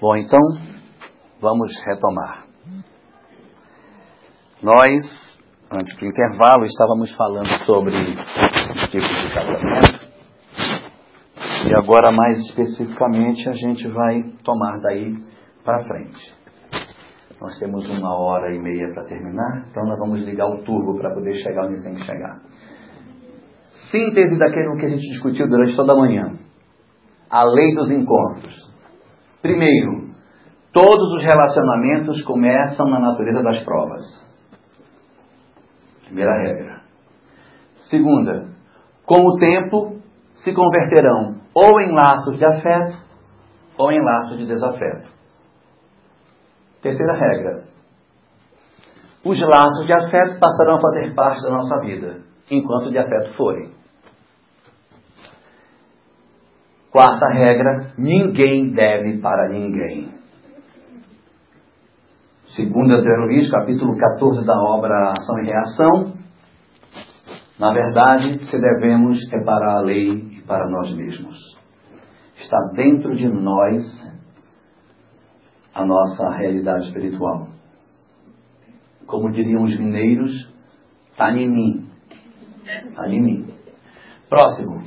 [0.00, 0.38] Bom, então
[1.40, 2.44] vamos retomar.
[4.62, 5.38] Nós,
[5.72, 10.08] antes do intervalo, estávamos falando sobre os tipos de casamento.
[11.68, 15.16] E agora, mais especificamente, a gente vai tomar daí
[15.64, 16.32] para frente.
[17.40, 21.12] Nós temos uma hora e meia para terminar, então nós vamos ligar o turbo para
[21.12, 22.40] poder chegar onde tem que chegar.
[23.90, 26.34] Síntese daquilo que a gente discutiu durante toda a manhã.
[27.28, 28.57] A lei dos encontros.
[29.48, 30.02] Primeiro,
[30.74, 34.04] todos os relacionamentos começam na natureza das provas.
[36.04, 36.82] Primeira regra.
[37.88, 38.48] Segunda,
[39.06, 40.02] com o tempo
[40.44, 42.98] se converterão ou em laços de afeto
[43.78, 45.08] ou em laços de desafeto.
[46.82, 47.62] Terceira regra.
[49.24, 53.77] Os laços de afeto passarão a fazer parte da nossa vida, enquanto de afeto forem.
[56.90, 60.08] Quarta regra: ninguém deve para ninguém.
[62.46, 66.18] Segundo André capítulo 14 da obra Ação e Reação,
[67.58, 71.36] na verdade, se devemos é para a lei e para nós mesmos.
[72.36, 73.84] Está dentro de nós
[75.74, 77.48] a nossa realidade espiritual.
[79.06, 80.32] Como diriam os mineiros,
[81.10, 81.90] está em mim.
[82.64, 83.54] Está em mim.
[84.28, 84.80] Próximo.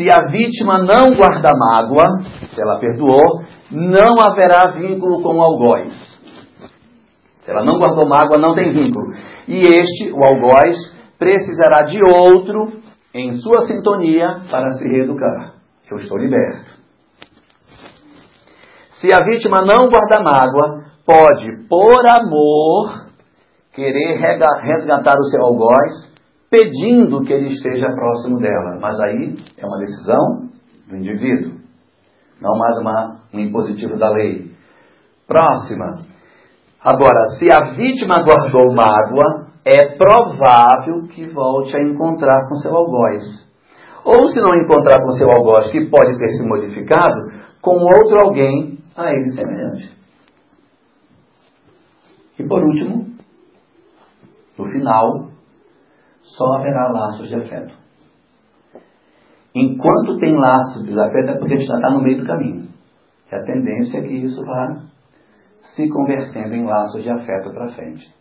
[0.00, 2.22] Se a vítima não guarda mágoa,
[2.54, 5.92] se ela perdoou, não haverá vínculo com o algoz.
[7.44, 9.12] Se ela não guardou mágoa, não tem vínculo.
[9.46, 10.74] E este, o algoz,
[11.18, 12.80] precisará de outro
[13.12, 15.52] em sua sintonia para se reeducar.
[15.90, 16.80] Eu estou liberto.
[19.02, 23.04] Se a vítima não guarda mágoa, pode, por amor,
[23.74, 24.18] querer
[24.62, 26.09] resgatar o seu algoz
[26.50, 28.78] pedindo que ele esteja próximo dela.
[28.80, 30.50] Mas aí é uma decisão
[30.88, 31.60] do indivíduo,
[32.40, 34.50] não mais uma, um impositivo da lei.
[35.26, 36.00] Próxima.
[36.82, 43.22] Agora, se a vítima guardou mágoa, é provável que volte a encontrar com seu algoz.
[44.04, 47.30] Ou se não encontrar com seu algoz, que pode ter se modificado,
[47.60, 49.92] com outro alguém a ele semelhante.
[52.38, 53.06] E por último,
[54.58, 55.29] no final,
[56.36, 57.74] só haverá laços de afeto.
[59.54, 62.68] Enquanto tem laços de afeto, é porque a gente já está no meio do caminho.
[63.30, 64.82] E a tendência é que isso vá
[65.74, 68.12] se convertendo em laços de afeto para frente.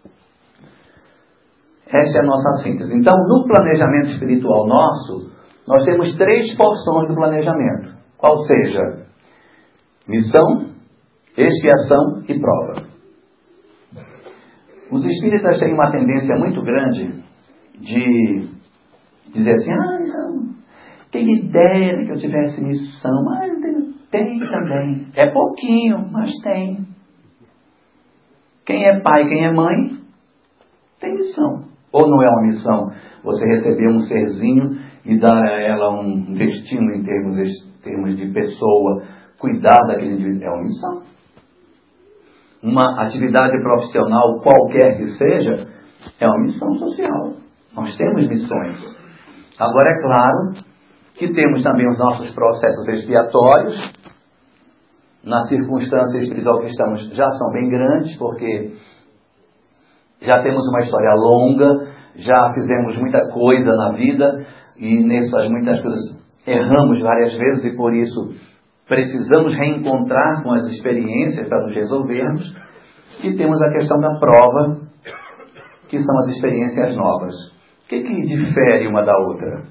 [1.88, 2.96] Essa é a nossa síntese.
[2.96, 5.32] Então, no planejamento espiritual nosso,
[5.68, 7.96] nós temos três porções do planejamento.
[8.18, 9.08] Qual seja?
[10.08, 10.68] Missão,
[11.38, 12.90] expiação e prova.
[14.92, 17.24] Os espíritas têm uma tendência muito grande
[17.80, 18.48] de
[19.34, 20.56] dizer assim, ah, não,
[21.12, 23.50] quem ideia que eu tivesse missão, mas
[24.12, 25.08] tem também.
[25.16, 26.88] É pouquinho, mas tem.
[28.66, 29.92] Quem é pai, quem é mãe,
[31.00, 31.70] tem missão.
[31.92, 32.92] Ou não é uma missão
[33.24, 38.32] você receber um serzinho e dar a ela um destino em termos, em termos de
[38.32, 39.04] pessoa,
[39.40, 40.44] cuidar daquele indivíduo.
[40.44, 41.04] É uma missão.
[42.62, 45.72] Uma atividade profissional qualquer que seja,
[46.20, 47.49] é uma missão social.
[47.80, 48.76] Nós temos missões.
[49.58, 50.52] Agora, é claro
[51.16, 53.94] que temos também os nossos processos expiatórios.
[55.24, 58.74] Na circunstância espiritual que estamos, já são bem grandes, porque
[60.22, 64.46] já temos uma história longa, já fizemos muita coisa na vida
[64.78, 68.34] e nessas muitas coisas erramos várias vezes e por isso
[68.88, 72.56] precisamos reencontrar com as experiências para nos resolvermos.
[73.24, 74.82] E temos a questão da prova,
[75.90, 77.59] que são as experiências novas.
[77.90, 79.64] Que, que difere uma da outra?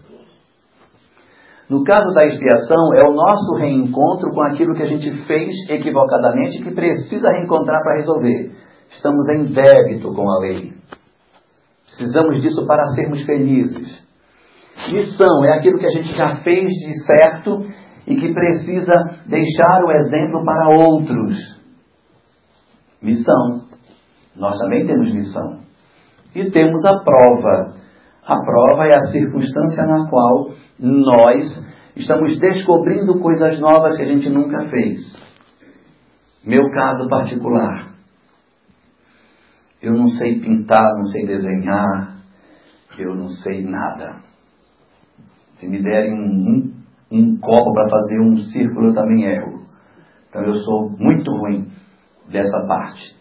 [1.70, 6.60] No caso da expiação, é o nosso reencontro com aquilo que a gente fez equivocadamente
[6.62, 8.50] que precisa reencontrar para resolver.
[8.90, 10.72] Estamos em débito com a lei.
[11.86, 14.04] Precisamos disso para sermos felizes.
[14.90, 17.66] Missão é aquilo que a gente já fez de certo
[18.06, 18.94] e que precisa
[19.26, 21.60] deixar o exemplo para outros.
[23.00, 23.69] Missão.
[24.34, 25.60] Nós também temos missão.
[26.34, 27.77] E temos a prova.
[28.28, 31.64] A prova é a circunstância na qual nós
[31.96, 34.98] estamos descobrindo coisas novas que a gente nunca fez.
[36.44, 37.88] Meu caso particular.
[39.80, 42.19] Eu não sei pintar, não sei desenhar,
[42.98, 44.16] eu não sei nada.
[45.58, 46.74] Se me derem um,
[47.10, 49.62] um, copo para fazer um círculo, eu também erro.
[50.28, 51.66] Então eu sou muito ruim
[52.31, 53.18] dessa parte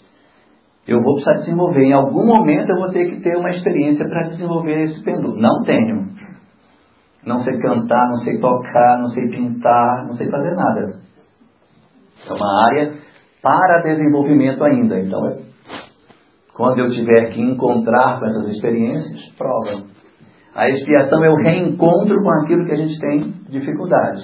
[0.87, 1.83] eu vou precisar desenvolver.
[1.83, 5.35] Em algum momento eu vou ter que ter uma experiência para desenvolver esse pêndulo.
[5.39, 6.15] Não tenho.
[7.25, 10.99] Não sei cantar, não sei tocar, não sei pintar, não sei fazer nada.
[12.25, 12.93] É uma área
[13.41, 14.97] para desenvolvimento ainda.
[14.99, 15.39] Então, é,
[16.55, 19.83] quando eu tiver que encontrar com essas experiências, prova.
[20.55, 23.19] A expiação é o reencontro com aquilo que a gente tem
[23.49, 24.23] dificuldade.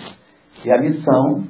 [0.65, 1.43] E a missão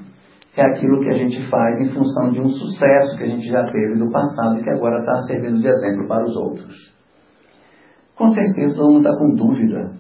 [0.56, 3.64] é aquilo que a gente faz em função de um sucesso que a gente já
[3.64, 6.94] teve no passado e que agora está servindo de exemplo para os outros.
[8.16, 9.92] Com certeza todo mundo está com dúvida.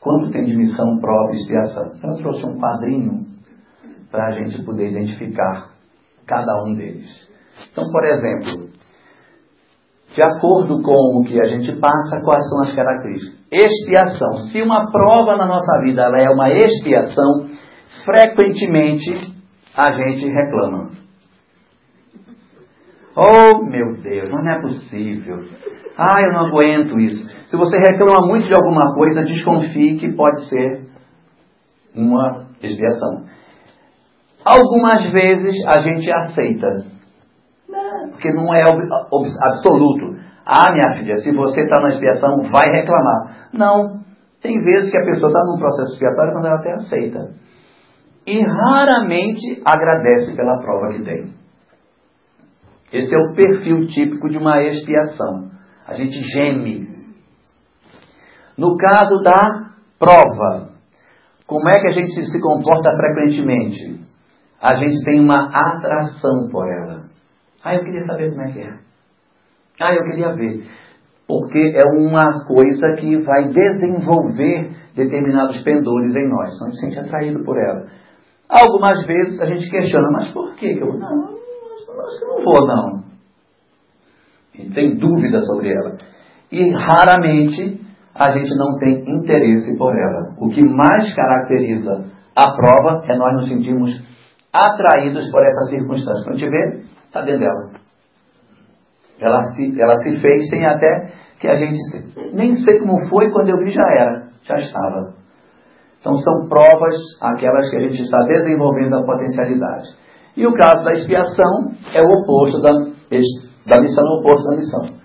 [0.00, 1.84] Quanto tem de missão, prova e expiação?
[1.96, 3.12] Então eu trouxe um quadrinho
[4.10, 5.70] para a gente poder identificar
[6.26, 7.08] cada um deles.
[7.72, 8.68] Então, por exemplo,
[10.14, 13.38] de acordo com o que a gente passa, quais são as características?
[13.50, 14.48] Expiação.
[14.50, 17.48] Se uma prova na nossa vida é uma expiação,
[18.04, 19.38] frequentemente
[19.76, 20.90] a gente reclama.
[23.16, 25.36] Oh, meu Deus, mas não é possível.
[25.96, 27.28] Ah, eu não aguento isso.
[27.48, 30.82] Se você reclama muito de alguma coisa, desconfie que pode ser
[31.94, 33.24] uma expiação.
[34.44, 36.68] Algumas vezes a gente aceita,
[38.12, 40.16] porque não é absoluto.
[40.46, 43.48] Ah, minha filha, se você está na expiação, vai reclamar.
[43.52, 44.00] Não.
[44.40, 47.47] Tem vezes que a pessoa está num processo expiatório quando ela até aceita
[48.28, 51.32] e raramente agradece pela prova que tem.
[52.92, 55.50] Esse é o perfil típico de uma expiação.
[55.86, 56.86] A gente geme.
[58.56, 60.72] No caso da prova,
[61.46, 64.00] como é que a gente se comporta frequentemente?
[64.60, 66.98] A gente tem uma atração por ela.
[67.64, 68.78] Ah, eu queria saber como é que é.
[69.80, 70.64] Ah, eu queria ver.
[71.26, 76.54] Porque é uma coisa que vai desenvolver determinados pendores em nós.
[76.54, 77.86] Então a gente se sente atraído por ela.
[78.48, 81.24] Algumas vezes a gente questiona, mas por que eu não?
[81.24, 83.04] Acho que não vou, não.
[84.54, 85.96] E tem dúvida sobre ela.
[86.50, 87.80] E raramente
[88.14, 90.34] a gente não tem interesse por ela.
[90.38, 93.90] O que mais caracteriza a prova é nós nos sentirmos
[94.52, 96.24] atraídos por essa circunstância.
[96.24, 97.70] Quando a gente vê, está dentro dela.
[99.20, 101.08] Ela se, ela se fez sem até
[101.40, 101.76] que a gente.
[102.32, 105.17] Nem sei como foi, quando eu vi já era, já estava.
[106.00, 109.96] Então são provas aquelas que a gente está desenvolvendo a potencialidade.
[110.36, 114.56] E o caso da expiação é o oposto da, da missão, é o oposto da
[114.56, 114.98] missão.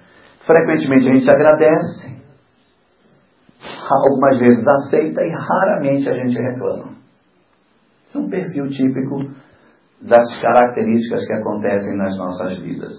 [0.45, 2.13] Frequentemente a gente agradece,
[3.89, 6.93] algumas vezes aceita e raramente a gente reclama.
[8.07, 9.17] Isso é um perfil típico
[10.01, 12.93] das características que acontecem nas nossas vidas.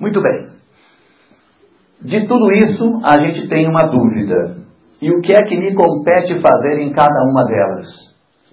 [0.00, 0.56] Muito bem.
[2.00, 4.65] De tudo isso, a gente tem uma dúvida.
[5.00, 7.86] E o que é que me compete fazer em cada uma delas?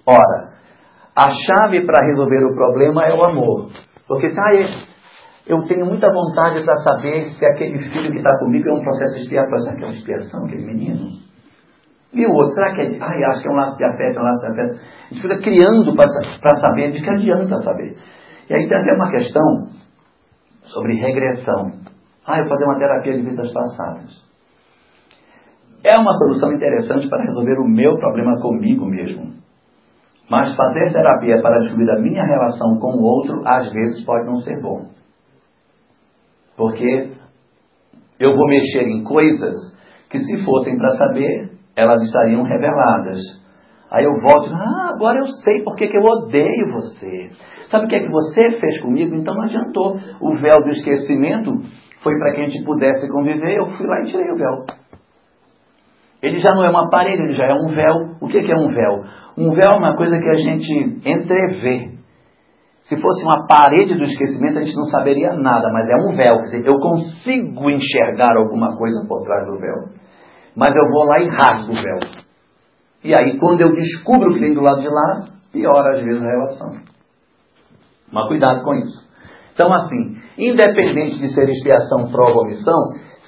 [0.06, 0.54] Ora,
[1.16, 3.70] a chave para resolver o problema é o amor.
[4.06, 4.52] Porque se ah,
[5.46, 9.16] eu tenho muita vontade para saber se aquele filho que está comigo é um processo
[9.16, 9.60] expiatório.
[9.60, 11.08] Será que é uma expiação, aquele menino?
[12.12, 12.84] E o outro, será que é.
[13.00, 14.80] Ai, acho que é um laço de afeto, é um laço de afeto.
[14.80, 17.96] A gente fica criando para saber, de que adianta saber.
[18.48, 19.42] E aí tem até uma questão
[20.62, 21.72] sobre regressão.
[22.26, 24.33] Ah, eu fazer uma terapia de vidas passadas.
[25.84, 29.34] É uma solução interessante para resolver o meu problema comigo mesmo.
[30.30, 34.36] Mas fazer terapia para descobrir a minha relação com o outro, às vezes pode não
[34.36, 34.86] ser bom.
[36.56, 37.10] Porque
[38.18, 39.54] eu vou mexer em coisas
[40.08, 43.20] que, se fossem para saber, elas estariam reveladas.
[43.92, 47.30] Aí eu volto ah, agora eu sei porque que eu odeio você.
[47.66, 49.14] Sabe o que é que você fez comigo?
[49.14, 49.98] Então não adiantou.
[50.20, 51.50] O véu do esquecimento
[52.02, 53.56] foi para que a gente pudesse conviver.
[53.56, 54.64] Eu fui lá e tirei o véu.
[56.24, 58.16] Ele já não é uma parede, ele já é um véu.
[58.18, 59.04] O que é um véu?
[59.36, 60.72] Um véu é uma coisa que a gente
[61.04, 61.92] entrevê.
[62.84, 66.38] Se fosse uma parede do esquecimento, a gente não saberia nada, mas é um véu.
[66.38, 69.92] Quer dizer, eu consigo enxergar alguma coisa por trás do véu.
[70.56, 72.24] Mas eu vou lá e rasgo o véu.
[73.04, 76.22] E aí, quando eu descubro o que tem do lado de lá, piora às vezes
[76.22, 76.76] a relação.
[78.10, 79.08] Mas cuidado com isso.
[79.52, 82.78] Então, assim, independente de ser expiação, prova ou missão,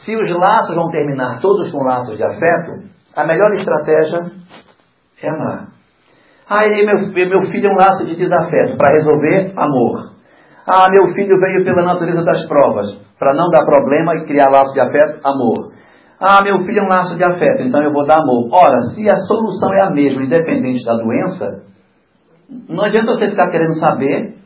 [0.07, 2.87] se os laços vão terminar todos com laços de afeto,
[3.17, 4.23] a melhor estratégia
[5.21, 5.67] é amar.
[6.49, 10.13] Ah, meu, meu filho é um laço de desafeto, para resolver, amor.
[10.65, 14.73] Ah, meu filho veio pela natureza das provas, para não dar problema e criar laço
[14.73, 15.73] de afeto, amor.
[16.21, 18.49] Ah, meu filho é um laço de afeto, então eu vou dar amor.
[18.53, 21.65] Ora, se a solução é a mesma, independente da doença,
[22.69, 24.37] não adianta você ficar querendo saber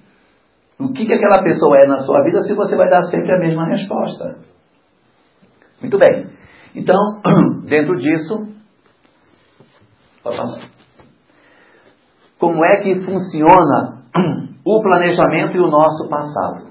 [0.79, 3.38] o que, que aquela pessoa é na sua vida se você vai dar sempre a
[3.38, 4.38] mesma resposta.
[5.81, 6.27] Muito bem.
[6.75, 6.97] Então,
[7.65, 8.49] dentro disso,
[12.39, 14.05] como é que funciona
[14.65, 16.71] o planejamento e o nosso passado?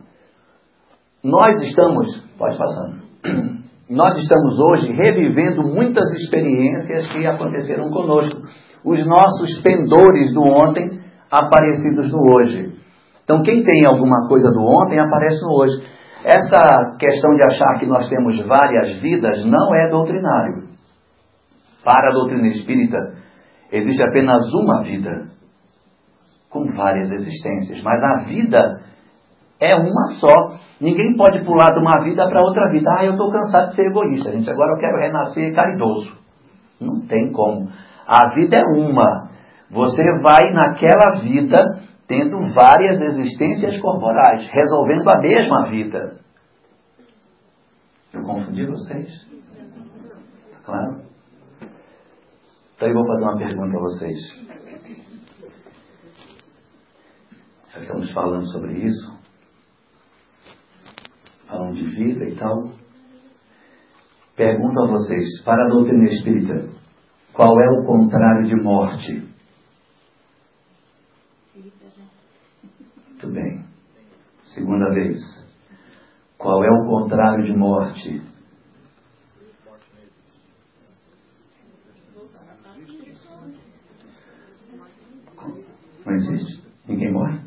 [1.23, 2.99] Nós estamos, pode passar,
[3.89, 8.39] nós estamos hoje revivendo muitas experiências que aconteceram conosco.
[8.85, 10.87] Os nossos pendores do ontem
[11.29, 12.79] aparecidos no hoje.
[13.23, 15.98] Então, quem tem alguma coisa do ontem aparece no hoje.
[16.25, 20.69] Essa questão de achar que nós temos várias vidas não é doutrinário.
[21.83, 22.97] Para a doutrina espírita,
[23.71, 25.27] existe apenas uma vida,
[26.49, 28.81] com várias existências, mas a vida
[29.61, 30.59] é uma só.
[30.81, 32.89] Ninguém pode pular de uma vida para outra vida.
[32.97, 34.49] Ah, eu estou cansado de ser egoísta, gente.
[34.49, 36.17] Agora eu quero renascer caridoso.
[36.79, 37.69] Não tem como.
[38.07, 39.29] A vida é uma.
[39.69, 41.57] Você vai naquela vida
[42.09, 46.19] tendo várias existências corporais, resolvendo a mesma vida.
[48.11, 49.27] Eu confundi vocês?
[50.65, 51.03] Claro?
[52.75, 54.17] Então eu vou fazer uma pergunta a vocês.
[57.71, 59.19] Já estamos falando sobre isso,
[61.47, 62.71] falando de vida e tal.
[64.35, 66.69] Pergunto a vocês, para a doutrina espírita,
[67.33, 69.28] qual é o contrário de morte?
[73.21, 73.65] Muito bem.
[74.55, 75.19] Segunda vez.
[76.37, 78.21] Qual é o contrário de morte?
[86.05, 86.63] Não existe?
[86.87, 87.41] Ninguém morre?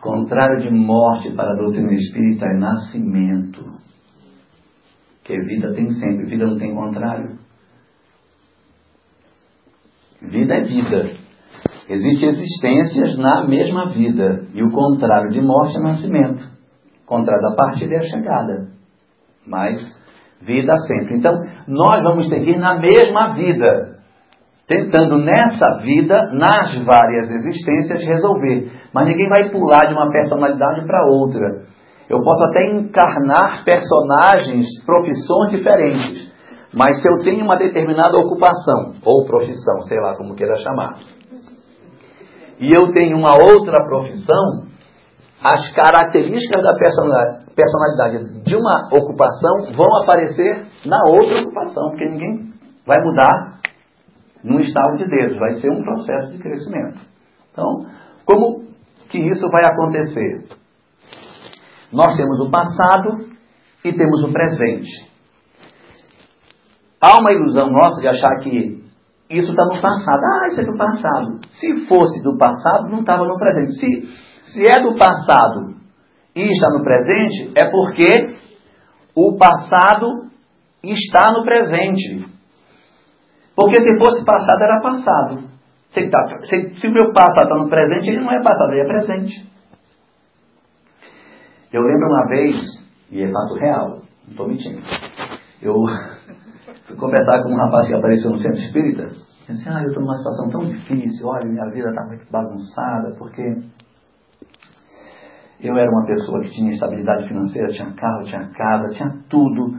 [0.00, 3.66] Contrário de morte para a doutrina espírita é nascimento.
[5.24, 7.38] Que vida tem sempre, vida não tem contrário.
[10.22, 11.19] Vida é vida.
[11.90, 14.44] Existem existências na mesma vida.
[14.54, 16.40] E o contrário de morte é nascimento.
[17.02, 18.68] O contrário da partida é a chegada.
[19.44, 19.76] Mas
[20.40, 21.16] vida sempre.
[21.16, 21.34] Então,
[21.66, 23.98] nós vamos seguir na mesma vida
[24.68, 28.70] tentando nessa vida, nas várias existências, resolver.
[28.94, 31.64] Mas ninguém vai pular de uma personalidade para outra.
[32.08, 36.30] Eu posso até encarnar personagens, profissões diferentes.
[36.72, 40.94] Mas se eu tenho uma determinada ocupação, ou profissão, sei lá como queira chamar,
[42.60, 44.68] e eu tenho uma outra profissão,
[45.42, 52.52] as características da personalidade de uma ocupação vão aparecer na outra ocupação, porque ninguém
[52.86, 53.60] vai mudar
[54.44, 57.00] num estado de Deus, vai ser um processo de crescimento.
[57.50, 57.86] Então,
[58.26, 58.64] como
[59.08, 60.44] que isso vai acontecer?
[61.90, 63.18] Nós temos o passado
[63.84, 65.10] e temos o presente.
[67.00, 68.79] Há uma ilusão nossa de achar que
[69.30, 70.24] isso está no passado.
[70.24, 71.40] Ah, isso é do passado.
[71.52, 73.74] Se fosse do passado, não estava no presente.
[73.74, 75.76] Se, se é do passado
[76.34, 78.08] e está no presente, é porque
[79.14, 80.30] o passado
[80.82, 82.26] está no presente.
[83.54, 85.50] Porque se fosse passado, era passado.
[85.90, 88.80] Se, tá, se, se o meu passado está no presente, ele não é passado, ele
[88.80, 89.48] é presente.
[91.72, 92.56] Eu lembro uma vez,
[93.12, 94.82] e é fato real, não estou mentindo.
[95.62, 95.74] Eu
[96.90, 99.02] fui conversar com um rapaz que apareceu no centro espírita.
[99.02, 103.14] Eu disse, ah, eu estou numa situação tão difícil, olha, minha vida está muito bagunçada,
[103.18, 103.42] porque
[105.62, 109.76] eu era uma pessoa que tinha estabilidade financeira, tinha carro, tinha casa, tinha tudo,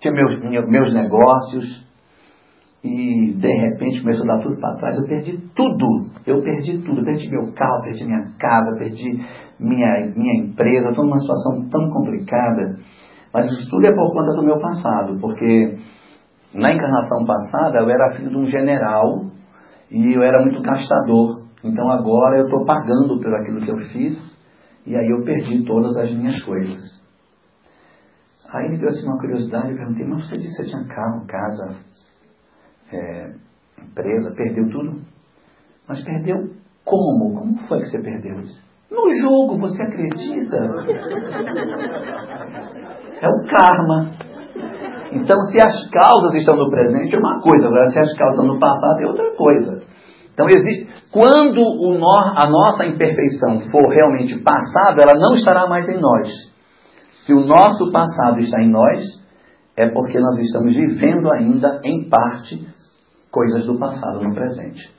[0.00, 1.84] tinha meus, meus negócios,
[2.84, 4.96] e de repente começou a dar tudo para trás.
[4.96, 5.86] Eu perdi tudo.
[6.24, 7.00] Eu perdi tudo.
[7.00, 9.18] Eu perdi meu carro, perdi minha casa, perdi
[9.58, 10.90] minha, minha empresa.
[10.90, 12.76] Estou numa situação tão complicada.
[13.34, 15.76] Mas isso tudo é por conta do meu passado, porque
[16.54, 19.26] na encarnação passada eu era filho de um general
[19.90, 21.44] e eu era muito gastador.
[21.62, 24.16] Então agora eu estou pagando por aquilo que eu fiz
[24.86, 26.96] e aí eu perdi todas as minhas coisas.
[28.52, 31.26] Aí me deu assim uma curiosidade, eu perguntei, mas você disse que você tinha carro,
[31.26, 31.76] casa,
[32.92, 33.34] é,
[33.82, 35.00] empresa, perdeu tudo.
[35.88, 36.36] Mas perdeu
[36.84, 37.38] como?
[37.38, 38.64] Como foi que você perdeu isso?
[38.88, 40.56] No jogo, você acredita?
[43.18, 44.10] É o karma.
[45.12, 48.54] Então, se as causas estão no presente, é uma coisa, agora se as causas estão
[48.54, 49.82] no passado, é outra coisa.
[50.32, 51.96] Então, existe, quando o
[52.36, 56.28] a nossa imperfeição for realmente passada, ela não estará mais em nós.
[57.24, 59.02] Se o nosso passado está em nós,
[59.76, 62.66] é porque nós estamos vivendo ainda, em parte,
[63.30, 64.94] coisas do passado no presente.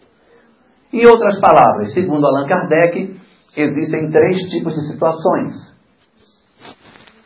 [0.91, 3.19] Em outras palavras, segundo Allan Kardec,
[3.55, 5.53] existem três tipos de situações: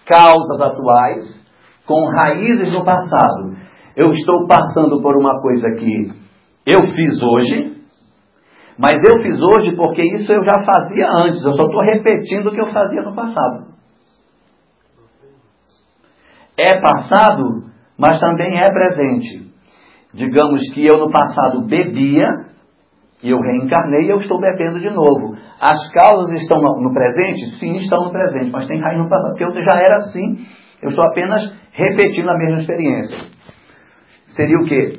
[0.05, 1.40] causas atuais
[1.85, 3.55] com raízes no passado.
[3.95, 6.11] Eu estou passando por uma coisa que
[6.65, 7.81] eu fiz hoje,
[8.77, 12.51] mas eu fiz hoje porque isso eu já fazia antes, eu só estou repetindo o
[12.51, 13.71] que eu fazia no passado.
[16.57, 17.65] É passado,
[17.97, 19.51] mas também é presente.
[20.13, 22.27] Digamos que eu no passado bebia,
[23.23, 25.35] e eu reencarnei e eu estou bebendo de novo.
[25.59, 27.59] As causas estão no presente?
[27.59, 30.37] Sim, estão no presente, mas tem raiz no passado, porque eu já era assim,
[30.81, 33.17] eu estou apenas repetindo a mesma experiência.
[34.29, 34.93] Seria o quê?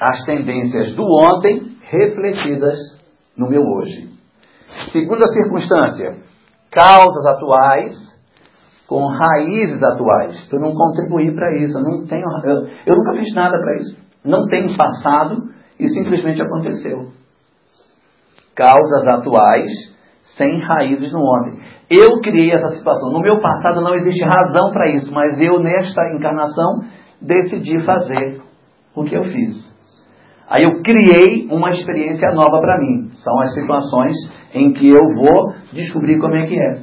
[0.00, 2.76] As tendências do ontem refletidas
[3.36, 4.08] no meu hoje.
[4.92, 6.16] Segunda circunstância,
[6.70, 8.06] causas atuais
[8.86, 10.48] com raízes atuais.
[10.52, 13.96] Eu não contribuí para isso, eu não tenho, eu, eu nunca fiz nada para isso.
[14.24, 17.10] Não tem passado e simplesmente aconteceu.
[18.54, 19.70] Causas atuais
[20.36, 21.65] sem raízes no ontem.
[21.88, 23.12] Eu criei essa situação.
[23.12, 26.80] No meu passado não existe razão para isso, mas eu, nesta encarnação,
[27.20, 28.42] decidi fazer
[28.94, 29.66] o que eu fiz.
[30.48, 33.10] Aí eu criei uma experiência nova para mim.
[33.22, 34.14] São as situações
[34.54, 36.82] em que eu vou descobrir como é que é.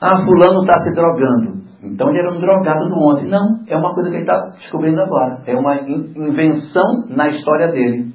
[0.00, 1.64] Ah, fulano está se drogando.
[1.82, 3.28] Então ele era um drogado do ontem.
[3.28, 5.42] Não, é uma coisa que ele está descobrindo agora.
[5.46, 8.12] É uma invenção na história dele.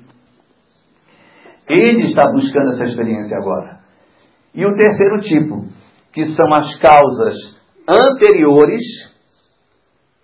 [1.70, 3.79] Ele está buscando essa experiência agora.
[4.54, 5.66] E o terceiro tipo,
[6.12, 7.36] que são as causas
[7.88, 8.82] anteriores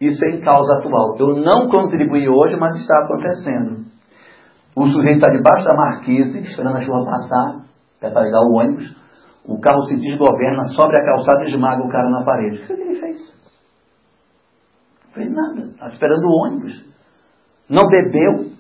[0.01, 1.15] e sem causa atual.
[1.17, 3.85] Eu não contribuí hoje, mas está acontecendo.
[4.75, 7.65] O sujeito está debaixo da marquise, esperando a chuva passar,
[7.99, 8.93] para ligar o ônibus.
[9.45, 12.63] O carro se desgoverna, sobe a calçada e esmaga o cara na parede.
[12.63, 13.17] O que ele fez?
[15.05, 15.61] Não fez nada.
[15.67, 16.85] Estava esperando o ônibus.
[17.69, 18.51] Não bebeu.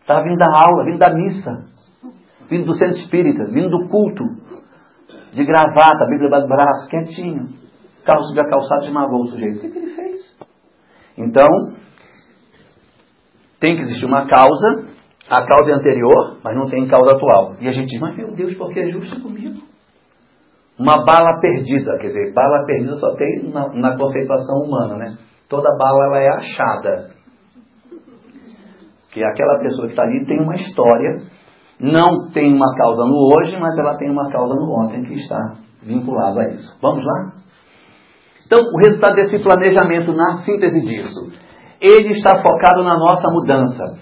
[0.00, 1.60] Estava vindo da aula, vindo da missa.
[2.50, 4.24] Vindo do centro espírita, vindo do culto
[5.32, 7.42] de gravata, Bíblia debaixo do braço, quietinho.
[8.02, 9.56] O carro subiu a calçada e esmagou o sujeito.
[9.56, 10.36] O que, que ele fez?
[11.16, 11.46] Então,
[13.58, 14.84] tem que existir uma causa,
[15.30, 17.54] a causa é anterior, mas não tem causa atual.
[17.60, 19.60] E a gente diz, mas meu Deus, porque é justo comigo?
[20.78, 25.16] Uma bala perdida, quer dizer, bala perdida só tem na, na conceituação humana, né?
[25.48, 27.10] Toda bala ela é achada.
[29.12, 31.18] Que aquela pessoa que está ali tem uma história
[31.82, 35.54] não tem uma causa no hoje, mas ela tem uma causa no ontem que está
[35.82, 36.78] vinculado a isso.
[36.80, 37.32] Vamos lá?
[38.46, 41.32] Então, o resultado desse planejamento, na síntese disso,
[41.80, 43.98] ele está focado na nossa mudança.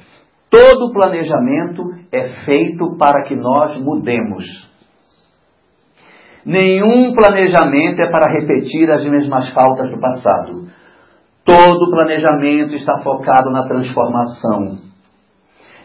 [0.50, 1.82] Todo planejamento
[2.12, 4.44] é feito para que nós mudemos.
[6.44, 10.68] Nenhum planejamento é para repetir as mesmas faltas do passado.
[11.44, 14.89] Todo planejamento está focado na transformação.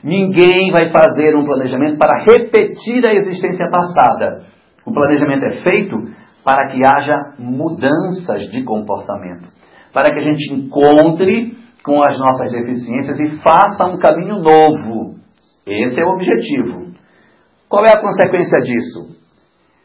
[0.06, 4.46] Ninguém vai fazer um planejamento para repetir a existência passada.
[4.86, 5.98] O planejamento é feito
[6.44, 9.48] para que haja mudanças de comportamento,
[9.92, 15.16] para que a gente encontre com as nossas deficiências e faça um caminho novo.
[15.66, 16.94] Esse é o objetivo.
[17.68, 19.20] Qual é a consequência disso?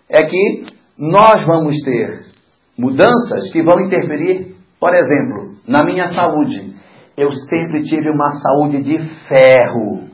[0.06, 0.66] É que
[0.98, 2.12] nós vamos ter
[2.78, 6.78] mudanças que vão interferir, por exemplo, na minha saúde.
[7.16, 10.09] Eu sempre tive uma saúde de ferro.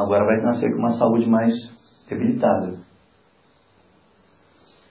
[0.00, 1.54] Agora vai nascer com uma saúde mais
[2.08, 2.78] debilitada.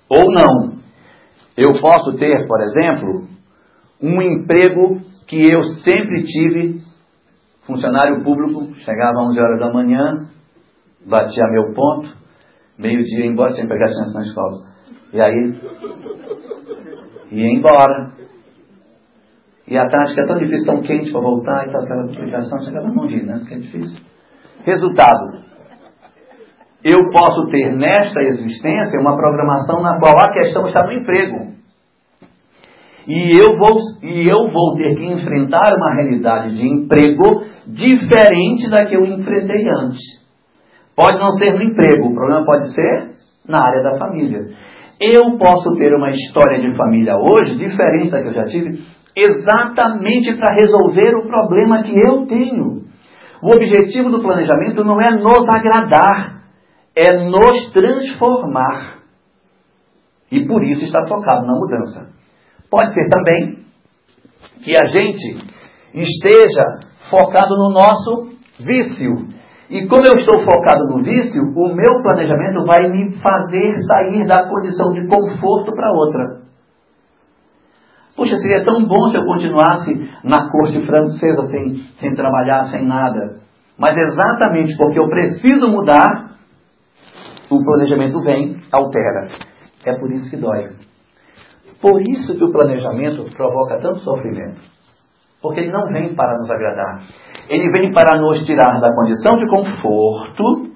[0.09, 0.79] Ou não.
[1.57, 3.27] Eu posso ter, por exemplo,
[4.01, 6.81] um emprego que eu sempre tive,
[7.65, 10.29] funcionário público, chegava às 11 horas da manhã,
[11.05, 12.15] batia meu ponto,
[12.77, 14.57] meio-dia ia embora, tinha que pegar chance na escola.
[15.13, 15.59] E aí,
[17.31, 18.13] ia embora.
[19.67, 22.59] E a tarde que é tão difícil, tão quente para voltar e tal, aquela complicação,
[22.63, 23.37] chegava no dia, né?
[23.39, 24.03] Porque é difícil.
[24.65, 25.39] Resultado:
[26.83, 31.59] eu posso ter nesta existência uma programação na qual a questão está no emprego.
[33.07, 38.85] E eu vou, e eu vou ter que enfrentar uma realidade de emprego diferente da
[38.85, 39.99] que eu enfrentei antes.
[40.95, 43.11] Pode não ser no emprego, o problema pode ser
[43.47, 44.45] na área da família.
[45.01, 48.79] Eu posso ter uma história de família hoje diferente da que eu já tive,
[49.15, 52.88] exatamente para resolver o problema que eu tenho.
[53.41, 56.43] O objetivo do planejamento não é nos agradar,
[56.95, 58.99] é nos transformar.
[60.31, 62.09] E por isso está focado na mudança.
[62.69, 63.57] Pode ser também
[64.63, 65.37] que a gente
[65.93, 69.15] esteja focado no nosso vício.
[69.69, 74.47] E como eu estou focado no vício, o meu planejamento vai me fazer sair da
[74.47, 76.48] condição de conforto para outra.
[78.19, 79.93] Puxa, seria tão bom se eu continuasse
[80.25, 83.39] na corte francesa sem, sem trabalhar, sem nada.
[83.77, 86.35] Mas exatamente porque eu preciso mudar,
[87.49, 89.23] o planejamento vem, altera.
[89.85, 90.67] É por isso que dói.
[91.81, 94.59] Por isso que o planejamento provoca tanto sofrimento.
[95.41, 97.03] Porque ele não vem para nos agradar.
[97.47, 100.73] Ele vem para nos tirar da condição de conforto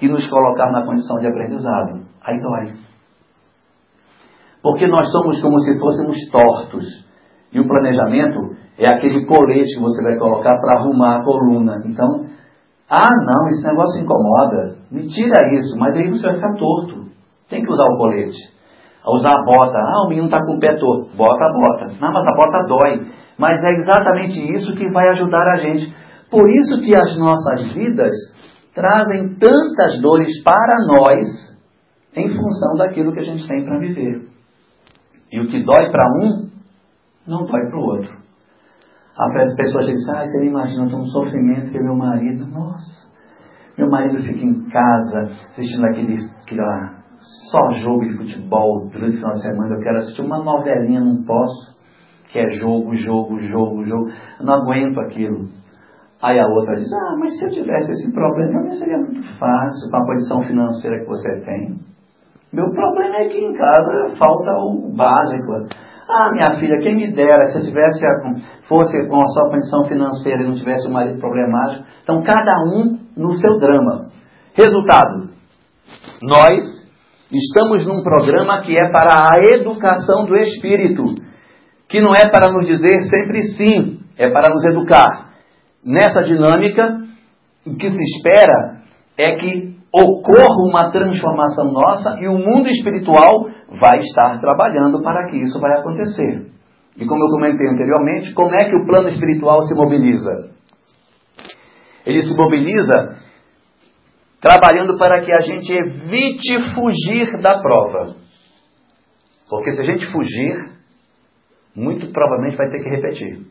[0.00, 2.06] e nos colocar na condição de aprendizado.
[2.22, 2.89] Aí dói.
[4.62, 6.84] Porque nós somos como se fôssemos tortos.
[7.52, 11.76] E o planejamento é aquele colete que você vai colocar para arrumar a coluna.
[11.84, 12.26] Então,
[12.88, 14.76] ah, não, esse negócio incomoda.
[14.90, 17.10] Me tira isso, mas aí você vai ficar torto.
[17.48, 18.38] Tem que usar o colete.
[19.06, 19.78] Usar a bota.
[19.78, 21.16] Ah, o menino está com o pé torto.
[21.16, 21.86] Bota a bota.
[22.00, 23.10] Não, mas a bota dói.
[23.38, 25.94] Mas é exatamente isso que vai ajudar a gente.
[26.30, 28.12] Por isso que as nossas vidas
[28.74, 31.50] trazem tantas dores para nós
[32.14, 34.28] em função daquilo que a gente tem para viver.
[35.32, 36.50] E o que dói para um,
[37.26, 38.20] não dói para o outro.
[39.16, 42.46] A pessoa chega e diz, ah, você imagina, eu estou um sofrimento que meu marido,
[42.46, 43.06] nossa,
[43.76, 47.00] meu marido fica em casa assistindo aquele, aquele lá,
[47.50, 51.22] só jogo de futebol durante o final de semana, eu quero assistir uma novelinha, não
[51.24, 51.78] posso,
[52.32, 55.48] que é jogo, jogo, jogo, jogo, eu não aguento aquilo.
[56.22, 59.90] Aí a outra diz, ah, mas se eu tivesse esse problema, mim seria muito fácil,
[59.90, 61.90] com a posição financeira que você tem.
[62.52, 65.68] Meu problema é que em casa falta o básico.
[66.08, 68.04] Ah, minha filha, quem me dera, se eu tivesse,
[68.68, 71.86] fosse com a sua condição financeira e não tivesse um marido problemático.
[72.02, 74.06] Então, cada um no seu drama.
[74.54, 75.30] Resultado:
[76.22, 76.80] nós
[77.32, 81.04] estamos num programa que é para a educação do espírito,
[81.88, 85.30] que não é para nos dizer sempre sim, é para nos educar.
[85.84, 87.00] Nessa dinâmica,
[87.64, 88.80] o que se espera
[89.16, 93.48] é que ocorra uma transformação nossa e o mundo espiritual
[93.80, 96.50] vai estar trabalhando para que isso vai acontecer.
[96.96, 100.54] E como eu comentei anteriormente, como é que o plano espiritual se mobiliza?
[102.04, 103.16] Ele se mobiliza
[104.40, 108.16] trabalhando para que a gente evite fugir da prova.
[109.48, 110.70] Porque se a gente fugir,
[111.74, 113.46] muito provavelmente vai ter que repetir.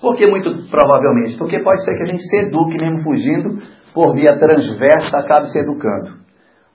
[0.00, 1.36] Por que muito provavelmente?
[1.36, 3.60] Porque pode ser que a gente se eduque mesmo fugindo,
[3.92, 6.18] por via transversa, acabe se educando.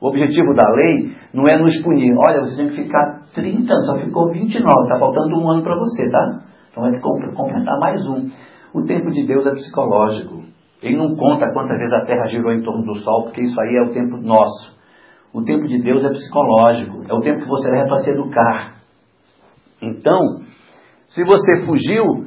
[0.01, 2.13] O objetivo da lei não é nos punir.
[2.27, 5.77] Olha, você tem que ficar 30 anos, só ficou 29, está faltando um ano para
[5.77, 6.41] você, tá?
[6.69, 8.29] Então vai completar mais um.
[8.73, 10.43] O tempo de Deus é psicológico.
[10.81, 13.77] Ele não conta quantas vezes a Terra girou em torno do Sol, porque isso aí
[13.77, 14.75] é o tempo nosso.
[15.33, 17.05] O tempo de Deus é psicológico.
[17.07, 18.73] É o tempo que você leva para se educar.
[19.81, 20.41] Então,
[21.09, 22.25] se você fugiu,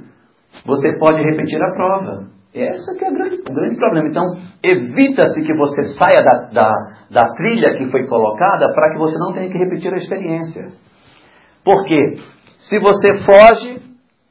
[0.65, 2.37] você pode repetir a prova.
[2.55, 4.09] Esse que é o grande, o grande problema.
[4.09, 4.25] Então,
[4.63, 6.73] evita-se que você saia da, da,
[7.11, 10.69] da trilha que foi colocada para que você não tenha que repetir a experiência.
[11.63, 12.15] Por quê?
[12.71, 13.83] Se você foge,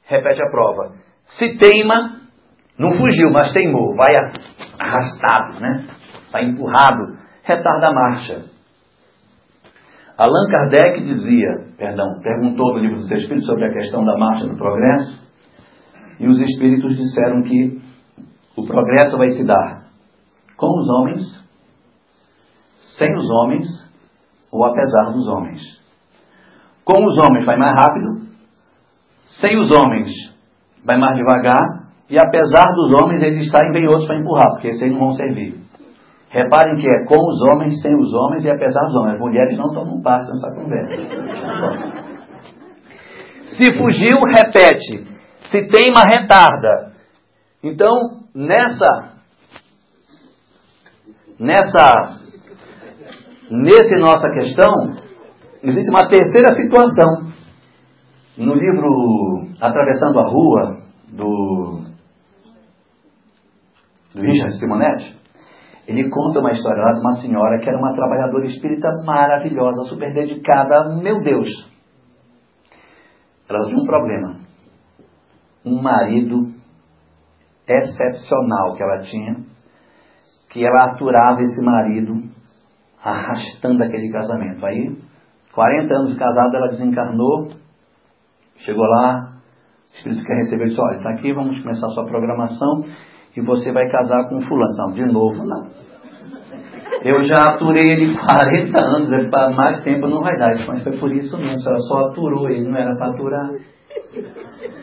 [0.07, 0.93] repete a prova.
[1.37, 2.21] Se teima,
[2.79, 4.13] não fugiu, mas teimou, vai
[4.79, 5.85] arrastado, né?
[6.31, 8.55] Vai empurrado, retarda a marcha.
[10.17, 14.57] Allan Kardec dizia, perdão, perguntou no livro dos Espíritos sobre a questão da marcha do
[14.57, 15.24] progresso,
[16.19, 17.81] e os Espíritos disseram que
[18.55, 19.85] o progresso vai se dar
[20.55, 21.21] com os homens,
[22.97, 23.65] sem os homens
[24.51, 25.61] ou apesar dos homens.
[26.85, 28.21] Com os homens vai mais rápido,
[29.41, 30.09] sem os homens
[30.85, 34.83] vai mais devagar, e apesar dos homens, eles saem bem outros para empurrar, porque esses
[34.83, 35.59] aí não vão servir.
[36.29, 39.15] Reparem que é com os homens, sem os homens e apesar dos homens.
[39.15, 42.05] As mulheres não tomam parte nessa conversa.
[43.57, 45.14] Se fugiu, repete.
[45.55, 46.91] Se teima, retarda.
[47.63, 49.13] Então, nessa,
[51.39, 52.19] nessa,
[53.49, 54.95] nesse nossa questão,
[55.63, 57.33] existe uma terceira situação.
[58.37, 61.85] No livro Atravessando a Rua, do
[64.13, 65.17] do Richard Simonetti,
[65.87, 70.13] ele conta uma história lá de uma senhora que era uma trabalhadora espírita maravilhosa, super
[70.13, 71.47] dedicada, meu Deus.
[73.47, 74.44] Ela tinha um problema.
[75.65, 76.43] Um marido
[77.67, 79.35] excepcional que ela tinha,
[80.51, 82.13] que ela aturava esse marido
[83.03, 84.65] arrastando aquele casamento.
[84.65, 84.95] Aí,
[85.53, 87.49] 40 anos de casado, ela desencarnou,
[88.57, 89.33] chegou lá,
[89.89, 92.85] o espírito quer receber, disse, olha, está aqui, vamos começar a sua programação
[93.33, 94.77] que você vai casar com fulano.
[94.77, 95.67] Não, de novo não.
[97.03, 100.49] Eu já aturei ele 40 anos, ele mais tempo não vai dar.
[100.67, 103.49] Mas foi por isso mesmo, a senhora só aturou ele, não era para aturar.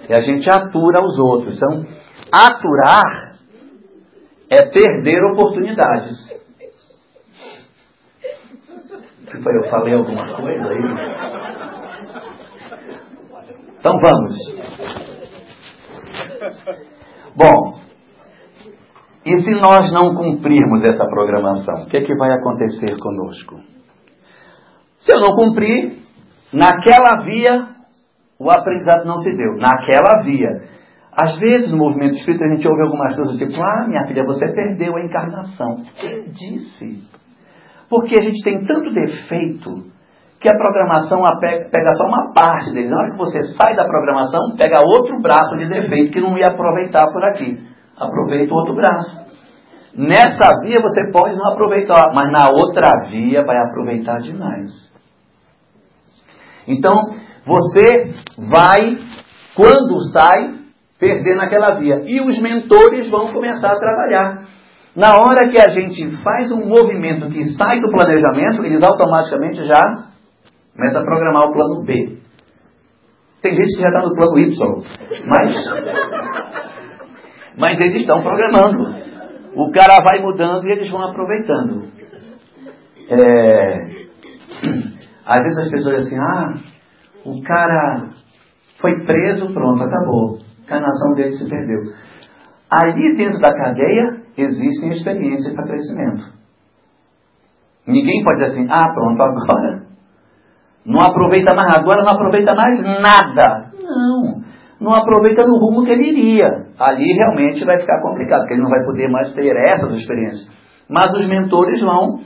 [0.08, 1.56] E a gente atura os outros.
[1.56, 1.86] Então,
[2.32, 3.38] aturar
[4.50, 6.30] é perder oportunidades.
[9.34, 10.78] Eu falei alguma coisa aí?
[13.78, 14.36] Então vamos.
[17.34, 17.80] Bom,
[19.24, 23.56] e se nós não cumprirmos essa programação, o que, é que vai acontecer conosco?
[25.00, 25.94] Se eu não cumprir,
[26.52, 27.68] naquela via,
[28.42, 29.56] o aprendizado não se deu.
[29.56, 30.60] Naquela via.
[31.14, 34.50] Às vezes, no movimento espírita, a gente ouve algumas coisas tipo: Ah, minha filha, você
[34.52, 35.74] perdeu a encarnação.
[36.00, 37.08] Quem disse?
[37.88, 39.92] Porque a gente tem tanto defeito
[40.40, 42.88] que a programação pega só uma parte dele.
[42.88, 46.46] Na hora que você sai da programação, pega outro braço de defeito que não ia
[46.46, 49.32] aproveitar por aqui aproveita o outro braço.
[49.96, 54.70] Nessa via você pode não aproveitar, mas na outra via vai aproveitar demais.
[56.66, 58.96] Então, você vai,
[59.54, 60.54] quando sai,
[60.98, 62.02] perder naquela via.
[62.04, 64.44] E os mentores vão começar a trabalhar.
[64.94, 69.80] Na hora que a gente faz um movimento que sai do planejamento, eles automaticamente já
[70.76, 72.18] começam a programar o plano B.
[73.42, 74.56] Tem gente que já está no plano Y,
[75.26, 75.54] mas,
[77.58, 79.02] mas eles estão programando.
[79.56, 81.88] O cara vai mudando e eles vão aproveitando.
[83.08, 84.02] É,
[85.26, 86.54] às vezes as pessoas assim, ah,
[87.24, 88.08] o cara
[88.80, 90.38] foi preso, pronto, acabou.
[90.38, 91.78] A encarnação dele se perdeu.
[92.70, 96.32] Ali dentro da cadeia existem experiências para crescimento.
[97.86, 99.82] Ninguém pode dizer assim, ah, pronto, agora
[100.84, 103.70] não aproveita mais, agora não aproveita mais nada.
[103.82, 104.42] Não,
[104.80, 106.48] não aproveita no rumo que ele iria.
[106.78, 110.50] Ali realmente vai ficar complicado, porque ele não vai poder mais ter essas experiências.
[110.88, 112.20] Mas os mentores vão,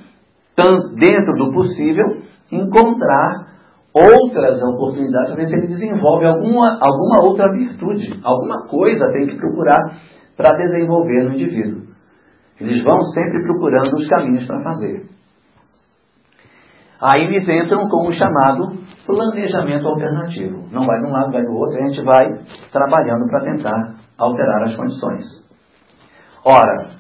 [0.95, 2.07] dentro do possível,
[2.51, 3.56] encontrar
[3.97, 8.21] outras oportunidades para ver se ele desenvolve alguma, alguma outra virtude.
[8.23, 9.99] Alguma coisa tem que procurar
[10.37, 11.83] para desenvolver no indivíduo.
[12.61, 15.07] Eles vão sempre procurando os caminhos para fazer.
[17.01, 20.67] Aí eles entram com o chamado planejamento alternativo.
[20.71, 22.27] Não vai de um lado, vai do outro, a gente vai
[22.73, 25.25] trabalhando para tentar alterar as condições.
[26.45, 26.91] Ora,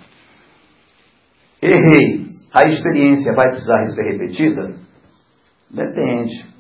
[1.62, 4.74] errei, a experiência vai precisar ser repetida?
[5.70, 6.55] Depende.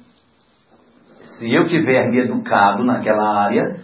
[1.38, 3.80] Se eu tiver me educado naquela área,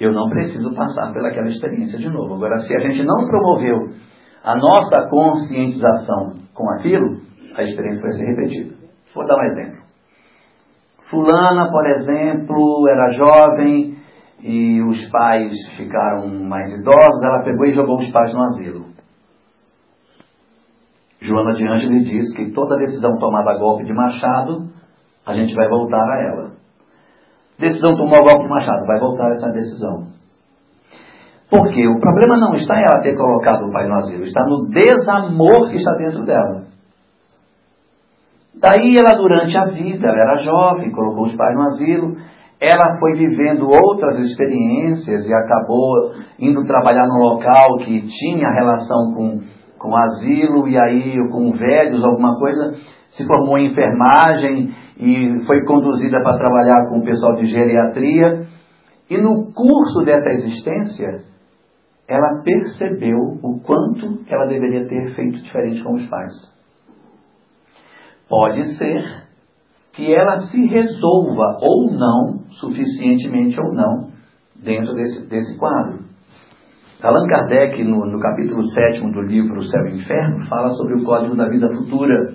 [0.00, 2.34] eu não preciso passar pelaquela experiência de novo.
[2.34, 3.94] Agora, se a gente não promoveu
[4.42, 7.20] a nossa conscientização com aquilo,
[7.56, 8.74] a experiência vai ser repetida.
[9.14, 9.86] Vou dar um exemplo.
[11.10, 13.96] Fulana, por exemplo, era jovem
[14.42, 18.86] e os pais ficaram mais idosos, ela pegou e jogou os pais no asilo.
[21.20, 24.68] Joana de Ângeles diz que toda decisão tomada a golpe de machado,
[25.26, 26.56] a gente vai voltar a ela.
[27.58, 30.04] Decisão tomou golpe de machado, vai voltar essa decisão.
[31.48, 34.68] Porque o problema não está em ela ter colocado o pai no asilo, está no
[34.68, 36.64] desamor que está dentro dela.
[38.60, 42.16] Daí ela, durante a vida, ela era jovem, colocou os pais no asilo,
[42.60, 49.40] ela foi vivendo outras experiências e acabou indo trabalhar num local que tinha relação com,
[49.78, 52.72] com asilo e aí com velhos, alguma coisa,
[53.16, 58.46] se formou em enfermagem e foi conduzida para trabalhar com o pessoal de geriatria.
[59.08, 61.24] E no curso dessa existência,
[62.06, 66.32] ela percebeu o quanto ela deveria ter feito diferente com os pais.
[68.28, 69.26] Pode ser
[69.94, 74.08] que ela se resolva ou não, suficientemente ou não,
[74.62, 76.04] dentro desse, desse quadro.
[77.02, 81.36] Allan Kardec, no, no capítulo 7 do livro Céu e Inferno, fala sobre o código
[81.36, 82.34] da vida futura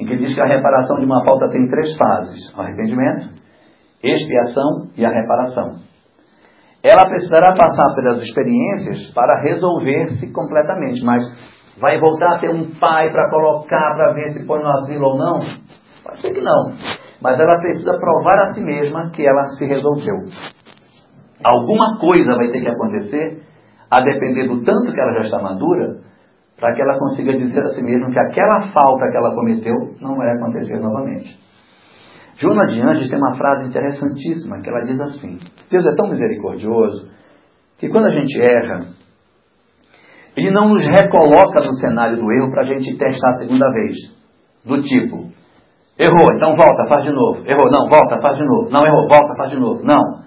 [0.00, 3.28] em que diz que a reparação de uma falta tem três fases: arrependimento,
[4.02, 5.78] expiação e a reparação.
[6.82, 11.22] Ela precisará passar pelas experiências para resolver-se completamente, mas
[11.78, 15.18] vai voltar a ter um pai para colocar para ver se põe no asilo ou
[15.18, 15.40] não?
[16.02, 16.72] Pode ser que não.
[17.22, 20.16] Mas ela precisa provar a si mesma que ela se resolveu.
[21.44, 23.42] Alguma coisa vai ter que acontecer,
[23.90, 26.00] a depender do tanto que ela já está madura,
[26.60, 30.14] para que ela consiga dizer a si mesma que aquela falta que ela cometeu não
[30.14, 31.34] vai acontecer novamente.
[32.36, 35.38] Joana de Anjos tem uma frase interessantíssima que ela diz assim:
[35.70, 37.08] Deus é tão misericordioso
[37.78, 38.80] que quando a gente erra,
[40.36, 43.96] Ele não nos recoloca no cenário do erro para a gente testar a segunda vez.
[44.64, 45.16] Do tipo,
[45.98, 47.40] errou, então volta, faz de novo.
[47.46, 48.70] Errou, não, volta, faz de novo.
[48.70, 49.82] Não, errou, volta, faz de novo.
[49.82, 50.20] Não.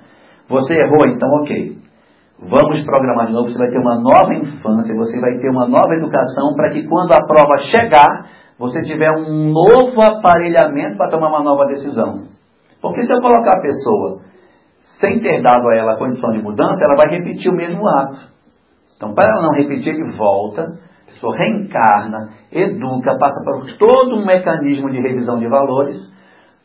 [0.49, 1.82] Você errou, então ok.
[2.45, 5.93] Vamos programar de novo, você vai ter uma nova infância, você vai ter uma nova
[5.95, 8.27] educação para que quando a prova chegar,
[8.59, 12.23] você tiver um novo aparelhamento para tomar uma nova decisão.
[12.81, 14.21] Porque se eu colocar a pessoa
[14.99, 18.19] sem ter dado a ela a condição de mudança, ela vai repetir o mesmo ato.
[18.97, 24.25] Então, para ela não repetir, ele volta, a pessoa reencarna, educa, passa por todo um
[24.25, 25.97] mecanismo de revisão de valores.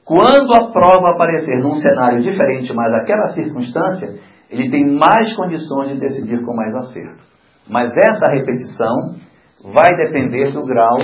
[0.04, 4.14] Quando a prova aparecer num cenário diferente, mas aquela circunstância,
[4.50, 7.22] ele tem mais condições de decidir com mais acerto.
[7.68, 9.14] Mas essa repetição
[9.72, 10.96] vai depender do grau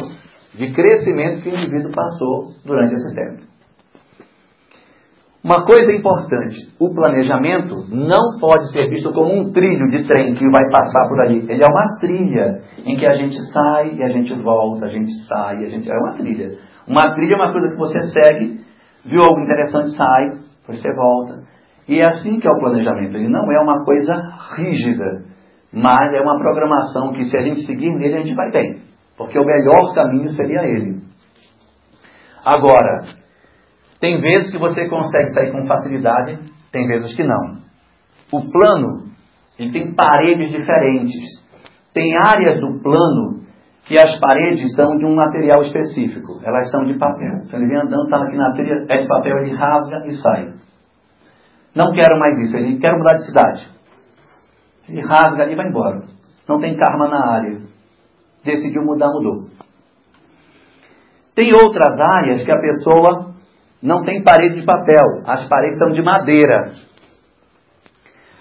[0.54, 3.54] de crescimento que o indivíduo passou durante esse tempo.
[5.44, 10.48] Uma coisa importante: o planejamento não pode ser visto como um trilho de trem que
[10.48, 11.44] vai passar por ali.
[11.46, 15.11] Ele é uma trilha em que a gente sai e a gente volta, a gente
[15.28, 15.90] sai, e a gente.
[15.90, 16.59] É uma trilha.
[16.88, 18.61] Uma trilha é uma coisa que você segue,
[19.04, 20.30] viu algo interessante, sai,
[20.66, 21.53] você volta.
[21.87, 23.16] E é assim que é o planejamento.
[23.16, 24.12] Ele não é uma coisa
[24.57, 25.25] rígida,
[25.73, 28.81] mas é uma programação que se a gente seguir nele, a gente vai bem.
[29.16, 31.03] Porque o melhor caminho seria ele.
[32.44, 33.03] Agora,
[34.01, 36.38] tem vezes que você consegue sair com facilidade,
[36.73, 37.59] tem vezes que não.
[38.33, 39.05] O plano,
[39.59, 41.42] ele tem paredes diferentes.
[41.92, 43.44] Tem áreas do plano
[43.87, 46.40] que as paredes são de um material específico.
[46.42, 47.44] Elas são de papel.
[47.44, 50.53] Então ele vem andando, está aqui na trilha, é de papel, ele rasga e sai.
[51.74, 53.68] Não quero mais isso, ele quer mudar de cidade.
[54.88, 56.02] Ele rasga e vai embora.
[56.48, 57.58] Não tem karma na área.
[58.44, 59.34] Decidiu mudar, mudou.
[61.34, 63.34] Tem outras áreas que a pessoa
[63.82, 66.72] não tem parede de papel, as paredes são de madeira.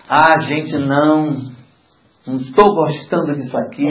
[0.08, 1.38] Ah, gente, não,
[2.28, 3.88] não estou gostando disso aqui.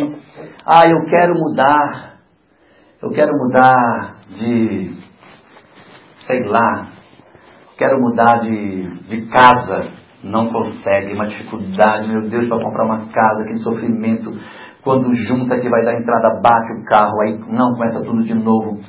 [0.65, 2.21] Ah, eu quero mudar.
[3.03, 4.95] Eu quero mudar de,
[6.27, 6.87] sei lá,
[7.83, 9.91] quero mudar de, de casa.
[10.23, 14.31] Não consegue, uma dificuldade, meu Deus, para comprar uma casa, aquele sofrimento.
[14.85, 18.81] Quando junta que vai dar entrada, bate o carro, aí não, começa tudo de novo.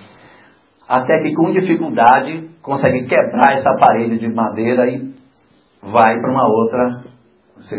[0.88, 5.12] Até que com dificuldade consegue quebrar essa parede de madeira e
[5.82, 7.04] vai para uma outra.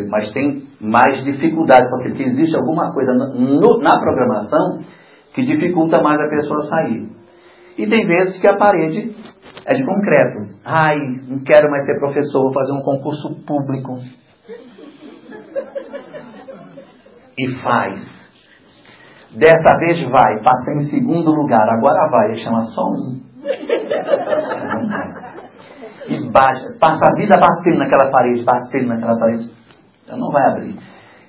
[0.09, 4.81] Mas tem mais dificuldade, porque existe alguma coisa no, na programação
[5.33, 7.09] que dificulta mais a pessoa sair.
[7.77, 9.11] E tem vezes que a parede
[9.67, 10.55] é de concreto.
[10.65, 10.99] Ai,
[11.29, 13.97] não quero mais ser professor, vou fazer um concurso público.
[17.39, 18.01] E faz.
[19.37, 23.21] Dessa vez vai, passa em segundo lugar, agora vai, ele chama só um.
[26.07, 29.51] E baixa, passa a vida batendo naquela parede, batendo naquela parede.
[30.05, 30.77] Então não vai abrir.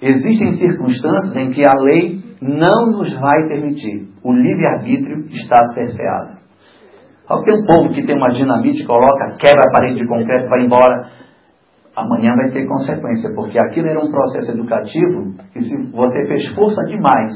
[0.01, 4.09] Existem circunstâncias em que a lei não nos vai permitir.
[4.23, 6.44] O livre-arbítrio está cerceado.
[7.27, 11.09] Tem um povo que tem uma dinamite, coloca, quebra a parede de concreto, vai embora.
[11.95, 16.83] Amanhã vai ter consequência, porque aquilo era um processo educativo que se você fez força
[16.85, 17.31] demais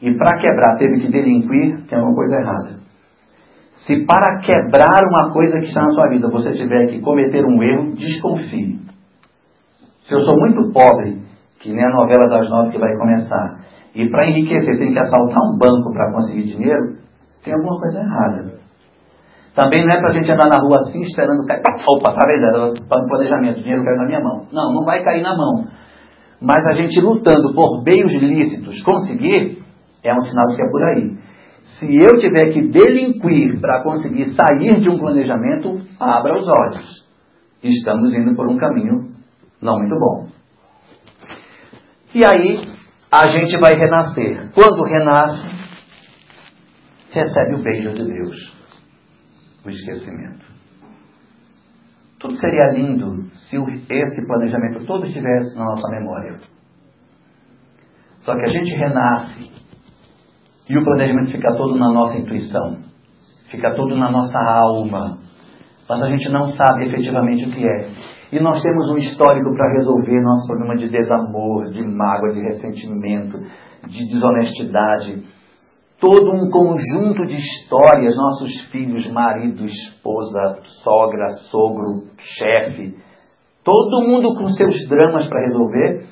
[0.00, 2.78] e para quebrar teve que delinquir, tem alguma coisa errada.
[3.86, 7.62] Se para quebrar uma coisa que está na sua vida você tiver que cometer um
[7.62, 8.80] erro, desconfie.
[10.00, 11.22] Se eu sou muito pobre,
[11.60, 13.60] que nem a novela das nove que vai começar,
[13.94, 16.96] e para enriquecer tem que assaltar um banco para conseguir dinheiro,
[17.44, 18.58] tem alguma coisa errada.
[19.58, 21.60] Também não é para a gente andar na rua assim esperando cair.
[21.90, 22.86] Opa, vendo?
[22.88, 24.44] Para o planejamento, o dinheiro caiu na minha mão.
[24.52, 25.64] Não, não vai cair na mão.
[26.40, 29.60] Mas a gente lutando por meios lícitos conseguir,
[30.04, 31.18] é um sinal que é por aí.
[31.76, 37.08] Se eu tiver que delinquir para conseguir sair de um planejamento, abra os olhos.
[37.60, 39.18] Estamos indo por um caminho
[39.60, 40.28] não muito bom.
[42.14, 42.62] E aí,
[43.10, 44.52] a gente vai renascer.
[44.54, 45.48] Quando renasce,
[47.10, 48.57] recebe o beijo de Deus,
[49.68, 50.44] o esquecimento.
[52.18, 56.40] Tudo seria lindo se esse planejamento todo estivesse na nossa memória.
[58.20, 59.50] Só que a gente renasce
[60.68, 62.78] e o planejamento fica todo na nossa intuição,
[63.50, 65.16] fica todo na nossa alma,
[65.88, 67.88] mas a gente não sabe efetivamente o que é.
[68.32, 73.38] E nós temos um histórico para resolver nosso problema de desamor, de mágoa, de ressentimento,
[73.86, 75.24] de desonestidade.
[76.00, 82.96] Todo um conjunto de histórias, nossos filhos, marido, esposa, sogra, sogro, chefe,
[83.64, 86.06] todo mundo com seus dramas para resolver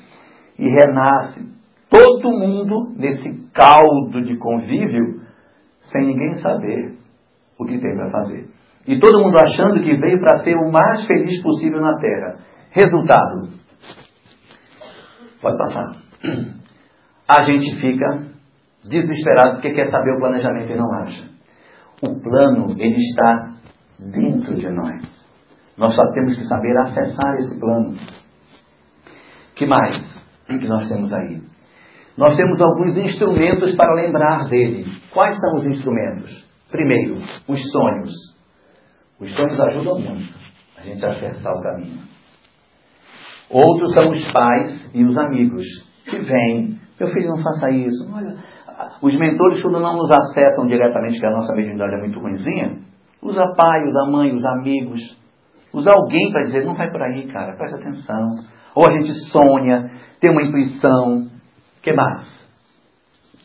[0.59, 1.57] e renasce
[1.89, 5.21] todo mundo nesse caldo de convívio,
[5.83, 6.93] sem ninguém saber
[7.59, 8.45] o que tem para fazer.
[8.87, 12.39] E todo mundo achando que veio para ser o mais feliz possível na Terra.
[12.71, 13.49] Resultado:
[15.41, 15.91] pode passar.
[17.27, 18.36] A gente fica
[18.89, 21.29] desesperado porque quer saber o planejamento e não acha.
[22.01, 23.53] O plano, ele está
[23.99, 25.17] dentro de nós.
[25.77, 27.95] Nós só temos que saber acessar esse plano.
[29.55, 29.97] que mais?
[30.47, 31.41] Que nós temos aí?
[32.17, 34.85] nós temos alguns instrumentos para lembrar dele.
[35.13, 36.45] Quais são os instrumentos?
[36.71, 37.13] Primeiro,
[37.47, 38.11] os sonhos.
[39.19, 40.33] Os sonhos ajudam muito
[40.77, 42.01] a gente a acertar o caminho.
[43.49, 45.65] Outros são os pais e os amigos
[46.05, 46.79] que vêm.
[46.99, 48.11] Meu filho, não faça isso.
[48.11, 48.35] Olha,
[49.01, 52.79] os mentores, quando não nos acessam diretamente, que a nossa mediunidade é muito ruimzinha,
[53.21, 54.99] usa pai, usa mãe, usa amigos.
[55.73, 58.29] Usa alguém para dizer, não vai por aí, cara, presta atenção.
[58.75, 61.27] Ou a gente sonha, tem uma intuição,
[61.81, 62.27] que mais?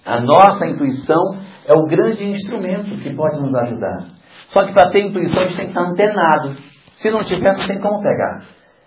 [0.04, 4.08] A nossa intuição é o grande instrumento que pode nos ajudar.
[4.48, 6.54] Só que para ter intuição a gente tem que estar antenado.
[6.96, 8.44] Se não tiver, não tem como pegar.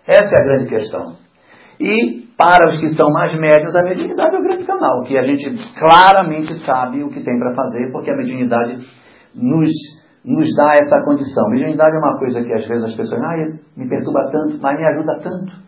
[0.08, 1.16] Essa é a grande questão.
[1.80, 5.26] E para os que são mais médios, a mediunidade é o grande canal, que a
[5.26, 5.46] gente
[5.80, 8.78] claramente sabe o que tem para fazer, porque a mediunidade
[9.34, 9.72] nos,
[10.24, 11.50] nos dá essa condição.
[11.50, 13.36] Mediunidade é uma coisa que às vezes as pessoas, ah,
[13.78, 15.66] me perturba tanto, mas me ajuda tanto.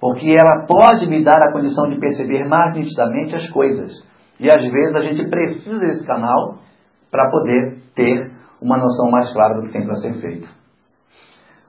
[0.00, 3.92] Porque ela pode me dar a condição de perceber mais nitidamente as coisas.
[4.38, 6.56] E às vezes a gente precisa desse canal
[7.10, 8.30] para poder ter
[8.62, 10.48] uma noção mais clara do que tem para ser feito.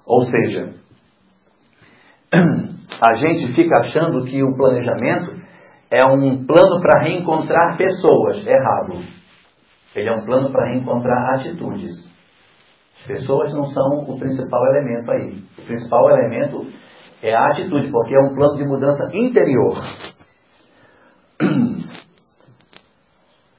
[0.08, 0.74] Ou seja,
[3.02, 5.34] a gente fica achando que o planejamento
[5.90, 8.46] é um plano para reencontrar pessoas.
[8.46, 9.04] Errado.
[9.96, 11.92] Ele é um plano para reencontrar atitudes.
[13.00, 15.44] As pessoas não são o principal elemento aí.
[15.58, 16.68] O principal elemento
[17.24, 19.76] é a atitude, porque é um plano de mudança interior.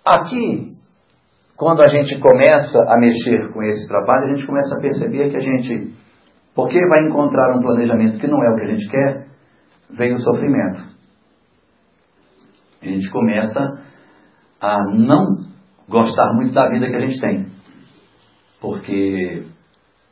[0.04, 0.66] Aqui,
[1.56, 5.36] quando a gente começa a mexer com esse trabalho, a gente começa a perceber que
[5.36, 5.94] a gente,
[6.54, 9.31] porque vai encontrar um planejamento que não é o que a gente quer,
[9.96, 10.92] vem o sofrimento.
[12.80, 13.80] A gente começa
[14.60, 15.52] a não
[15.88, 17.46] gostar muito da vida que a gente tem.
[18.60, 19.44] Porque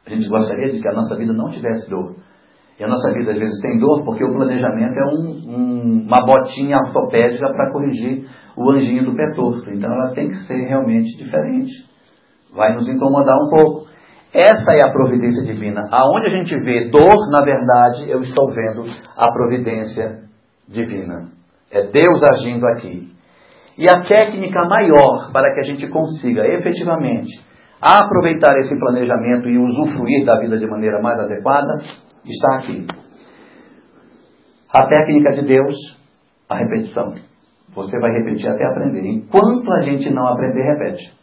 [0.07, 2.17] a gente gostaria de que a nossa vida não tivesse dor.
[2.79, 6.25] E a nossa vida às vezes tem dor porque o planejamento é um, um, uma
[6.25, 8.27] botinha ortopédica para corrigir
[8.57, 9.71] o anjinho do pé torto.
[9.71, 11.71] Então ela tem que ser realmente diferente.
[12.55, 13.90] Vai nos incomodar um pouco.
[14.33, 15.89] Essa é a providência divina.
[15.91, 18.83] Aonde a gente vê dor, na verdade, eu estou vendo
[19.17, 20.21] a providência
[20.69, 21.29] divina.
[21.71, 23.09] É Deus agindo aqui.
[23.77, 27.29] E a técnica maior para que a gente consiga efetivamente
[27.81, 31.75] aproveitar esse planejamento e usufruir da vida de maneira mais adequada
[32.27, 32.87] está aqui.
[34.73, 35.75] A técnica de Deus,
[36.49, 37.15] a repetição.
[37.75, 39.07] Você vai repetir até aprender.
[39.07, 41.20] Enquanto a gente não aprender, repete.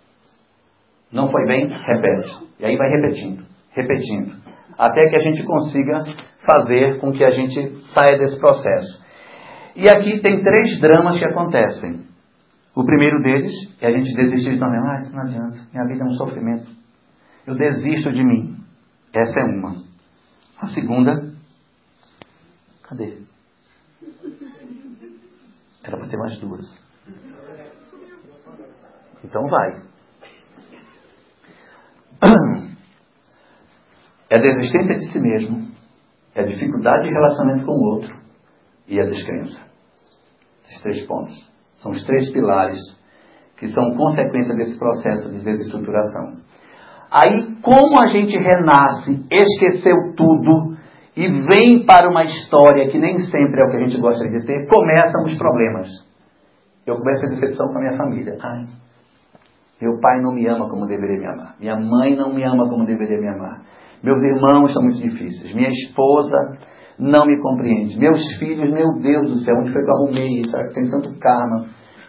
[1.12, 1.68] Não foi bem?
[1.68, 2.48] Repete.
[2.60, 4.36] E aí vai repetindo, repetindo.
[4.78, 6.04] Até que a gente consiga
[6.46, 9.04] fazer com que a gente saia desse processo.
[9.76, 12.06] E aqui tem três dramas que acontecem.
[12.76, 13.52] O primeiro deles
[13.82, 14.90] é a gente desistir de nós mesmos.
[14.90, 15.70] Ah, isso não adianta.
[15.74, 16.68] Minha vida é um sofrimento.
[17.46, 18.58] Eu desisto de mim.
[19.14, 19.84] Essa é uma.
[20.60, 21.34] A segunda.
[22.84, 23.18] Cadê?
[25.84, 26.66] Era para ter mais duas.
[29.24, 29.82] Então vai.
[34.30, 35.72] É a desistência de si mesmo,
[36.36, 38.14] é a dificuldade de relacionamento com o outro
[38.86, 39.66] e a descrença.
[40.64, 41.34] Esses três pontos.
[41.78, 42.78] São os três pilares
[43.58, 46.26] que são consequência desse processo de desestruturação.
[47.10, 50.78] Aí, como a gente renasce, esqueceu tudo
[51.16, 54.46] e vem para uma história que nem sempre é o que a gente gosta de
[54.46, 55.88] ter, começam os problemas.
[56.86, 58.38] Eu começo a decepção com a minha família.
[58.42, 58.66] Ai,
[59.80, 61.56] meu pai não me ama como deveria me amar.
[61.60, 63.62] Minha mãe não me ama como deveria me amar.
[64.04, 65.54] Meus irmãos são muito difíceis.
[65.54, 66.58] Minha esposa
[67.00, 67.98] não me compreende.
[67.98, 70.44] Meus filhos, meu Deus do céu, onde foi que eu arrumei?
[70.46, 71.66] Será que tem tanto karma?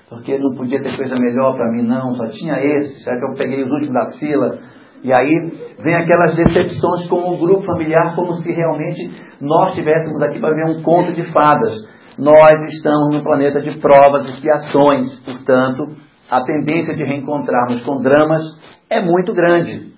[0.09, 2.12] Porque não podia ter coisa melhor para mim, não.
[2.14, 3.05] Só tinha esse.
[3.05, 4.59] Será que eu peguei os últimos da fila?
[5.03, 5.53] E aí
[5.83, 10.71] vem aquelas decepções com o grupo familiar, como se realmente nós estivéssemos aqui para ver
[10.71, 11.77] um conto de fadas.
[12.19, 18.43] Nós estamos no planeta de provas e expiações, portanto, a tendência de reencontrarmos com dramas
[18.91, 19.93] é muito grande.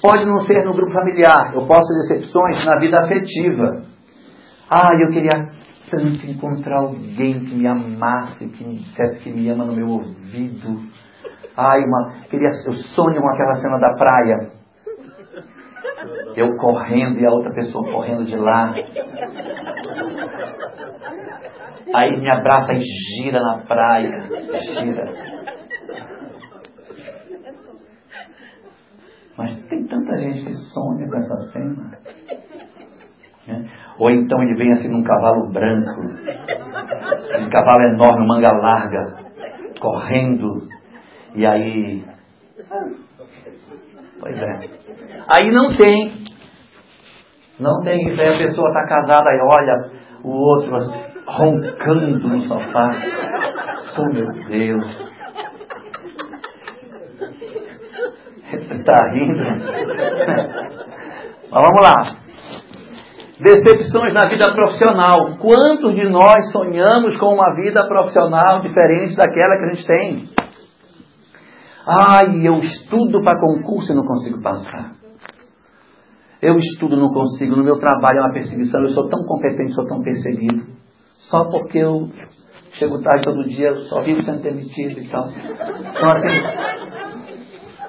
[0.00, 3.82] Pode não ser no grupo familiar, eu posso ter decepções na vida afetiva.
[4.70, 5.50] Ah, eu queria
[5.90, 10.78] tanto encontrar alguém que me amasse, que me dissesse que me ama no meu ouvido.
[11.56, 14.58] Ai, uma, queria, eu sonho com aquela cena da praia.
[16.36, 18.72] Eu correndo e a outra pessoa correndo de lá.
[21.94, 24.28] Aí me abraça e gira na praia.
[24.78, 25.37] Gira.
[29.38, 31.90] Mas tem tanta gente que sonha com essa cena.
[33.46, 33.64] Né?
[33.96, 39.30] Ou então ele vem assim num cavalo branco, um cavalo enorme, manga larga,
[39.80, 40.66] correndo,
[41.36, 42.04] e aí.
[44.20, 44.60] Pois é.
[45.32, 46.24] Aí não tem.
[47.60, 48.10] Não tem.
[48.10, 49.90] Aí a pessoa está casada e olha
[50.24, 50.72] o outro
[51.28, 52.90] roncando no sofá.
[53.98, 55.07] Oh meu Deus.
[58.50, 59.44] Você está rindo?
[61.50, 61.94] Mas vamos lá.
[63.40, 65.36] Decepções na vida profissional.
[65.38, 70.28] Quantos de nós sonhamos com uma vida profissional diferente daquela que a gente tem?
[71.86, 74.92] Ai, eu estudo para concurso e não consigo passar.
[76.40, 77.56] Eu estudo, não consigo.
[77.56, 78.80] No meu trabalho é uma perseguição.
[78.80, 80.66] Eu sou tão competente, sou tão perseguido.
[81.30, 82.08] Só porque eu
[82.72, 85.28] chego tarde todo dia, só vivo sendo demitido e tal.
[85.28, 86.28] Então, assim,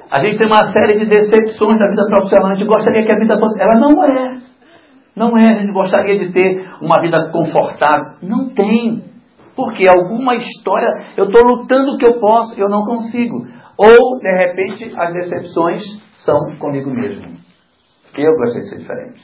[0.10, 2.52] a gente tem uma série de decepções da vida profissional.
[2.52, 3.62] A gente gostaria que a vida fosse.
[3.62, 4.38] Ela não é.
[5.16, 5.46] Não é.
[5.46, 8.18] A gente gostaria de ter uma vida confortável.
[8.24, 9.04] Não tem.
[9.56, 10.90] Porque alguma história.
[11.16, 13.38] Eu estou lutando o que eu posso, eu não consigo.
[13.78, 15.84] Ou, de repente, as decepções
[16.26, 17.26] são comigo mesmo.
[18.18, 19.20] Eu gostaria de ser diferente.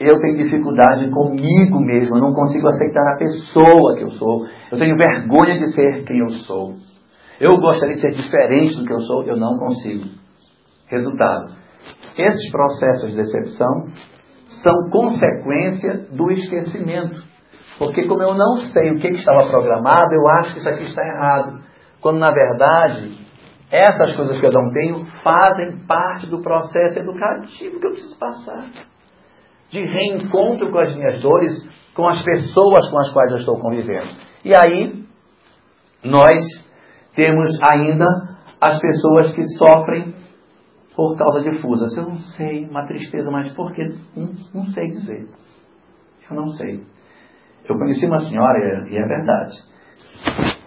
[0.00, 2.16] Eu tenho dificuldade comigo mesmo.
[2.16, 4.46] Eu não consigo aceitar a pessoa que eu sou.
[4.72, 6.72] Eu tenho vergonha de ser quem eu sou.
[7.40, 10.04] Eu gostaria de ser diferente do que eu sou, eu não consigo.
[10.88, 11.54] Resultado:
[12.16, 13.84] esses processos de decepção
[14.62, 17.30] são consequência do esquecimento.
[17.78, 20.82] Porque como eu não sei o que, que estava programado, eu acho que isso aqui
[20.82, 21.62] está errado.
[22.02, 23.18] Quando na verdade,
[23.70, 28.66] essas coisas que eu não tenho fazem parte do processo educativo que eu preciso passar.
[29.70, 31.52] De reencontro com as minhas dores,
[31.94, 34.08] com as pessoas com as quais eu estou convivendo.
[34.44, 35.04] E aí,
[36.04, 36.42] nós
[37.20, 38.06] temos ainda
[38.62, 40.14] as pessoas que sofrem
[40.96, 41.94] por causa de fusas.
[41.94, 43.88] Eu não sei, uma tristeza, mas por que?
[44.16, 45.28] Não, não sei dizer.
[46.30, 46.82] Eu não sei.
[47.68, 49.52] Eu conheci uma senhora, e é verdade,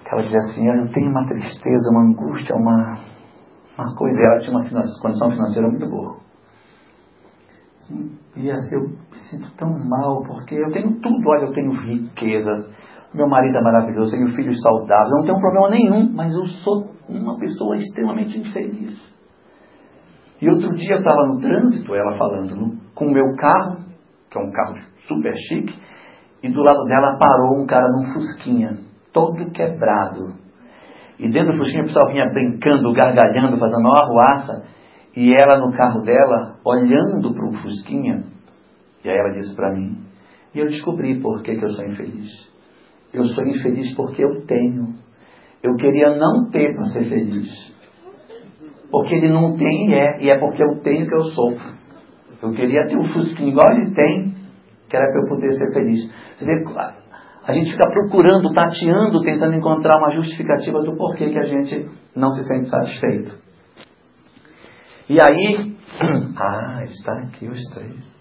[0.06, 3.00] ela dizia assim, eu tenho uma tristeza, uma angústia, uma,
[3.78, 4.64] uma coisa, ela tinha uma
[5.02, 6.18] condição financeira muito boa.
[8.36, 12.70] E assim, eu me sinto tão mal, porque eu tenho tudo, olha, eu tenho riqueza,
[13.14, 17.38] meu marido é maravilhoso, tenho filhos saudáveis, não tenho problema nenhum, mas eu sou uma
[17.38, 19.14] pessoa extremamente infeliz.
[20.42, 23.78] E outro dia eu estava no trânsito, ela falando, com o meu carro,
[24.30, 24.76] que é um carro
[25.08, 25.74] super chique,
[26.42, 28.78] e do lado dela parou um cara num fusquinha,
[29.14, 30.34] todo quebrado.
[31.20, 34.64] E dentro do fusquinha o pessoal vinha brincando, gargalhando, fazendo uma arruaça,
[35.16, 38.24] e ela no carro dela, olhando para o fusquinha,
[39.06, 40.00] e aí ela disse para mim,
[40.54, 42.53] e eu descobri por que, que eu sou infeliz.
[43.14, 44.96] Eu sou infeliz porque eu tenho.
[45.62, 47.74] Eu queria não ter para ser feliz.
[48.92, 51.74] Porque ele não tem e é, e é porque eu tenho que eu sofro.
[52.42, 54.36] Eu queria ter um fusquinha igual ele tem,
[54.90, 56.00] que era para eu poder ser feliz.
[56.38, 56.64] Você vê,
[57.46, 62.32] a gente fica procurando, tateando, tentando encontrar uma justificativa do porquê que a gente não
[62.32, 63.38] se sente satisfeito.
[65.10, 65.76] E aí,
[66.38, 68.14] ah, está aqui os três.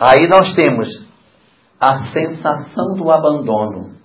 [0.00, 1.07] Aí nós temos
[1.80, 3.96] a sensação do abandono.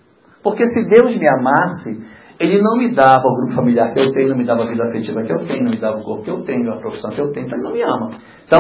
[0.44, 2.06] Porque se Deus me amasse,
[2.40, 4.84] Ele não me dava o grupo familiar que eu tenho, não me dava a vida
[4.84, 7.22] afetiva que eu tenho, não me dava o corpo que eu tenho, a profissão que
[7.22, 8.10] eu tenho, então Ele não me ama.
[8.46, 8.60] Então,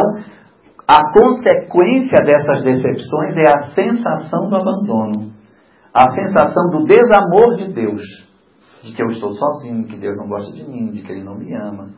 [0.87, 5.33] a consequência dessas decepções é a sensação do abandono,
[5.93, 8.01] a sensação do desamor de Deus,
[8.83, 11.37] de que eu estou sozinho, que Deus não gosta de mim, de que Ele não
[11.37, 11.89] me ama,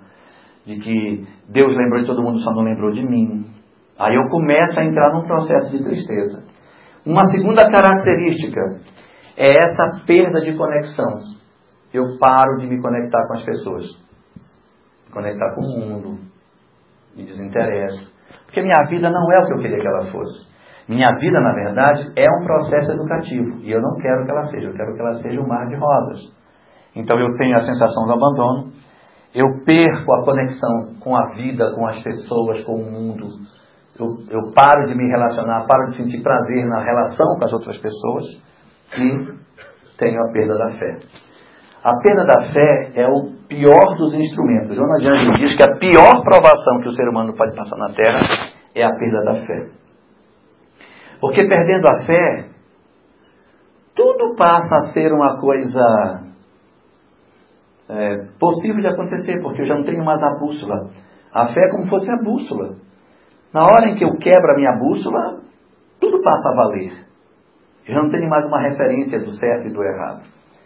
[0.66, 3.46] de que Deus lembrou de todo mundo, só não lembrou de mim.
[3.98, 6.44] Aí eu começo a entrar num processo de tristeza.
[7.06, 8.62] Uma segunda característica
[9.38, 11.20] é essa perda de conexão.
[11.94, 13.86] Eu paro de me conectar com as pessoas,
[15.06, 16.20] me conectar com o mundo,
[17.16, 18.12] me desinteresso.
[18.46, 20.48] Porque minha vida não é o que eu queria que ela fosse.
[20.90, 23.60] Minha vida, na verdade, é um processo educativo.
[23.62, 25.76] E eu não quero que ela seja, eu quero que ela seja um mar de
[25.76, 26.34] rosas.
[26.96, 28.72] Então eu tenho a sensação do abandono,
[29.34, 33.28] eu perco a conexão com a vida, com as pessoas, com o mundo.
[34.00, 37.78] Eu, eu paro de me relacionar, paro de sentir prazer na relação com as outras
[37.78, 38.26] pessoas
[38.98, 39.36] e
[39.98, 40.98] tenho a perda da fé.
[41.84, 44.76] A perda da fé é o pior dos instrumentos.
[44.76, 48.20] Jonas de diz que a pior provação que o ser humano pode passar na Terra
[48.74, 49.70] é a perda da fé.
[51.22, 52.50] Porque perdendo a fé,
[53.96, 56.26] tudo passa a ser uma coisa
[57.88, 60.90] é, possível de acontecer, porque eu já não tenho mais a bússola.
[61.34, 62.76] A fé é como se fosse a bússola.
[63.56, 65.40] Na hora em que eu quebro a minha bússola,
[65.98, 66.92] tudo passa a valer.
[67.88, 70.24] Eu já não tenho mais uma referência do certo e do errado.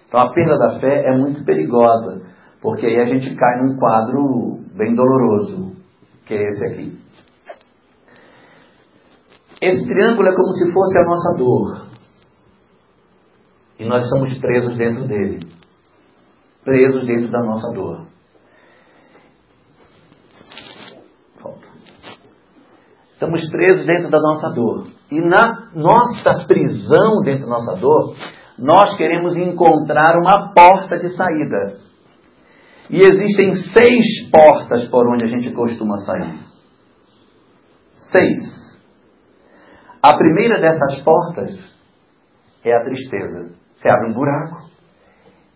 [0.08, 2.24] Então a perda da fé é muito perigosa,
[2.60, 5.76] porque aí a gente cai num quadro bem doloroso,
[6.26, 7.00] que é esse aqui.
[9.62, 11.90] Esse triângulo é como se fosse a nossa dor.
[13.78, 15.42] E nós estamos presos dentro dele.
[16.66, 18.09] Presos dentro da nossa dor.
[23.20, 24.88] Estamos presos dentro da nossa dor.
[25.12, 28.16] E na nossa prisão dentro da nossa dor,
[28.58, 31.82] nós queremos encontrar uma porta de saída.
[32.90, 36.40] E existem seis portas por onde a gente costuma sair.
[38.10, 38.80] Seis.
[40.02, 41.78] A primeira dessas portas
[42.64, 43.50] é a tristeza.
[43.74, 44.70] Você abre um buraco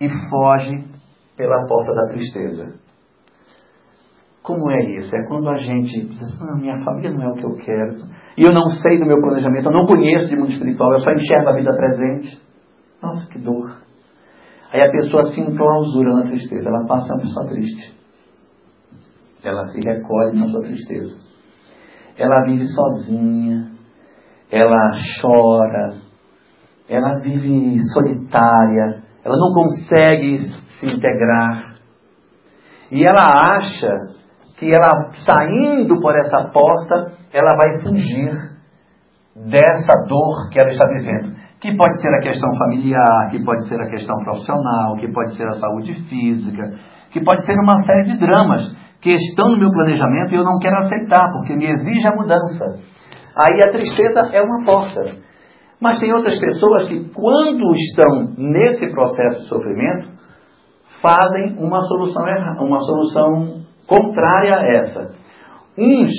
[0.01, 0.84] e foge
[1.38, 2.82] pela porta da tristeza.
[4.43, 5.15] Como é isso?
[5.15, 7.95] É quando a gente diz assim, ah, minha família não é o que eu quero,
[8.37, 11.11] e eu não sei do meu planejamento, eu não conheço de mundo espiritual, eu só
[11.11, 12.41] enxergo a vida presente.
[13.01, 13.81] Nossa, que dor.
[14.73, 17.97] Aí a pessoa se enclausura na tristeza, ela passa a pessoa triste.
[19.45, 21.15] Ela se recolhe na sua tristeza.
[22.17, 23.71] Ela vive sozinha,
[24.51, 24.91] ela
[25.21, 25.95] chora,
[26.89, 31.75] ela vive solitária, ela não consegue se integrar.
[32.91, 34.12] E ela acha
[34.64, 38.32] que ela saindo por essa porta, ela vai fugir
[39.36, 41.36] dessa dor que ela está vivendo.
[41.59, 45.47] Que pode ser a questão familiar, que pode ser a questão profissional, que pode ser
[45.47, 46.76] a saúde física,
[47.11, 50.59] que pode ser uma série de dramas que estão no meu planejamento e eu não
[50.59, 52.66] quero aceitar, porque me exige a mudança.
[53.36, 55.22] Aí a tristeza é uma porta.
[55.82, 60.09] Mas tem outras pessoas que, quando estão nesse processo de sofrimento,
[61.01, 62.24] fazem uma solução,
[62.61, 63.62] uma solução
[63.93, 65.15] contrária a essa.
[65.77, 66.11] Uns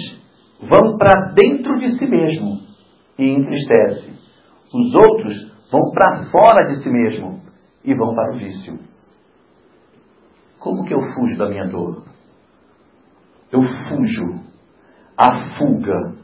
[0.60, 2.60] vão para dentro de si mesmo
[3.18, 4.12] e entristece.
[4.72, 7.38] Os outros vão para fora de si mesmo
[7.84, 8.78] e vão para o vício.
[10.60, 12.04] Como que eu fujo da minha dor?
[13.52, 14.42] Eu fujo.
[15.16, 16.14] A fuga.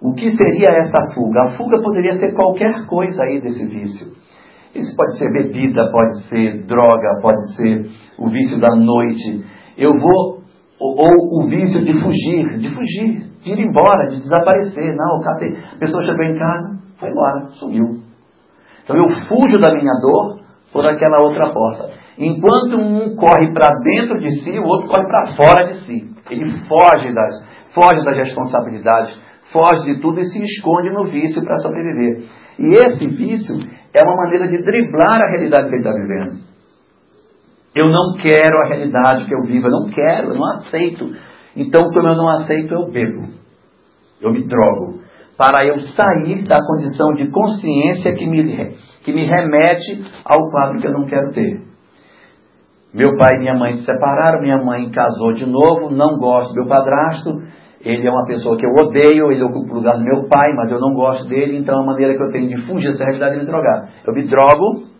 [0.00, 1.42] O que seria essa fuga?
[1.42, 4.12] A fuga poderia ser qualquer coisa aí desse vício.
[4.74, 9.44] Isso pode ser bebida, pode ser droga, pode ser o vício da noite.
[9.76, 10.41] Eu vou,
[10.82, 14.96] ou, o vício de fugir, de fugir, de ir embora, de desaparecer.
[14.96, 18.00] Não, a pessoa chegou em casa, foi embora, sumiu.
[18.82, 20.40] Então eu fujo da minha dor
[20.72, 21.90] por aquela outra porta.
[22.18, 26.12] Enquanto um corre para dentro de si, o outro corre para fora de si.
[26.30, 29.20] Ele foge das, foge das responsabilidades,
[29.52, 32.24] foge de tudo e se esconde no vício para sobreviver.
[32.58, 33.54] E esse vício
[33.94, 36.51] é uma maneira de driblar a realidade que ele está vivendo.
[37.74, 41.06] Eu não quero a realidade que eu vivo, eu não quero, eu não aceito.
[41.56, 43.28] Então, como eu não aceito, eu bebo.
[44.20, 45.00] Eu me drogo.
[45.36, 48.42] Para eu sair da condição de consciência que me,
[49.02, 51.62] que me remete ao quadro que eu não quero ter.
[52.92, 56.60] Meu pai e minha mãe se separaram, minha mãe casou de novo, não gosto do
[56.60, 57.30] meu padrasto,
[57.80, 60.70] ele é uma pessoa que eu odeio, ele ocupa o lugar do meu pai, mas
[60.70, 63.38] eu não gosto dele, então a maneira que eu tenho de fugir dessa realidade é
[63.38, 63.88] me drogar.
[64.06, 64.92] Eu me drogo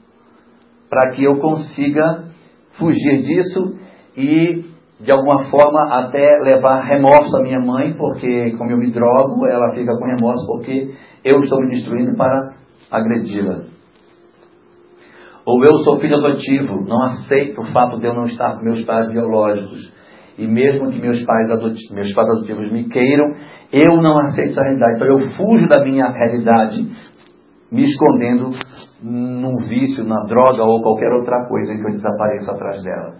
[0.88, 2.31] para que eu consiga
[2.78, 3.76] fugir disso
[4.16, 4.64] e,
[5.00, 9.72] de alguma forma, até levar remorso à minha mãe, porque, como eu me drogo, ela
[9.72, 10.92] fica com remorso porque
[11.24, 12.54] eu estou me destruindo para
[12.90, 13.64] agredi-la.
[15.44, 18.84] Ou eu sou filho adotivo, não aceito o fato de eu não estar com meus
[18.84, 19.92] pais biológicos.
[20.38, 23.26] E mesmo que meus pais, adotivos, meus pais adotivos me queiram,
[23.72, 24.96] eu não aceito essa realidade.
[24.96, 26.86] Então eu fujo da minha realidade,
[27.70, 28.50] me escondendo
[29.02, 33.14] num vício, na droga ou qualquer outra coisa em que eu desapareço atrás dela.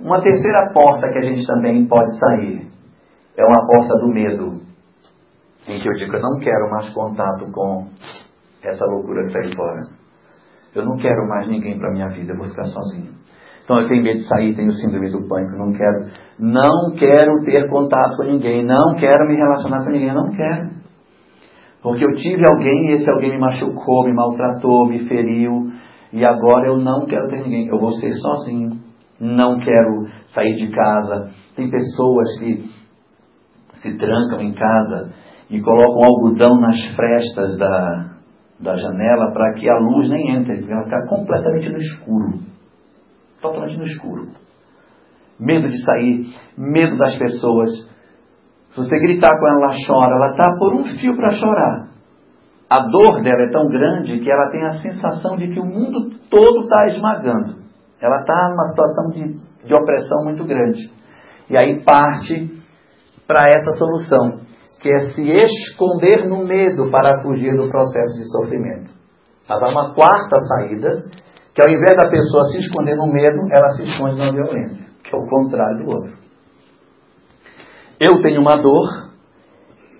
[0.00, 2.66] Uma terceira porta que a gente também pode sair
[3.36, 4.60] é uma porta do medo,
[5.68, 7.86] em que eu digo, eu não quero mais contato com
[8.62, 9.80] essa loucura que está aí fora.
[10.74, 13.12] Eu não quero mais ninguém para minha vida, eu vou ficar sozinho.
[13.64, 16.00] Então eu tenho medo de sair, tenho síndrome do pânico, não quero,
[16.38, 20.83] não quero ter contato com ninguém, não quero me relacionar com ninguém, não quero.
[21.84, 25.70] Porque eu tive alguém e esse alguém me machucou, me maltratou, me feriu,
[26.14, 28.80] e agora eu não quero ter ninguém, eu vou ser sozinho.
[29.20, 31.30] Não quero sair de casa.
[31.54, 32.64] Tem pessoas que
[33.82, 35.12] se trancam em casa
[35.50, 38.14] e colocam algodão nas frestas da,
[38.58, 42.38] da janela para que a luz nem entre, ela fica completamente no escuro.
[43.42, 44.28] Totalmente no escuro.
[45.38, 47.92] Medo de sair, medo das pessoas.
[48.74, 51.88] Se você gritar com ela, ela chora, ela está por um fio para chorar.
[52.68, 56.10] A dor dela é tão grande que ela tem a sensação de que o mundo
[56.28, 57.62] todo está esmagando.
[58.00, 60.90] Ela está numa situação de, de opressão muito grande.
[61.48, 62.50] E aí parte
[63.28, 64.40] para essa solução
[64.82, 68.90] que é se esconder no medo para fugir do processo de sofrimento.
[69.48, 70.98] Mas há uma quarta saída,
[71.54, 75.14] que ao invés da pessoa se esconder no medo, ela se esconde na violência, que
[75.14, 76.23] é o contrário do outro.
[78.00, 79.10] Eu tenho uma dor,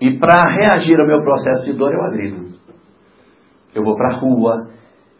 [0.01, 2.55] e para reagir ao meu processo de dor, eu agrido.
[3.73, 4.67] Eu vou para a rua,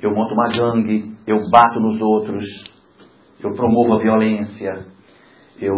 [0.01, 2.43] eu monto uma gangue, eu bato nos outros,
[3.41, 4.85] eu promovo a violência,
[5.61, 5.75] eu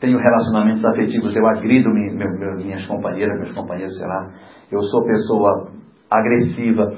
[0.00, 4.24] tenho relacionamentos afetivos, eu agrido minhas companheiras, meus companheiros, sei lá,
[4.70, 5.72] eu sou pessoa
[6.10, 6.92] agressiva,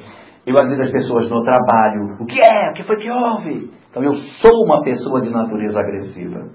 [0.46, 2.16] eu agrido as pessoas no trabalho.
[2.20, 2.70] O que é?
[2.70, 3.70] O que foi que houve?
[3.90, 6.50] Então eu sou uma pessoa de natureza agressiva.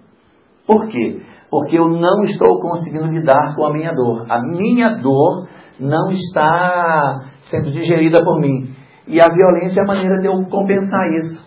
[0.65, 1.21] Por quê?
[1.53, 4.25] Porque eu não estou conseguindo lidar com a minha dor.
[4.27, 5.47] A minha dor
[5.79, 8.73] não está sendo digerida por mim.
[9.07, 11.45] E a violência é a maneira de eu compensar isso.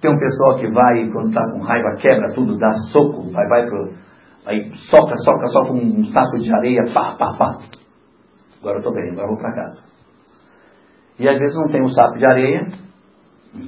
[0.00, 3.66] Tem um pessoal que vai, quando está com raiva, quebra tudo, dá soco, vai, vai
[3.66, 3.92] pro.
[4.46, 7.58] Aí soca, soca, soca um saco de areia, pá, pá, pá.
[8.58, 9.82] Agora eu estou bem, agora eu vou para casa.
[11.18, 12.68] E às vezes não tem um saco de areia,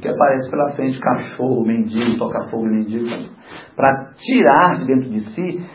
[0.00, 3.06] que aparece pela frente cachorro, mendigo, toca fogo mendigo,
[3.74, 5.66] para tirar de dentro de si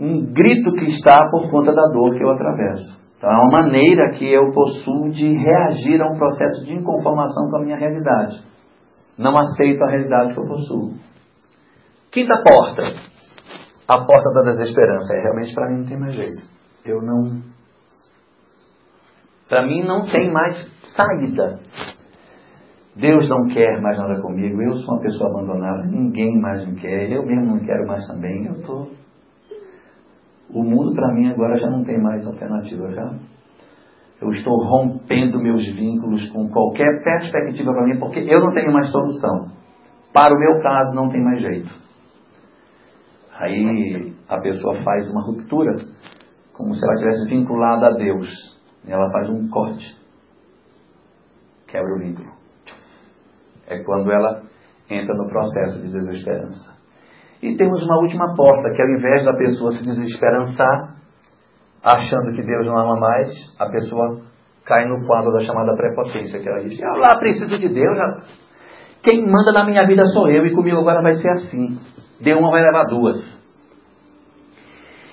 [0.00, 3.06] um grito que está por conta da dor que eu atravesso.
[3.16, 7.56] Então é uma maneira que eu possuo de reagir a um processo de inconformação com
[7.56, 8.42] a minha realidade.
[9.18, 10.92] Não aceito a realidade que eu possuo.
[12.12, 12.82] Quinta porta.
[13.88, 15.14] A porta da desesperança.
[15.14, 16.42] É, realmente para mim não tem mais jeito.
[16.84, 17.40] Eu não.
[19.48, 21.58] Para mim não tem mais saída.
[22.96, 24.60] Deus não quer mais nada comigo.
[24.62, 25.84] Eu sou uma pessoa abandonada.
[25.86, 27.12] Ninguém mais me quer.
[27.12, 28.46] Eu mesmo não quero mais também.
[28.46, 28.86] Eu tô.
[30.48, 33.14] O mundo para mim agora já não tem mais alternativa já.
[34.22, 38.90] eu estou rompendo meus vínculos com qualquer perspectiva para mim, porque eu não tenho mais
[38.90, 39.50] solução.
[40.14, 41.70] Para o meu caso, não tem mais jeito.
[43.38, 45.72] Aí a pessoa faz uma ruptura,
[46.54, 48.26] como se ela tivesse vinculada a Deus.
[48.86, 49.84] Ela faz um corte.
[51.66, 52.35] Quebra o vínculo.
[53.66, 54.42] É quando ela
[54.88, 56.76] entra no processo de desesperança.
[57.42, 60.96] E temos uma última porta, que ao invés da pessoa se desesperançar,
[61.82, 64.22] achando que Deus não ama mais, a pessoa
[64.64, 68.20] cai no quadro da chamada prepotência, que ela diz, eu lá preciso de Deus, já...
[69.02, 71.78] quem manda na minha vida sou eu, e comigo agora vai ser assim.
[72.20, 73.36] Deu uma, vai levar duas.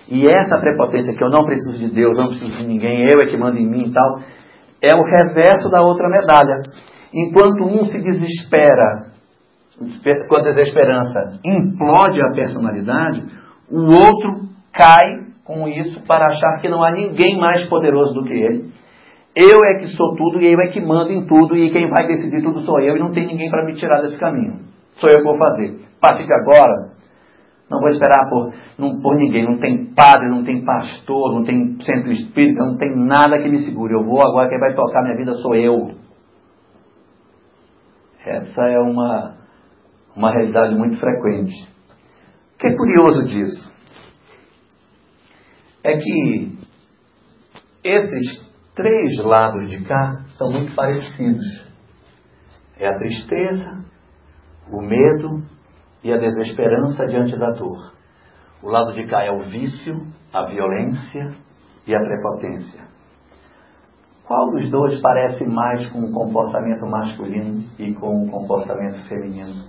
[0.09, 3.27] E essa prepotência que eu não preciso de Deus, não preciso de ninguém, eu é
[3.27, 4.19] que manda em mim e tal,
[4.81, 6.61] é o reverso da outra medalha.
[7.13, 9.07] Enquanto um se desespera,
[10.27, 13.23] quando a desesperança implode a personalidade,
[13.69, 18.33] o outro cai com isso para achar que não há ninguém mais poderoso do que
[18.33, 18.71] ele.
[19.35, 22.07] Eu é que sou tudo e eu é que mando em tudo e quem vai
[22.07, 24.59] decidir tudo sou eu e não tem ninguém para me tirar desse caminho.
[24.95, 25.79] Sou eu que vou fazer.
[25.99, 26.93] Passe que agora
[27.69, 29.45] não vou esperar por, não, por ninguém.
[29.45, 33.59] Não tem padre, não tem pastor, não tem centro espírita, não tem nada que me
[33.59, 33.93] segure.
[33.93, 35.91] Eu vou agora, quem vai tocar minha vida sou eu.
[38.25, 39.37] Essa é uma,
[40.15, 41.53] uma realidade muito frequente.
[42.55, 43.73] O que é curioso disso?
[45.83, 46.57] é que
[47.83, 51.71] esses três lados de cá são muito parecidos.
[52.79, 53.85] É a tristeza,
[54.71, 55.43] o medo
[56.03, 57.93] e a desesperança diante da dor.
[58.63, 61.35] O lado de cá é o vício, a violência
[61.85, 62.92] e a prepotência.
[64.33, 69.61] Qual dos dois parece mais com o comportamento masculino e com o comportamento feminino?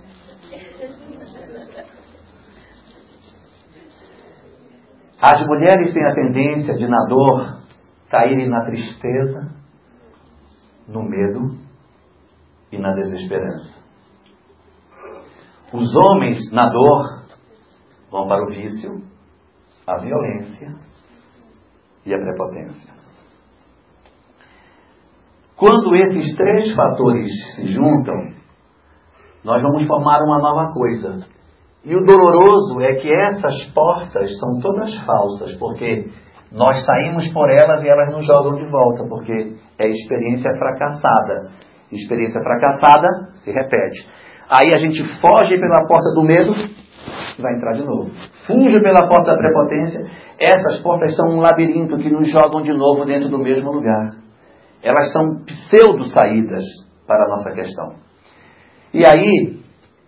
[5.21, 7.61] As mulheres têm a tendência de, na dor,
[8.09, 9.53] caírem na tristeza,
[10.87, 11.55] no medo
[12.71, 13.69] e na desesperança.
[15.71, 17.23] Os homens, na dor,
[18.09, 18.99] vão para o vício,
[19.85, 20.69] a violência
[22.03, 22.94] e a prepotência.
[25.57, 28.15] Quando esses três fatores se juntam,
[29.43, 31.17] nós vamos formar uma nova coisa,
[31.85, 36.07] e o doloroso é que essas portas são todas falsas, porque
[36.51, 41.51] nós saímos por elas e elas nos jogam de volta, porque é experiência fracassada.
[41.91, 44.09] Experiência fracassada se repete.
[44.49, 46.85] Aí a gente foge pela porta do medo
[47.39, 48.09] vai entrar de novo.
[48.47, 50.05] Fuge pela porta da prepotência.
[50.39, 54.24] Essas portas são um labirinto que nos jogam de novo dentro do mesmo lugar.
[54.85, 56.63] Elas são pseudo-saídas
[57.07, 57.95] para a nossa questão.
[58.93, 59.59] E aí,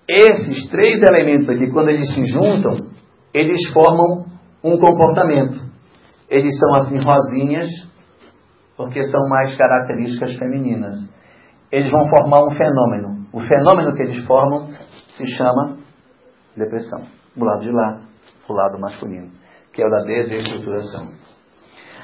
[0.08, 2.88] esses três elementos aqui, quando eles se juntam,
[3.34, 4.26] eles formam
[4.64, 5.66] um comportamento.
[6.30, 7.68] Eles são assim rosinhas,
[8.78, 10.96] porque são mais características femininas.
[11.72, 13.26] Eles vão formar um fenômeno.
[13.34, 14.68] O fenômeno que eles formam
[15.18, 15.78] se chama
[16.56, 17.02] depressão.
[17.36, 18.02] Do lado de lá,
[18.48, 19.32] o lado masculino,
[19.74, 21.08] que é o da desestruturação.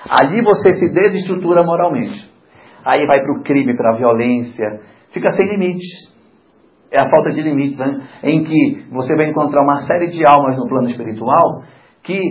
[0.10, 2.33] Ali você se desestrutura moralmente.
[2.86, 4.82] Aí vai para o crime, para a violência,
[5.12, 6.14] fica sem limites
[6.94, 8.08] é a falta de limites, né?
[8.22, 11.64] em que você vai encontrar uma série de almas no plano espiritual
[12.04, 12.22] que,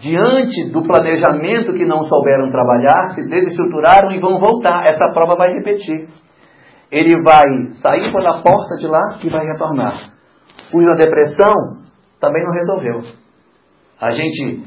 [0.00, 4.84] diante do planejamento que não souberam trabalhar, se desestruturaram e vão voltar.
[4.84, 6.06] Essa prova vai repetir.
[6.88, 7.42] Ele vai
[7.82, 9.94] sair pela porta de lá e vai retornar.
[10.72, 11.52] O da depressão
[12.20, 12.98] também não resolveu.
[14.00, 14.62] A gente,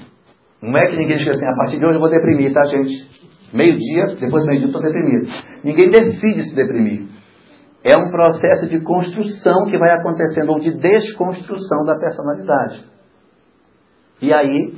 [0.62, 3.26] não é que ninguém diga assim, a partir de hoje eu vou deprimir, tá, gente?
[3.56, 5.28] Meio-dia, depois do meio-dia estou deprimido.
[5.64, 7.08] Ninguém decide se deprimir.
[7.84, 12.84] É um processo de construção que vai acontecendo, ou de desconstrução da personalidade.
[14.22, 14.74] E aí,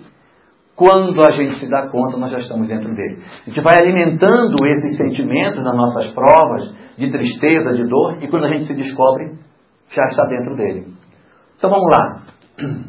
[0.76, 3.24] quando a gente se dá conta, nós já estamos dentro dele.
[3.42, 8.46] A gente vai alimentando esses sentimentos nas nossas provas, de tristeza, de dor, e quando
[8.46, 9.40] a gente se descobre,
[9.90, 10.88] já está dentro dele.
[11.58, 12.22] Então vamos lá.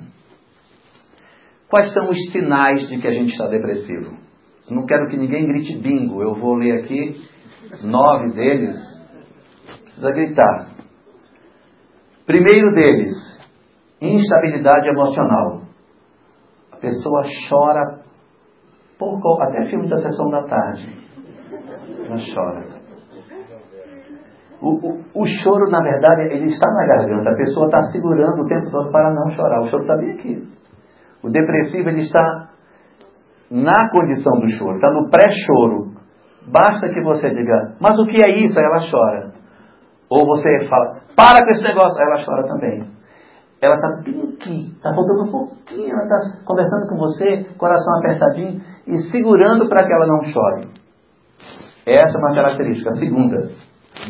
[1.71, 4.28] Quais são os sinais de que a gente está depressivo?
[4.71, 7.17] Não quero que ninguém grite bingo, eu vou ler aqui
[7.83, 8.99] nove deles
[9.99, 10.69] precisa gritar.
[12.27, 13.13] Primeiro deles,
[14.01, 15.63] instabilidade emocional.
[16.73, 18.01] A pessoa chora
[18.99, 21.09] por até filme da sessão da tarde.
[22.05, 22.79] Ela chora.
[24.61, 27.31] O, o, o, choro, na verdade, ele está na garganta.
[27.31, 29.63] A pessoa está segurando o tempo todo para não chorar.
[29.63, 30.49] O choro está bem aqui.
[31.23, 32.51] O depressivo, ele está
[33.51, 35.93] na condição do choro, está no pré-choro.
[36.51, 38.59] Basta que você diga, mas o que é isso?
[38.59, 39.33] Aí ela chora.
[40.11, 42.99] Ou você fala, para com esse negócio, aí ela chora também.
[43.61, 48.61] Ela está bem aqui, está faltando um pouquinho, ela está conversando com você, coração apertadinho
[48.87, 50.69] e segurando para que ela não chore.
[51.85, 52.95] Essa é uma característica.
[52.97, 53.49] Segunda,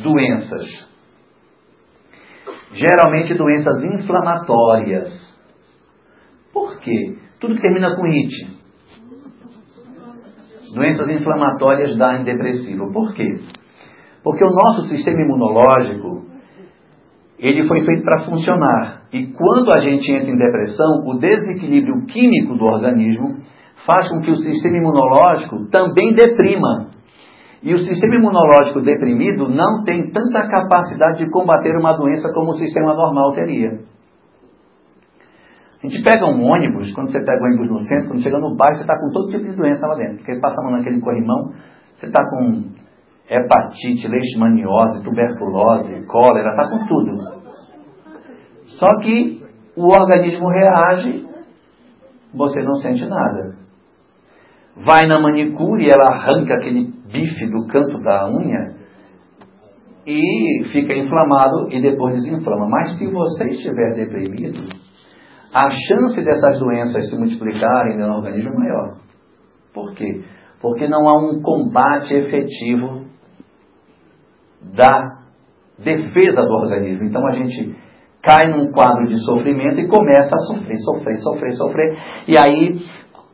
[0.02, 0.88] doenças.
[2.72, 5.08] Geralmente doenças inflamatórias.
[6.52, 7.16] Por quê?
[7.40, 8.67] Tudo que termina com it.
[10.74, 12.92] Doenças inflamatórias dá em depressivo.
[12.92, 13.34] Por quê?
[14.22, 16.26] Porque o nosso sistema imunológico,
[17.38, 19.02] ele foi feito para funcionar.
[19.12, 23.28] E quando a gente entra em depressão, o desequilíbrio químico do organismo
[23.86, 26.88] faz com que o sistema imunológico também deprima.
[27.62, 32.54] E o sistema imunológico deprimido não tem tanta capacidade de combater uma doença como o
[32.54, 33.80] sistema normal teria.
[35.82, 38.56] A gente pega um ônibus, quando você pega um ônibus no centro, quando chega no
[38.56, 40.16] bairro, você está com todo tipo de doença lá dentro.
[40.16, 41.52] Porque passa naquele corrimão,
[41.96, 42.64] você está com
[43.30, 47.38] hepatite, leishmaniose, tuberculose, cólera, está com tudo.
[48.78, 49.42] Só que
[49.76, 51.26] o organismo reage,
[52.34, 53.56] você não sente nada.
[54.76, 58.76] Vai na manicure, ela arranca aquele bife do canto da unha
[60.06, 62.68] e fica inflamado e depois desinflama.
[62.68, 64.87] Mas se você estiver deprimido,
[65.52, 68.96] a chance dessas doenças se multiplicarem no organismo é maior.
[69.72, 70.22] Por quê?
[70.60, 73.06] Porque não há um combate efetivo
[74.74, 75.18] da
[75.78, 77.06] defesa do organismo.
[77.06, 77.76] Então a gente
[78.22, 81.96] cai num quadro de sofrimento e começa a sofrer, sofrer, sofrer, sofrer.
[82.26, 82.80] E aí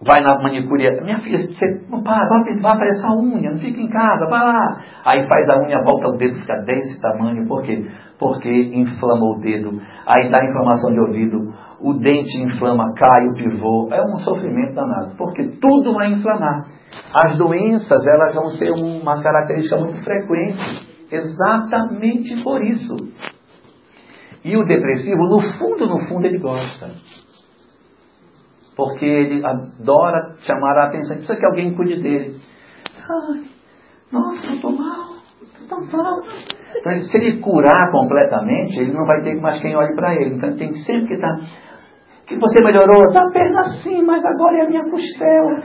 [0.05, 3.81] vai na manicure, minha filha, você não para, vai, vai para essa unha, não fica
[3.81, 4.83] em casa, vai lá.
[5.05, 7.87] Aí faz a unha, volta o dedo, fica desse tamanho, por quê?
[8.19, 11.55] Porque inflama o dedo, aí dá inflamação de ouvido,
[11.85, 16.67] o dente inflama, cai o pivô, é um sofrimento danado, porque tudo vai inflamar.
[17.13, 22.97] As doenças, elas vão ter uma característica muito frequente, exatamente por isso.
[24.45, 26.91] E o depressivo, no fundo, no fundo, ele gosta
[28.77, 32.37] porque ele adora chamar a atenção, precisa que alguém cuide dele.
[33.09, 33.45] Ai,
[34.11, 36.19] nossa, eu estou mal, estou mal.
[36.77, 40.37] Então, se ele curar completamente, ele não vai ter mais quem olhe para ele.
[40.37, 41.39] Então, ele tem sempre que estar.
[42.27, 43.05] Que você melhorou?
[43.07, 45.57] Está apenas assim, mas agora é a minha costela.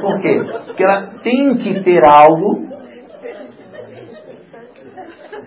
[0.00, 0.40] Por quê?
[0.66, 2.68] Porque ela tem que ter algo.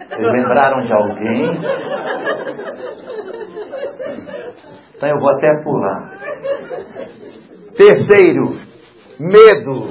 [0.09, 1.59] Vocês lembraram de alguém?
[4.95, 6.11] Então eu vou até pular.
[7.77, 8.45] Terceiro,
[9.19, 9.87] medo.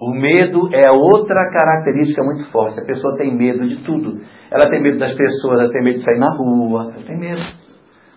[0.00, 2.80] O medo é outra característica muito forte.
[2.80, 4.20] A pessoa tem medo de tudo.
[4.50, 7.63] Ela tem medo das pessoas, ela tem medo de sair na rua, ela tem medo.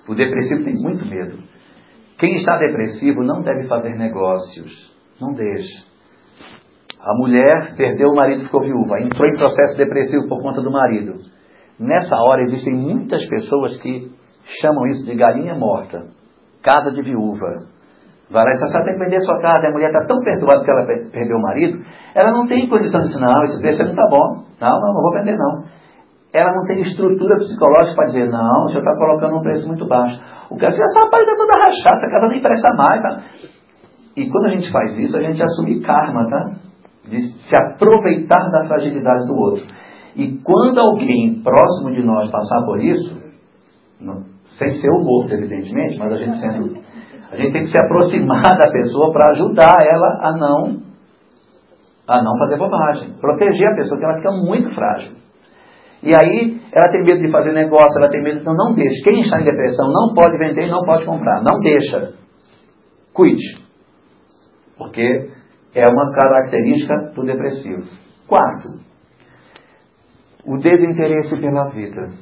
[0.07, 1.37] O depressivo tem muito medo.
[2.19, 4.95] Quem está depressivo não deve fazer negócios.
[5.19, 5.85] Não deixe.
[6.99, 11.13] A mulher perdeu o marido ficou viúva, entrou em processo depressivo por conta do marido.
[11.79, 14.11] Nessa hora existem muitas pessoas que
[14.61, 16.07] chamam isso de galinha morta,
[16.63, 17.67] casa de viúva.
[18.29, 20.71] Vai lá e só tem que vender sua casa, a mulher está tão perturbada que
[20.71, 21.81] ela perdeu o marido,
[22.13, 25.01] ela não tem condição de dizer, não, esse preço não está bom, não, não, não
[25.01, 25.63] vou vender não.
[26.37, 29.87] Ela não tem estrutura psicológica para dizer, não, o senhor está colocando um preço muito
[29.87, 30.19] baixo.
[30.49, 33.01] O cara diz, essa rapaz está toda rachada, essa casa nem presta mais.
[33.01, 33.23] Tá?
[34.15, 36.51] E quando a gente faz isso, a gente assume karma, tá?
[37.09, 39.63] De se aproveitar da fragilidade do outro.
[40.15, 43.17] E quando alguém próximo de nós passar por isso,
[44.01, 44.23] não,
[44.57, 46.77] sem ser o morto, evidentemente, mas a gente sendo
[47.31, 50.77] a gente tem que se aproximar da pessoa para ajudar ela a não,
[52.07, 53.13] a não fazer bobagem.
[53.19, 55.11] Proteger a pessoa, porque ela fica muito frágil.
[56.07, 58.39] E aí, ela tem medo de fazer negócio, ela tem medo.
[58.39, 59.03] Então, não deixe.
[59.03, 61.43] Quem está em depressão não pode vender e não pode comprar.
[61.43, 62.13] Não deixa.
[63.13, 63.61] Cuide.
[64.77, 65.03] Porque
[65.75, 67.83] é uma característica do depressivo.
[68.25, 68.69] Quarto,
[70.45, 72.13] o desinteresse pela vida.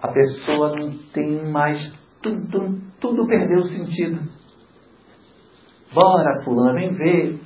[0.00, 1.80] A pessoa não tem mais
[2.22, 4.20] tudo, tudo perdeu o sentido.
[5.92, 7.40] Bora, fulano, vem ver.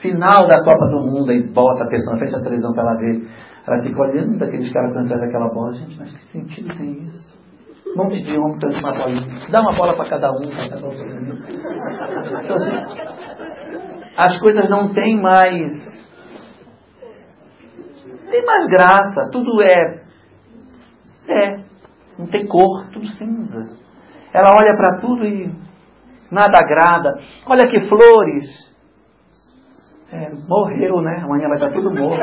[0.00, 3.28] Final da Copa do Mundo, aí bota a pessoa frente da televisão para ela ver.
[3.66, 5.72] Ela fica olhando daqueles caras quando atrás daquela bola.
[5.74, 7.38] Gente, mas que sentido tem isso?
[7.94, 9.50] Um monte de homem cantando uma bolinha.
[9.50, 10.42] Dá uma bola para cada um.
[10.42, 10.88] Então,
[12.56, 12.80] assim,
[14.16, 15.72] as coisas não têm mais.
[18.30, 19.28] Tem mais graça.
[19.30, 19.96] Tudo é.
[21.28, 21.56] É.
[22.18, 23.78] Não tem cor, tudo cinza.
[24.32, 25.52] Ela olha para tudo e
[26.30, 27.20] nada agrada.
[27.46, 28.69] Olha que flores.
[30.12, 31.22] É, morreu, né?
[31.22, 32.20] Amanhã vai estar tudo morto.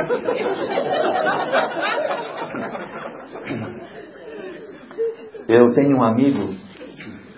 [5.48, 6.54] Eu tenho um amigo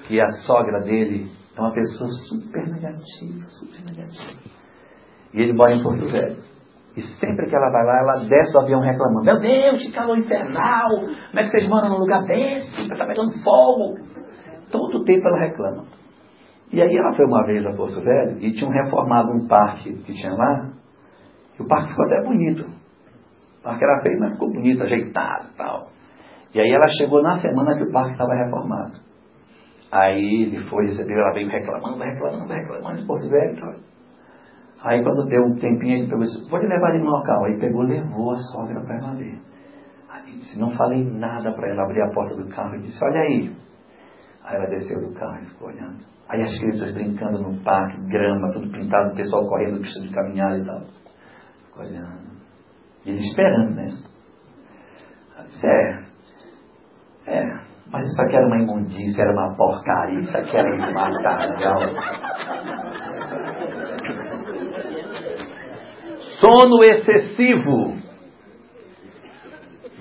[0.08, 4.40] que a sogra dele é uma pessoa super negativa, super negativa.
[5.32, 6.38] E ele mora em Porto Velho.
[6.98, 10.18] E sempre que ela vai lá, ela desce do avião reclamando: Meu Deus, que calor
[10.18, 10.90] infernal!
[10.90, 12.92] Como é que vocês moram num lugar desse?
[12.92, 14.00] Está pegando fogo.
[14.72, 15.86] Todo tempo ela reclama.
[16.72, 20.14] E aí ela foi uma vez a Porto Velho e tinham reformado um parque que
[20.14, 20.72] tinha lá.
[21.60, 22.66] O parque ficou até bonito.
[23.60, 25.88] O parque era feio, mas ficou bonito, ajeitado e tal.
[26.54, 28.94] E aí ela chegou na semana que o parque estava reformado.
[29.92, 33.74] Aí ele foi receber, ela veio reclamando, reclamando, reclamando de Porto Velho e tal.
[34.86, 37.46] Aí quando deu um tempinho, ele pegou disse, vou levar ele no local.
[37.46, 39.40] Aí pegou, levou a sogra para ela ver.
[40.10, 43.22] Aí disse, não falei nada para ela abrir a porta do carro e disse, olha
[43.22, 43.69] aí.
[44.44, 46.00] Aí ela desceu do carro e ficou olhando.
[46.30, 50.60] Aí as crianças brincando no parque, grama, tudo pintado, o pessoal correndo, pista de caminhar
[50.60, 50.82] e tal.
[51.66, 52.30] Ficou olhando.
[53.06, 53.90] E ele esperando, né?
[55.36, 56.10] Ela disse, é,
[57.28, 61.80] é, mas isso aqui era uma imundícia, era uma porcaria, isso aqui era um matagal.
[66.40, 68.09] Sono excessivo.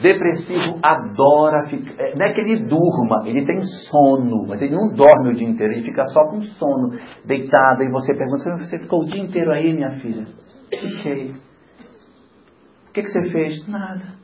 [0.01, 2.01] Depressivo adora ficar.
[2.01, 5.49] É, não é que ele durma, ele tem sono, mas ele não dorme o dia
[5.49, 6.97] inteiro, ele fica só com sono,
[7.27, 7.83] deitado.
[7.83, 10.27] E você pergunta: Você ficou o dia inteiro aí, minha filha?
[10.71, 11.33] Fiquei.
[12.89, 13.67] O que, que você fez?
[13.67, 14.19] Nada.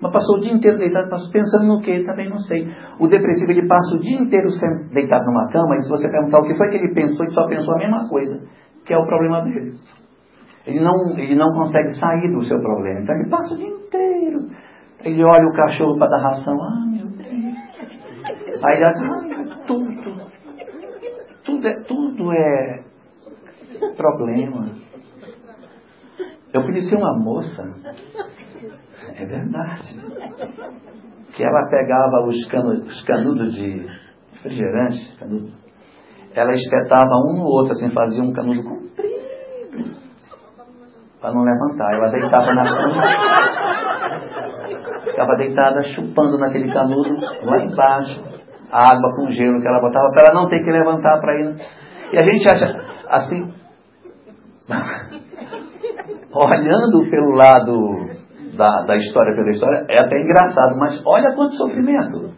[0.00, 2.04] Mas passou o dia inteiro deitado, passou pensando no quê?
[2.06, 2.66] Também não sei.
[2.98, 4.46] O depressivo ele passa o dia inteiro
[4.92, 7.46] deitado numa cama e se você perguntar o que foi que ele pensou, ele só
[7.46, 8.42] pensou a mesma coisa,
[8.86, 9.74] que é o problema dele.
[10.66, 13.00] Ele não, ele não consegue sair do seu problema.
[13.00, 14.48] Então ele passa o dia inteiro.
[15.04, 16.54] Ele olha o cachorro para dar ração.
[16.62, 17.30] Ah, meu Deus.
[18.62, 20.30] Aí ele diz, ah, tudo.
[21.44, 22.84] Tudo é, tudo é
[23.96, 24.70] problema.
[26.52, 27.62] Eu conheci uma moça,
[29.14, 30.00] é verdade,
[31.34, 33.86] que ela pegava os, canu, os canudos de
[34.32, 35.52] refrigerante, canudo,
[36.34, 39.99] ela espetava um no outro, assim, fazia um canudo comprido
[41.20, 41.92] para não levantar.
[41.94, 43.02] Ela deitava na cama,
[45.04, 48.24] ficava deitada chupando naquele canudo lá embaixo,
[48.72, 51.56] a água com gelo que ela botava para ela não ter que levantar para ir.
[52.12, 52.66] E a gente acha
[53.08, 53.52] assim,
[56.32, 58.20] olhando pelo lado
[58.56, 62.30] da, da história pela história, é até engraçado, mas olha quanto sofrimento.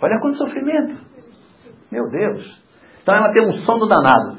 [0.00, 0.98] Olha quanto sofrimento.
[1.90, 2.62] Meu Deus.
[3.02, 4.38] Então ela tem um sono danado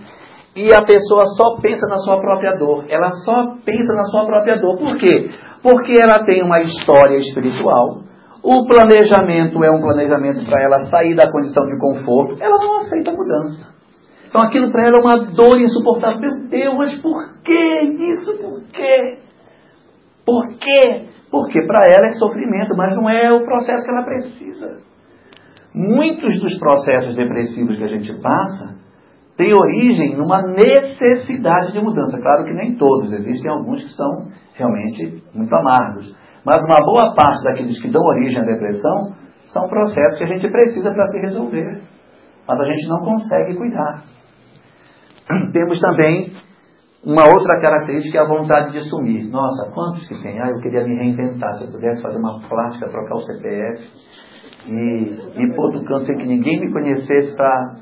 [0.55, 2.85] e a pessoa só pensa na sua própria dor.
[2.87, 4.77] Ela só pensa na sua própria dor.
[4.77, 5.29] Por quê?
[5.61, 8.03] Porque ela tem uma história espiritual.
[8.41, 12.41] O planejamento é um planejamento para ela sair da condição de conforto.
[12.41, 13.75] Ela não aceita a mudança.
[14.29, 16.21] Então aquilo para ela é uma dor insuportável.
[16.21, 17.81] Meu Deus, mas por que
[18.13, 18.41] isso?
[18.41, 19.17] Por quê?
[20.25, 21.09] Por quê?
[21.29, 24.77] Porque para ela é sofrimento, mas não é o processo que ela precisa.
[25.73, 28.84] Muitos dos processos depressivos que a gente passa
[29.37, 32.19] tem origem numa necessidade de mudança.
[32.19, 36.15] Claro que nem todos, existem alguns que são realmente muito amargos.
[36.45, 39.13] Mas uma boa parte daqueles que dão origem à depressão
[39.51, 41.81] são processos que a gente precisa para se resolver.
[42.47, 44.03] Mas a gente não consegue cuidar.
[45.51, 46.31] Temos também
[47.03, 49.29] uma outra característica, é a vontade de sumir.
[49.29, 50.39] Nossa, quantos que tem?
[50.39, 51.53] Ah, eu queria me reinventar.
[51.53, 53.83] Se eu pudesse fazer uma plástica, trocar o CPF
[54.67, 57.75] e ir para outro canto sem que ninguém me conhecesse para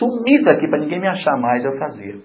[0.00, 2.16] sumir daqui para ninguém me achar mais, eu fazia.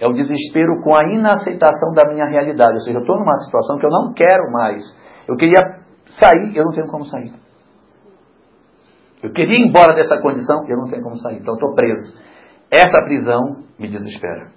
[0.00, 2.74] É o desespero com a inaceitação da minha realidade.
[2.74, 4.80] Ou seja, eu estou numa situação que eu não quero mais.
[5.26, 5.60] Eu queria
[6.20, 7.32] sair, eu não tenho como sair.
[9.20, 11.38] Eu queria ir embora dessa condição, eu não tenho como sair.
[11.38, 12.16] Então estou preso.
[12.70, 14.52] Essa prisão me desespera.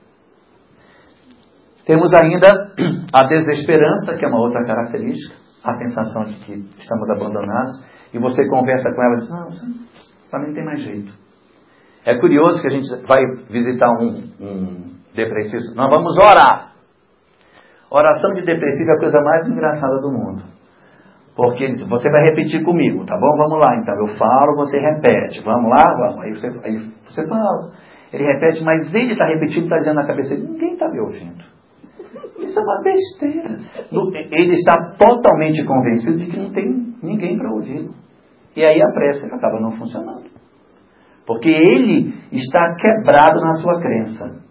[1.86, 2.47] Temos ainda
[3.14, 7.84] a desesperança, que é uma outra característica, a sensação de que estamos abandonados,
[8.14, 9.49] e você conversa com ela e diz, não,
[10.30, 11.20] para mim não tem mais jeito.
[12.05, 15.75] É curioso que a gente vai visitar um, um depressivo.
[15.75, 16.71] Nós vamos orar.
[17.91, 20.43] Oração de depressivo é a coisa mais engraçada do mundo.
[21.35, 23.37] Porque ele diz, você vai repetir comigo, tá bom?
[23.37, 23.95] Vamos lá, então.
[23.95, 25.43] Eu falo, você repete.
[25.43, 25.83] Vamos lá?
[25.95, 26.23] Vamos.
[26.23, 26.77] Aí você, aí
[27.09, 27.71] você fala.
[28.11, 31.43] Ele repete, mas ele está repetindo, está dizendo na cabeça dele, ninguém está me ouvindo.
[32.39, 33.55] Isso é uma besteira.
[34.31, 37.93] Ele está totalmente convencido de que não tem ninguém para ouvi-lo.
[38.55, 40.30] E aí a prece acaba não funcionando.
[41.26, 44.41] Porque ele está quebrado na sua crença.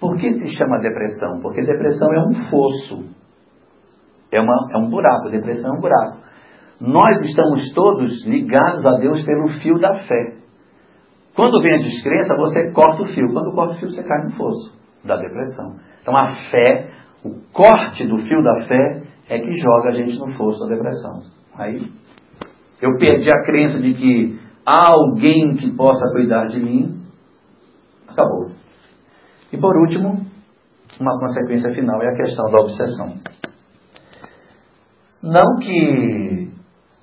[0.00, 1.40] Por que se chama depressão?
[1.40, 3.04] Porque depressão é um fosso.
[4.30, 5.30] É, uma, é um buraco.
[5.30, 6.18] Depressão é um buraco.
[6.80, 10.36] Nós estamos todos ligados a Deus pelo fio da fé.
[11.34, 13.32] Quando vem a descrença, você corta o fio.
[13.32, 15.76] Quando corta o fio, você cai no fosso da depressão.
[16.02, 16.90] Então a fé,
[17.24, 21.12] o corte do fio da fé, é que joga a gente no fosso da depressão.
[21.58, 21.78] Aí
[22.80, 26.88] eu perdi a crença de que há alguém que possa cuidar de mim,
[28.08, 28.50] acabou.
[29.52, 30.26] E por último,
[31.00, 33.12] uma consequência final é a questão da obsessão.
[35.22, 36.50] Não que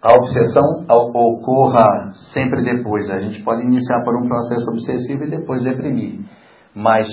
[0.02, 5.64] a obsessão ocorra sempre depois, a gente pode iniciar por um processo obsessivo e depois
[5.64, 6.20] deprimir,
[6.76, 7.08] mas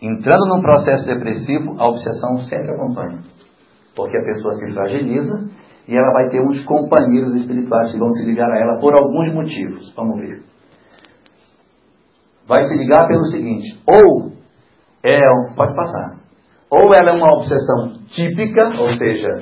[0.00, 3.18] entrando num processo depressivo, a obsessão sempre acompanha.
[3.96, 5.48] Porque a pessoa se fragiliza
[5.90, 9.34] e ela vai ter uns companheiros espirituais que vão se ligar a ela por alguns
[9.34, 9.92] motivos.
[9.96, 10.40] Vamos ver.
[12.46, 14.30] Vai se ligar pelo seguinte: ou
[15.02, 15.18] é,
[15.56, 16.20] pode passar,
[16.70, 19.32] ou ela é uma obsessão típica, ou seja,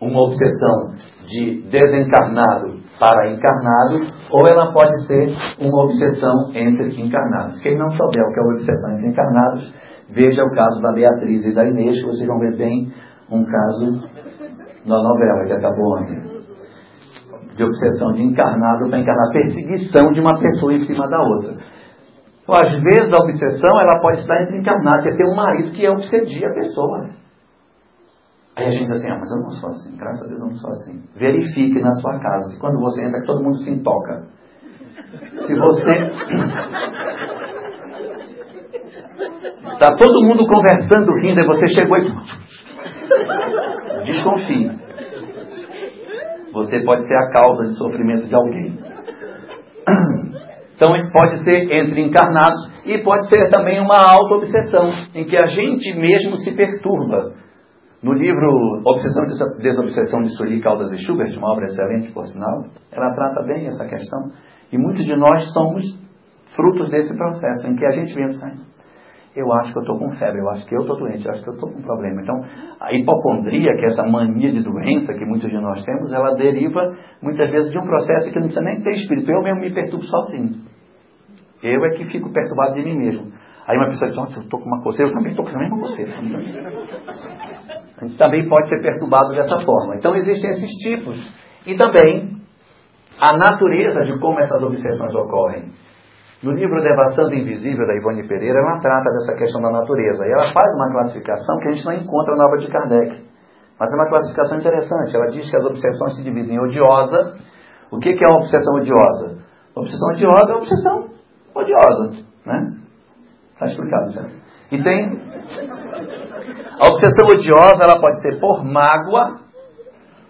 [0.00, 0.94] uma obsessão
[1.26, 7.60] de desencarnado para encarnado, ou ela pode ser uma obsessão entre encarnados.
[7.60, 9.74] Quem não souber o que é uma obsessão entre encarnados,
[10.14, 12.92] veja o caso da Beatriz e da Inês, que vocês vão ver bem
[13.28, 14.04] um caso
[14.84, 16.34] na novela que acabou ontem.
[17.56, 21.54] De obsessão de encarnado para encarnar, perseguição de uma pessoa em cima da outra.
[22.42, 25.04] Então, às vezes, a obsessão ela pode estar entre encarnados.
[25.04, 27.04] Você tem um marido que obsedia a pessoa.
[28.56, 30.46] Aí a gente diz assim, ah, mas eu não sou assim, graças a Deus eu
[30.46, 31.02] não sou assim.
[31.16, 34.26] Verifique na sua casa, quando você entra, que todo mundo se intoca.
[35.46, 35.90] Se você.
[39.72, 42.14] Está todo mundo conversando, rindo, e você chegou e.
[44.04, 44.70] Desconfie.
[46.52, 48.78] Você pode ser a causa de sofrimento de alguém.
[50.76, 55.94] Então pode ser entre encarnados e pode ser também uma auto-obsessão, em que a gente
[55.96, 57.32] mesmo se perturba.
[58.02, 62.64] No livro Obsessão e Desobsessão de Sully, Caldas e Schubert, uma obra excelente, por sinal,
[62.92, 64.30] ela trata bem essa questão.
[64.70, 65.84] E muitos de nós somos
[66.54, 68.73] frutos desse processo, em que a gente mesmo sai.
[69.36, 71.42] Eu acho que eu estou com febre, eu acho que eu estou doente, eu acho
[71.42, 72.22] que eu estou com problema.
[72.22, 72.40] Então,
[72.80, 76.80] a hipocondria, que é essa mania de doença que muitos de nós temos, ela deriva
[77.20, 79.28] muitas vezes de um processo que não precisa nem ter espírito.
[79.28, 80.52] Eu mesmo me perturbo sozinho.
[81.62, 83.32] Eu é que fico perturbado de mim mesmo.
[83.66, 85.58] Aí uma pessoa diz, nossa, eu estou com uma coceira, eu também estou com a
[85.58, 86.12] mesma coceira.
[87.96, 89.96] A gente também pode ser perturbado dessa forma.
[89.96, 91.16] Então existem esses tipos.
[91.66, 92.36] E também
[93.20, 95.70] a natureza de como essas obsessões ocorrem.
[96.44, 100.26] No livro Devassando Invisível, da Ivone Pereira, ela trata dessa questão da natureza.
[100.26, 103.24] E ela faz uma classificação que a gente não encontra na obra de Kardec.
[103.80, 105.16] Mas é uma classificação interessante.
[105.16, 107.38] Ela diz que as obsessões se dividem em odiosa.
[107.90, 109.38] O que é uma obsessão odiosa?
[109.74, 111.08] obsessão odiosa é uma obsessão
[111.54, 112.24] odiosa.
[112.44, 112.76] Né?
[113.54, 114.26] Está explicado já.
[114.70, 115.06] E tem.
[116.78, 119.40] A obsessão odiosa ela pode ser por mágoa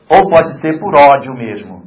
[0.08, 1.82] ou pode ser por ódio mesmo.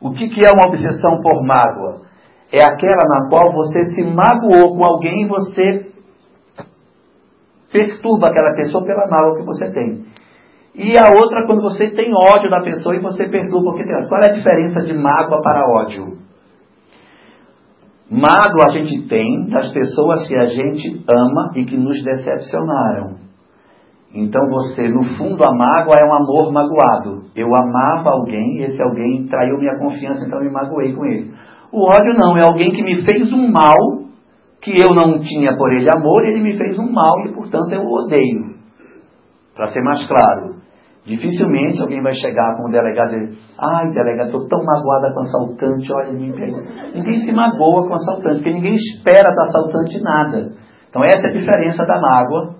[0.00, 2.09] O que, que é uma obsessão por mágoa?
[2.52, 5.86] É aquela na qual você se magoou com alguém e você
[7.72, 10.04] perturba aquela pessoa pela mágoa que você tem.
[10.74, 14.08] E a outra quando você tem ódio da pessoa e você perturba o que tem.
[14.08, 16.18] Qual é a diferença de mágoa para ódio?
[18.10, 23.18] Mágoa a gente tem das pessoas que a gente ama e que nos decepcionaram.
[24.12, 27.26] Então você, no fundo, a mágoa é um amor magoado.
[27.36, 31.32] Eu amava alguém e esse alguém traiu minha confiança, então eu me magoei com ele.
[31.72, 33.76] O ódio não, é alguém que me fez um mal
[34.60, 37.82] que eu não tinha por ele amor ele me fez um mal e, portanto, eu
[37.82, 38.60] o odeio.
[39.54, 40.60] Para ser mais claro,
[41.04, 45.20] Dificilmente alguém vai chegar com o delegado e dizer, ai delegado, estou tão magoada com
[45.20, 46.30] o assaltante, olha, me.
[46.94, 50.52] Ninguém se magoa com o assaltante, porque ninguém espera do assaltante nada.
[50.88, 52.54] Então essa é a diferença da mágoa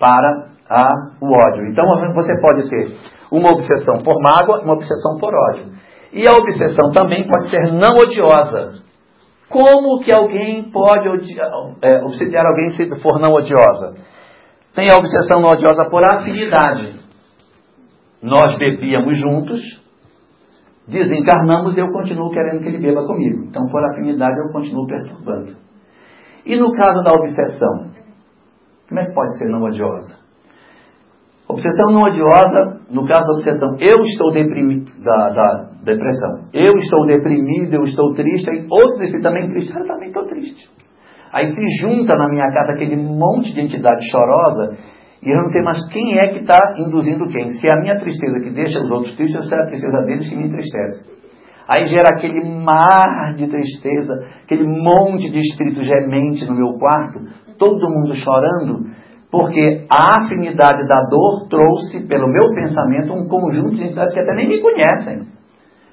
[0.00, 0.88] para a,
[1.20, 1.66] o ódio.
[1.70, 1.84] Então
[2.14, 2.96] você pode ter
[3.30, 5.71] uma obsessão por mágoa uma obsessão por ódio.
[6.12, 8.82] E a obsessão também pode ser não odiosa.
[9.48, 11.08] Como que alguém pode
[11.82, 13.94] é, obsediar alguém se for não odiosa?
[14.74, 17.00] Tem a obsessão não odiosa por afinidade.
[18.22, 19.60] Nós bebíamos juntos,
[20.86, 23.44] desencarnamos e eu continuo querendo que ele beba comigo.
[23.44, 25.56] Então, por afinidade, eu continuo perturbando.
[26.44, 27.90] E no caso da obsessão,
[28.88, 30.21] como é que pode ser não odiosa?
[31.52, 37.06] Obsessão não odiosa, no caso da obsessão, eu estou deprimido, da, da depressão, eu estou
[37.06, 40.70] deprimido, eu estou triste, aí outros estão também tristes, eu também estou triste.
[41.32, 44.76] Aí se junta na minha casa aquele monte de entidade chorosa
[45.22, 47.48] e eu não sei mais quem é que está induzindo quem.
[47.50, 50.04] Se é a minha tristeza que deixa os outros tristes ou se é a tristeza
[50.04, 51.10] deles que me entristece.
[51.68, 54.12] Aí gera aquele mar de tristeza,
[54.44, 57.20] aquele monte de espírito gemente no meu quarto,
[57.56, 58.90] todo mundo chorando,
[59.32, 64.34] porque a afinidade da dor trouxe, pelo meu pensamento, um conjunto de entidades que até
[64.34, 65.26] nem me conhecem.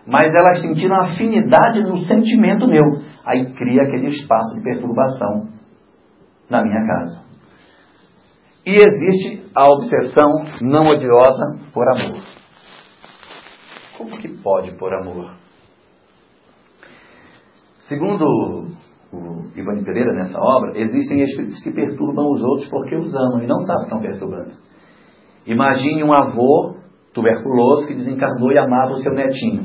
[0.06, 2.84] Mas elas sentiram afinidade no sentimento meu.
[3.26, 5.48] Aí cria aquele espaço de perturbação
[6.50, 7.24] na minha casa.
[8.66, 10.30] E existe a obsessão
[10.62, 12.22] não odiosa por amor.
[13.98, 15.34] Como que pode por amor?
[17.88, 18.68] Segundo
[19.12, 23.48] o Ivani Pereira nessa obra, existem espíritos que perturbam os outros porque os amam e
[23.48, 24.52] não sabem que estão perturbando.
[25.48, 26.76] Imagine um avô
[27.14, 29.64] tuberculoso que desencarnou e amava o seu netinho.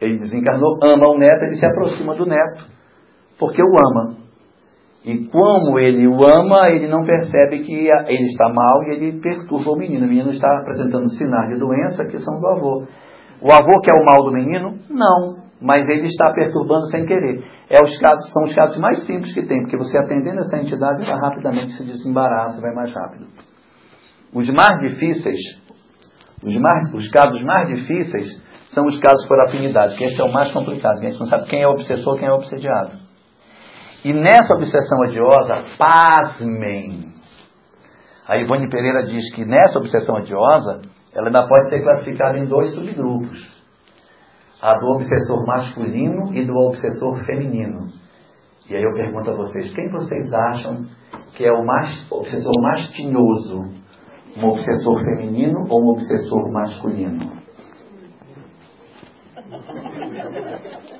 [0.00, 2.76] Ele desencarnou, ama o neto, ele se aproxima do neto
[3.38, 4.16] porque o ama.
[5.04, 9.70] E como ele o ama, ele não percebe que ele está mal e ele perturba
[9.70, 10.04] o menino.
[10.04, 12.82] O menino está apresentando sinais de doença que são do avô.
[13.40, 14.78] O avô quer o mal do menino?
[14.90, 17.44] Não, mas ele está perturbando sem querer.
[17.68, 21.08] É os casos, são os casos mais simples que tem, porque você atendendo essa entidade,
[21.08, 23.26] ela rapidamente se desembaraça, vai mais rápido.
[24.32, 25.38] Os mais difíceis,
[26.44, 28.40] os, mais, os casos mais difíceis
[28.72, 31.26] são os casos por afinidade, que esse é o mais complicado, que a gente não
[31.26, 32.92] sabe quem é o obsessor, quem é o obsediado.
[34.04, 37.12] E nessa obsessão odiosa, pasmem.
[38.28, 40.82] A Ivone Pereira diz que nessa obsessão odiosa,
[41.14, 43.55] ela ainda pode ser classificada em dois subgrupos.
[44.66, 47.86] A do obsessor masculino e do obsessor feminino.
[48.68, 50.84] E aí eu pergunto a vocês, quem vocês acham
[51.36, 53.62] que é o mais, obsessor mais tinhoso?
[54.36, 57.32] Um obsessor feminino ou um obsessor masculino?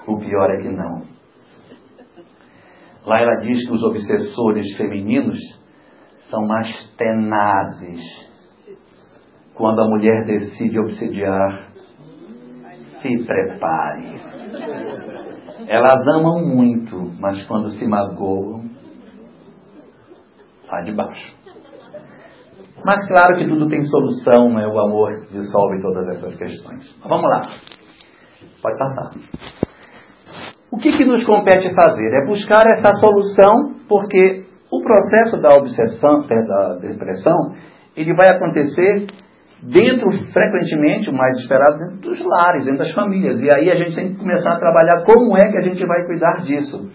[0.06, 1.02] O pior é que não.
[3.04, 5.40] Lá ela diz que os obsessores femininos
[6.30, 8.00] são mais tenazes.
[9.56, 11.65] Quando a mulher decide obsediar,
[13.06, 14.20] se prepare.
[15.68, 18.64] Elas amam muito, mas quando se magoam,
[20.64, 21.34] sai de baixo.
[22.84, 24.66] Mas claro que tudo tem solução, né?
[24.66, 26.96] o amor dissolve todas essas questões.
[27.08, 27.40] Vamos lá.
[28.62, 29.10] Pode passar.
[30.70, 32.12] O que, que nos compete fazer?
[32.12, 37.34] É buscar essa solução, porque o processo da obsessão, da depressão,
[37.96, 39.06] ele vai acontecer
[39.72, 43.40] dentro, frequentemente, o mais esperado, dentro dos lares, dentro das famílias.
[43.40, 46.04] E aí a gente tem que começar a trabalhar como é que a gente vai
[46.06, 46.90] cuidar disso.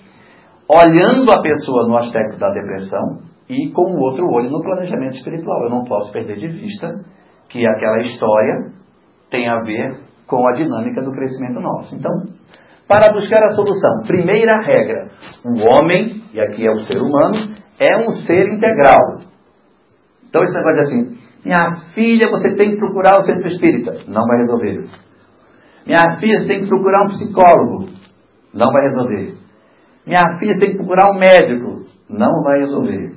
[0.69, 3.19] Olhando a pessoa no aspecto da depressão
[3.49, 5.63] e com o outro olho no planejamento espiritual.
[5.63, 6.93] Eu não posso perder de vista
[7.49, 8.71] que aquela história
[9.29, 11.93] tem a ver com a dinâmica do crescimento nosso.
[11.93, 12.11] Então,
[12.87, 15.09] para buscar a solução, primeira regra:
[15.45, 17.35] o homem, e aqui é o ser humano,
[17.79, 19.19] é um ser integral.
[20.29, 23.91] Então, esse negócio de assim, minha filha, você tem que procurar o centro espírita.
[24.07, 24.85] Não vai resolver.
[25.85, 27.85] Minha filha, você tem que procurar um psicólogo.
[28.53, 29.33] Não vai resolver.
[30.05, 31.79] Minha filha, tem que procurar um médico.
[32.09, 33.09] Não vai resolver.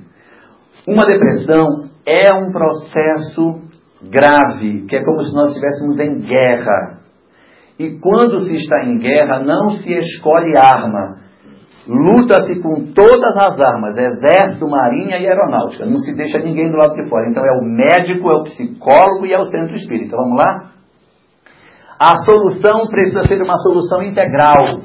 [0.87, 1.65] Uma depressão
[2.07, 3.61] é um processo
[4.09, 6.99] grave, que é como se nós estivéssemos em guerra.
[7.77, 11.24] E quando se está em guerra, não se escolhe arma,
[11.87, 15.85] Luta-se com todas as armas, exército, marinha e aeronáutica.
[15.85, 17.29] Não se deixa ninguém do lado de fora.
[17.29, 20.17] Então é o médico, é o psicólogo e é o centro espírita.
[20.17, 20.71] Vamos lá?
[21.99, 24.79] A solução precisa ser uma solução integral.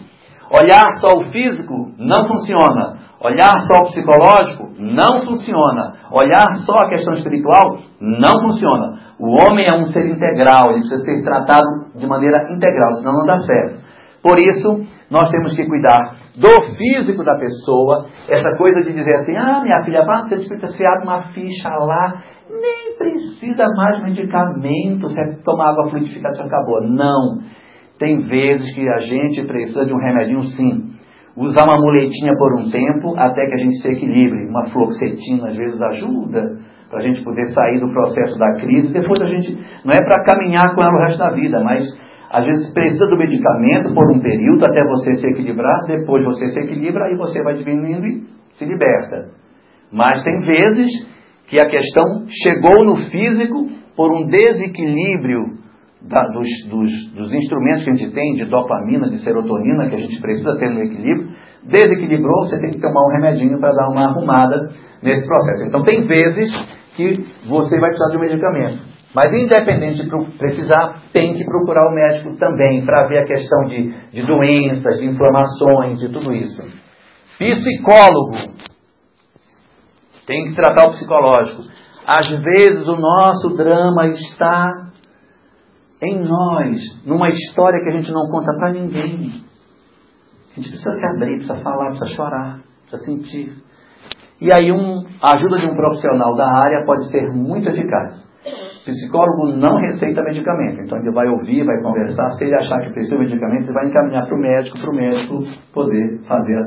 [0.53, 2.99] Olhar só o físico não funciona.
[3.23, 5.95] Olhar só o psicológico não funciona.
[6.11, 8.99] Olhar só a questão espiritual não funciona.
[9.19, 13.27] O homem é um ser integral, ele precisa ser tratado de maneira integral, senão não
[13.27, 13.81] dá certo.
[14.23, 18.07] Por isso, nós temos que cuidar do físico da pessoa.
[18.29, 20.39] Essa coisa de dizer assim, ah, minha filha, vá ser
[20.77, 26.83] fiado uma ficha lá, nem precisa mais medicamento, você toma água fluidificada, acabou.
[26.83, 27.41] Não.
[27.99, 30.91] Tem vezes que a gente precisa de um remedinho sim.
[31.37, 34.49] Usar uma muletinha por um tempo até que a gente se equilibre.
[34.49, 36.59] Uma fluoxetina às vezes ajuda
[36.89, 38.93] para a gente poder sair do processo da crise.
[38.93, 39.55] Depois a gente,
[39.85, 41.83] não é para caminhar com ela o resto da vida, mas
[42.31, 46.61] às vezes precisa do medicamento por um período até você se equilibrar, depois você se
[46.61, 49.31] equilibra, aí você vai diminuindo e se liberta.
[49.93, 50.89] Mas tem vezes
[51.49, 53.67] que a questão chegou no físico
[53.97, 55.59] por um desequilíbrio
[56.01, 59.99] da, dos, dos, dos, instrumentos que a gente tem, de dopamina, de serotonina, que a
[59.99, 61.29] gente precisa ter no equilíbrio,
[61.65, 64.71] desequilibrou, você tem que tomar um remedinho para dar uma arrumada
[65.03, 65.65] nesse processo.
[65.67, 66.51] Então tem vezes
[66.97, 67.13] que
[67.49, 69.00] você vai precisar de um medicamento.
[69.15, 73.93] Mas independente de precisar, tem que procurar o médico também para ver a questão de,
[74.13, 76.63] de doenças, de inflamações e tudo isso.
[77.37, 78.37] Psicólogo.
[80.27, 81.63] Tem que tratar o psicológico.
[82.07, 84.91] Às vezes o nosso drama está
[86.03, 89.45] em nós, numa história que a gente não conta para ninguém.
[90.53, 92.59] A gente precisa se abrir, precisa falar, precisa chorar,
[92.89, 93.53] precisa sentir.
[94.41, 98.25] E aí um, a ajuda de um profissional da área pode ser muito eficaz.
[98.91, 102.31] Psicólogo não receita medicamento, então ele vai ouvir, vai conversar.
[102.33, 104.95] Se ele achar que precisa de medicamento, ele vai encaminhar para o médico, para o
[104.95, 105.39] médico
[105.73, 106.59] poder fazer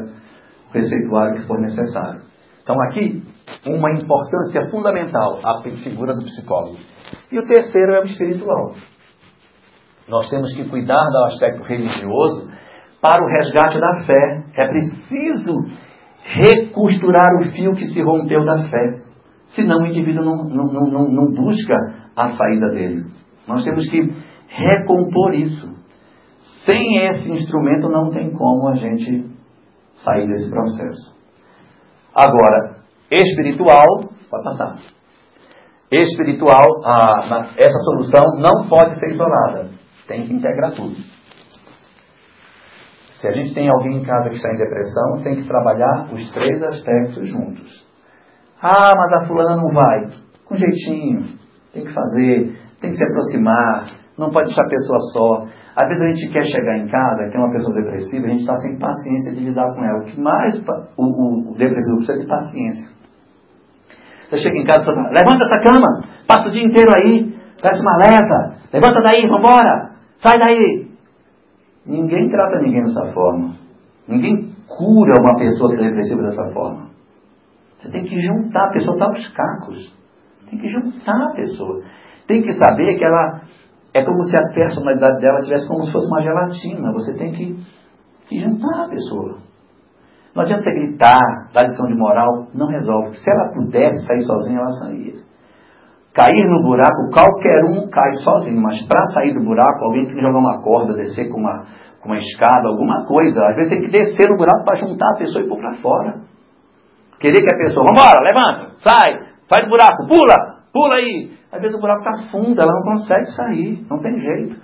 [0.70, 2.22] o receituário que for necessário.
[2.64, 3.22] Então, aqui,
[3.66, 6.78] uma importância fundamental a figura do psicólogo.
[7.32, 8.76] E o terceiro é o espiritual.
[10.08, 12.50] Nós temos que cuidar do aspecto religioso
[13.02, 14.44] para o resgate da fé.
[14.56, 15.54] É preciso
[16.24, 19.02] recosturar o fio que se rompeu da fé.
[19.56, 21.76] Senão o indivíduo não, não, não, não busca
[22.16, 23.06] a saída dele.
[23.48, 24.00] Nós temos que
[24.48, 25.72] recompor isso.
[26.66, 29.30] Sem esse instrumento não tem como a gente
[30.04, 31.16] sair desse processo.
[32.16, 32.78] Agora,
[33.12, 33.86] espiritual,
[34.30, 34.78] pode passar.
[35.92, 39.70] Espiritual, a, essa solução não pode ser isolada.
[40.08, 40.96] Tem que integrar tudo.
[43.20, 46.32] Se a gente tem alguém em casa que está em depressão, tem que trabalhar os
[46.32, 47.83] três aspectos juntos.
[48.64, 50.08] Ah, mas a fulana não vai.
[50.46, 51.20] Com jeitinho.
[51.74, 53.88] Tem que fazer, tem que se aproximar,
[54.18, 55.48] não pode deixar a pessoa só.
[55.76, 58.42] Às vezes a gente quer chegar em casa, que é uma pessoa depressiva, a gente
[58.42, 60.00] está sem paciência de lidar com ela.
[60.00, 62.90] O que mais o, o, o depressivo precisa de paciência.
[64.30, 67.82] Você chega em casa e fala, levanta essa cama, passa o dia inteiro aí, parece
[67.82, 70.88] uma leva, levanta daí, vambora, sai daí.
[71.86, 73.56] Ninguém trata ninguém dessa forma.
[74.08, 76.93] Ninguém cura uma pessoa que é depressiva dessa forma.
[77.84, 79.98] Você tem que juntar, a pessoa está aos cacos.
[80.50, 81.84] Tem que juntar a pessoa.
[82.26, 83.42] Tem que saber que ela
[83.94, 86.94] é como se a personalidade dela tivesse como se fosse uma gelatina.
[86.94, 87.60] Você tem que,
[88.30, 89.38] que juntar a pessoa.
[90.34, 93.18] Não adianta você gritar, dar lição de moral, não resolve.
[93.18, 95.16] Se ela pudesse sair sozinha, ela saía.
[96.14, 100.22] Cair no buraco, qualquer um cai sozinho, mas para sair do buraco, alguém tem que
[100.22, 101.66] jogar uma corda, descer com uma,
[102.00, 103.46] com uma escada, alguma coisa.
[103.48, 106.22] Às vezes tem que descer no buraco para juntar a pessoa e pôr para fora.
[107.24, 111.32] Querer que a pessoa, vambora, levanta, sai, sai do buraco, pula, pula aí.
[111.50, 114.58] Às vezes o buraco está fundo, ela não consegue sair, não tem jeito.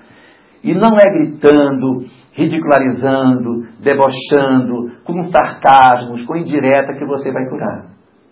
[0.61, 2.03] E não é gritando,
[2.33, 7.85] ridicularizando, debochando, com sarcasmos, com indireta que você vai curar.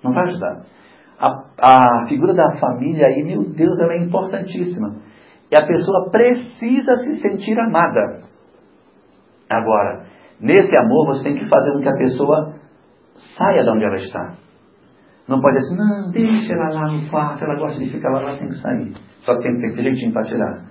[0.04, 0.62] Não vai ajudar.
[1.18, 4.98] A, a figura da família aí, meu Deus, ela é importantíssima.
[5.49, 8.24] E a pessoa precisa se sentir amada.
[9.49, 10.04] Agora,
[10.38, 12.66] nesse amor você tem que fazer com que a pessoa
[13.38, 14.35] saia de onde ela está.
[15.27, 18.22] Não pode dizer assim, não, deixa ela lá no quarto, ela gosta de ficar lá,
[18.22, 18.94] ela tem que sair.
[19.22, 20.65] Só que tem que ter jeitinho para tirar.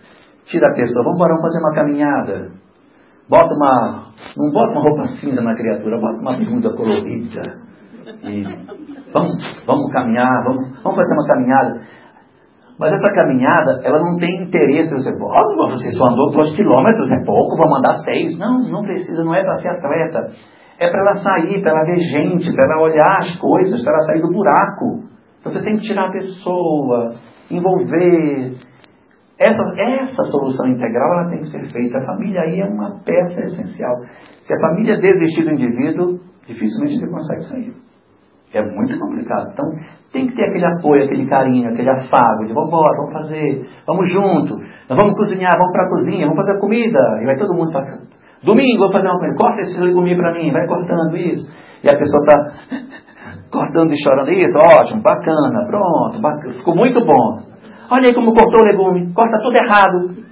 [0.46, 2.52] Tira a pessoa, vamos embora, vamos fazer uma caminhada.
[3.28, 4.06] Bota uma.
[4.36, 7.42] Não bota uma roupa cinza na criatura, bota uma bermuda colorida.
[8.22, 8.44] E
[9.12, 11.80] vamos, vamos caminhar, vamos, vamos fazer uma caminhada.
[12.78, 14.90] Mas essa caminhada, ela não tem interesse.
[14.90, 18.38] Você, oh, você só andou dois quilômetros, é pouco, vou mandar seis.
[18.38, 20.32] Não, não precisa, não é para ser atleta.
[20.78, 24.02] É para ela sair, para ela ver gente, para ela olhar as coisas, para ela
[24.02, 25.04] sair do buraco.
[25.40, 27.14] Então você tem que tirar a pessoa,
[27.50, 28.52] envolver.
[29.38, 29.62] Essa,
[30.00, 31.98] essa solução integral ela tem que ser feita.
[31.98, 33.94] A família aí é uma peça essencial.
[34.46, 37.86] Se a família desistir do indivíduo, dificilmente você consegue sair.
[38.54, 39.50] É muito complicado.
[39.52, 39.66] Então
[40.12, 44.10] tem que ter aquele apoio, aquele carinho, aquele afago de vamos embora, vamos fazer, vamos
[44.10, 44.54] junto,
[44.88, 46.98] nós vamos cozinhar, vamos para a cozinha, vamos fazer comida.
[47.20, 47.98] E vai todo mundo para
[48.46, 49.34] Domingo, vou fazer uma coisa.
[49.34, 50.52] Corta esse legume para mim.
[50.52, 51.50] Vai cortando isso.
[51.82, 52.78] E a pessoa está
[53.50, 54.30] cortando e chorando.
[54.30, 56.22] Isso, ótimo, bacana, pronto.
[56.22, 57.42] Bacana, ficou muito bom.
[57.90, 59.12] Olha aí como cortou o legume.
[59.12, 60.26] Corta tudo errado.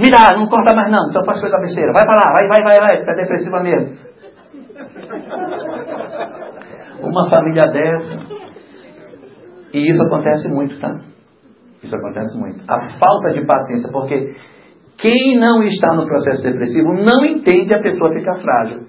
[0.00, 1.12] Mira, não corta mais não.
[1.12, 1.92] Só faz coisa besteira.
[1.92, 3.00] Vai para lá, vai, vai, vai, vai.
[3.00, 4.12] Fica depressiva mesmo.
[7.02, 8.42] Uma família dessa.
[9.74, 10.98] E isso acontece muito, tá?
[11.82, 12.60] Isso acontece muito.
[12.70, 14.34] A falta de paciência, porque
[15.02, 18.86] quem não está no processo depressivo não entende a pessoa ficar frágil.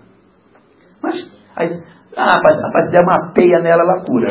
[1.01, 1.15] Mas,
[1.57, 1.71] aí,
[2.15, 4.27] ah, rapaz, rapaz, der uma peia nela, ela cura.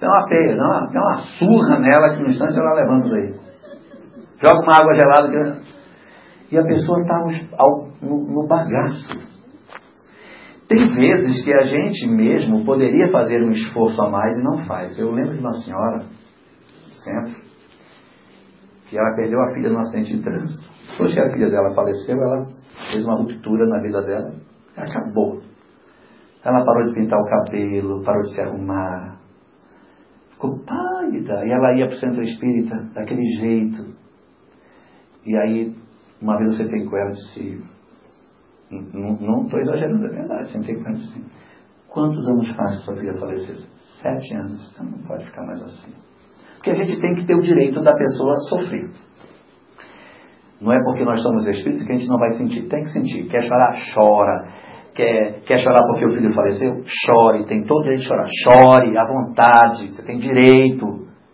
[0.00, 3.34] Dá uma peia, dá uma, dá uma surra nela que no instante ela levanta daí.
[4.40, 6.54] Joga uma água gelada que...
[6.54, 7.18] e a pessoa está
[8.00, 9.34] no, no bagaço.
[10.66, 14.98] Tem vezes que a gente mesmo poderia fazer um esforço a mais e não faz.
[14.98, 16.06] Eu lembro de uma senhora,
[17.04, 17.43] sempre,
[18.88, 20.68] que ela perdeu a filha num acidente de trânsito.
[20.90, 22.46] Depois que a filha dela faleceu, ela
[22.90, 24.34] fez uma ruptura na vida dela
[24.76, 25.40] acabou.
[26.44, 29.18] Ela parou de pintar o cabelo, parou de se arrumar.
[30.30, 31.46] Ficou pálida.
[31.46, 33.94] E ela ia para o centro espírita daquele jeito.
[35.24, 35.74] E aí,
[36.20, 37.64] uma vez eu sentei com ela e disse:
[38.70, 40.52] Não estou exagerando, é verdade.
[40.52, 41.24] Sentei com ela e disse:
[41.88, 43.56] Quantos anos faz que sua filha faleceu?
[44.02, 44.74] Sete anos.
[44.74, 45.92] Você não pode ficar mais assim
[46.64, 48.88] que a gente tem que ter o direito da pessoa sofrer.
[50.60, 52.66] Não é porque nós somos espíritos que a gente não vai sentir.
[52.68, 53.28] Tem que sentir.
[53.28, 53.74] Quer chorar?
[53.94, 54.48] Chora.
[54.94, 56.82] Quer, quer chorar porque o filho faleceu?
[56.86, 57.44] Chore.
[57.44, 58.24] Tem todo o direito de chorar.
[58.42, 59.90] Chore à vontade.
[59.90, 60.86] Você tem direito.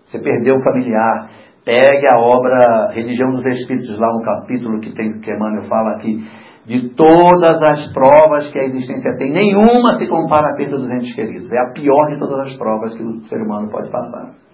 [0.05, 1.31] Você perdeu o familiar.
[1.65, 6.27] Pegue a obra Religião dos Espíritos, lá no capítulo que, tem, que Emmanuel fala aqui.
[6.66, 11.15] De todas as provas que a existência tem, nenhuma se compara à perda dos entes
[11.15, 11.52] queridos.
[11.52, 14.49] É a pior de todas as provas que o ser humano pode passar.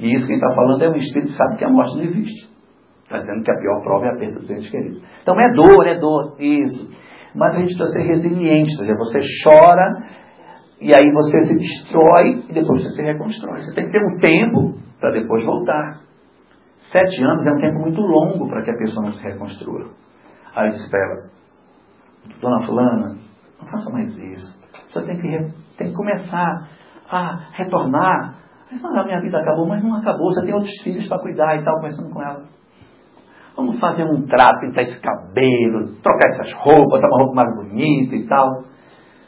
[0.00, 2.50] E isso quem está falando é um espírito que sabe que a morte não existe.
[3.04, 5.02] Está dizendo que a pior prova é a perda dos entes queridos.
[5.22, 6.88] Então é dor, é dor, isso.
[7.34, 9.92] Mas a gente precisa ser resiliente, ou seja, você chora
[10.80, 13.60] e aí você se destrói e depois você se reconstrói.
[13.60, 16.00] Você tem que ter um tempo para depois voltar.
[16.90, 19.90] Sete anos é um tempo muito longo para que a pessoa não se reconstrua.
[20.56, 21.30] Aí você espera,
[22.40, 23.16] dona fulana,
[23.60, 24.58] Não faça mais isso.
[24.88, 26.68] Você tem que, tem que começar
[27.08, 28.39] a retornar.
[28.70, 30.32] Mas, não, a minha vida acabou, mas não acabou.
[30.32, 32.44] Você tem outros filhos para cuidar e tal, conversando com ela.
[33.56, 38.14] Vamos fazer um trato, pintar esse cabelo, trocar essas roupas, dar uma roupa mais bonita
[38.14, 38.62] e tal.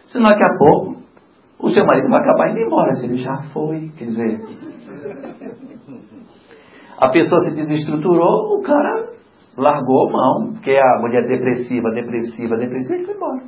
[0.06, 1.02] Senão daqui a pouco
[1.58, 3.90] o seu marido vai acabar indo embora, se ele já foi.
[3.96, 4.40] Quer dizer,
[6.98, 9.08] a pessoa se desestruturou, o cara
[9.56, 13.42] largou mão, porque a mulher depressiva, depressiva, depressiva, e foi embora.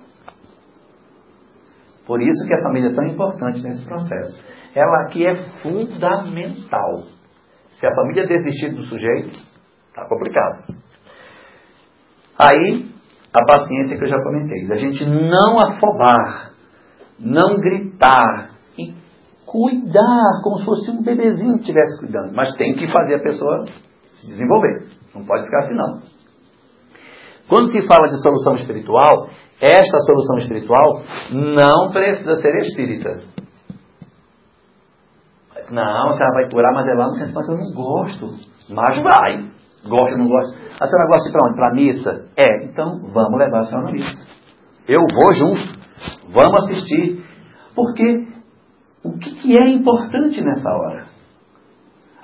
[2.07, 4.43] Por isso que a família é tão importante nesse processo.
[4.75, 7.03] Ela aqui é fundamental.
[7.71, 9.31] Se a família desistir do sujeito,
[9.89, 10.75] está complicado.
[12.39, 12.87] Aí,
[13.33, 14.71] a paciência que eu já comentei.
[14.71, 16.53] A gente não afobar,
[17.19, 18.93] não gritar e
[19.47, 22.35] cuidar como se fosse um bebezinho que estivesse cuidando.
[22.35, 23.65] Mas tem que fazer a pessoa
[24.19, 24.89] se desenvolver.
[25.15, 26.01] Não pode ficar assim, não.
[27.49, 29.29] Quando se fala de solução espiritual,
[29.61, 31.03] esta solução espiritual
[31.33, 33.17] não precisa ser espírita.
[35.71, 38.27] Não, a senhora vai curar, mas é lá no centro, mas eu não gosto.
[38.71, 39.49] Mas vai.
[39.89, 40.57] Gosta, não gosta.
[40.81, 41.57] A senhora gosta de ir para onde?
[41.57, 42.11] Para a missa?
[42.39, 44.27] É, então vamos levar a senhora na missa.
[44.89, 45.85] Eu vou junto.
[46.31, 47.25] Vamos assistir.
[47.75, 48.27] Porque
[49.05, 51.05] o que, que é importante nessa hora?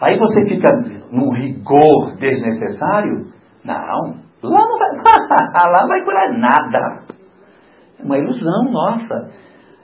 [0.00, 0.68] Aí você fica
[1.10, 3.26] num rigor desnecessário?
[3.64, 4.90] Não, lá não vai,
[5.72, 7.19] lá não vai curar nada.
[8.02, 9.30] Uma ilusão nossa.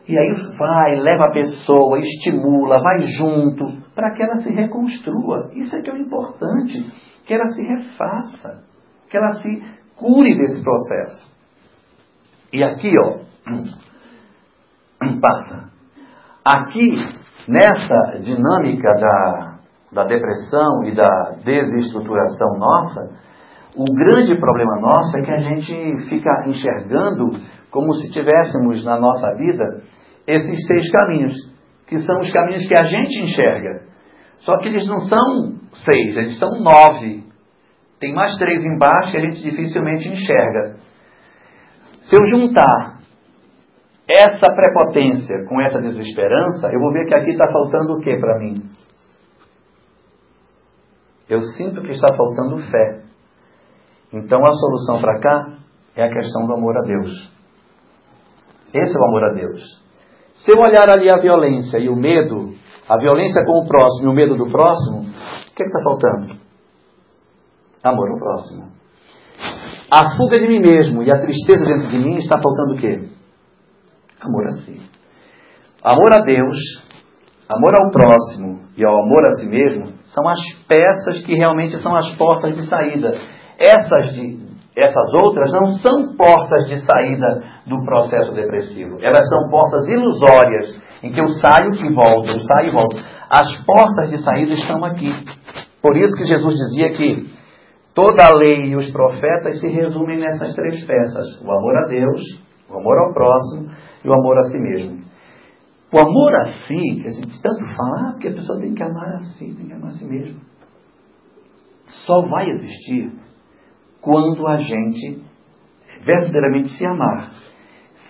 [0.09, 5.51] E aí vai, leva a pessoa, estimula, vai junto, para que ela se reconstrua.
[5.55, 6.93] Isso é que é o importante,
[7.27, 8.63] que ela se refaça,
[9.11, 9.65] que ela se
[9.97, 11.35] cure desse processo.
[12.53, 13.19] E aqui, ó,
[15.21, 15.71] passa.
[16.45, 16.93] Aqui,
[17.49, 19.59] nessa dinâmica da,
[19.93, 23.11] da depressão e da desestruturação nossa,
[23.77, 27.39] o grande problema nosso é que a gente fica enxergando
[27.71, 29.83] como se tivéssemos na nossa vida
[30.27, 31.35] esses seis caminhos,
[31.87, 33.87] que são os caminhos que a gente enxerga.
[34.41, 37.25] Só que eles não são seis, eles são nove.
[38.01, 40.77] Tem mais três embaixo que a gente dificilmente enxerga.
[42.09, 42.97] Se eu juntar
[44.09, 48.39] essa prepotência com essa desesperança, eu vou ver que aqui está faltando o que para
[48.39, 48.55] mim?
[51.29, 53.06] Eu sinto que está faltando fé.
[54.13, 55.59] Então a solução para cá
[55.97, 57.33] é a questão do amor a Deus.
[58.73, 59.83] Esse é o amor a Deus.
[60.45, 62.55] Se eu olhar ali a violência e o medo,
[62.89, 66.37] a violência com o próximo e o medo do próximo, o que é está faltando?
[67.83, 68.73] Amor ao próximo.
[69.91, 73.09] A fuga de mim mesmo e a tristeza dentro de mim está faltando o quê?
[74.21, 74.81] Amor a si.
[75.83, 76.59] Amor a Deus,
[77.49, 81.95] amor ao próximo e ao amor a si mesmo são as peças que realmente são
[81.95, 83.13] as portas de saída.
[83.59, 84.39] Essas de,
[84.77, 88.99] essas outras não são portas de saída do processo depressivo.
[89.01, 92.97] Elas são portas ilusórias, em que eu saio e volto, eu saio e volto.
[93.31, 95.11] As portas de saída estão aqui.
[95.81, 97.35] Por isso que Jesus dizia que
[97.95, 102.21] toda a lei e os profetas se resumem nessas três peças: o amor a Deus,
[102.69, 103.71] o amor ao próximo
[104.05, 105.07] e o amor a si mesmo.
[105.93, 109.15] O amor a si, que a gente tanto fala, porque a pessoa tem que amar
[109.15, 110.41] a si, tem que amar a si mesmo.
[112.05, 113.26] Só vai existir
[114.07, 115.21] quando a gente
[116.05, 117.33] verdadeiramente se amar.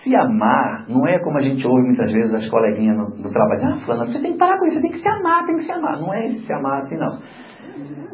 [0.03, 3.73] Se amar não é como a gente ouve muitas vezes as coleguinhas no, no trabalho.
[3.73, 5.63] Ah, Flana, você tem que parar com isso, você tem que se amar, tem que
[5.63, 5.99] se amar.
[5.99, 7.17] Não é esse se amar assim, não.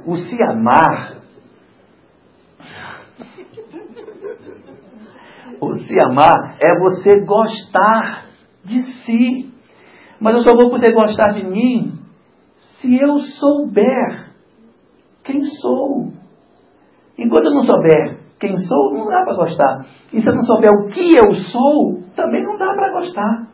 [0.06, 1.18] O se amar.
[5.60, 8.28] O se amar é você gostar
[8.64, 9.54] de si.
[10.22, 12.00] Mas eu só vou poder gostar de mim
[12.80, 14.32] se eu souber
[15.26, 16.23] quem sou.
[17.18, 19.86] Enquanto eu não souber quem sou, não dá para gostar.
[20.12, 23.48] E se eu não souber o que eu sou, também não dá para gostar.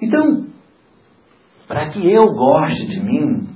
[0.00, 0.46] Então,
[1.68, 3.48] para que eu goste de mim,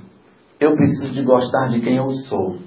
[0.59, 2.57] eu preciso de gostar de quem eu sou.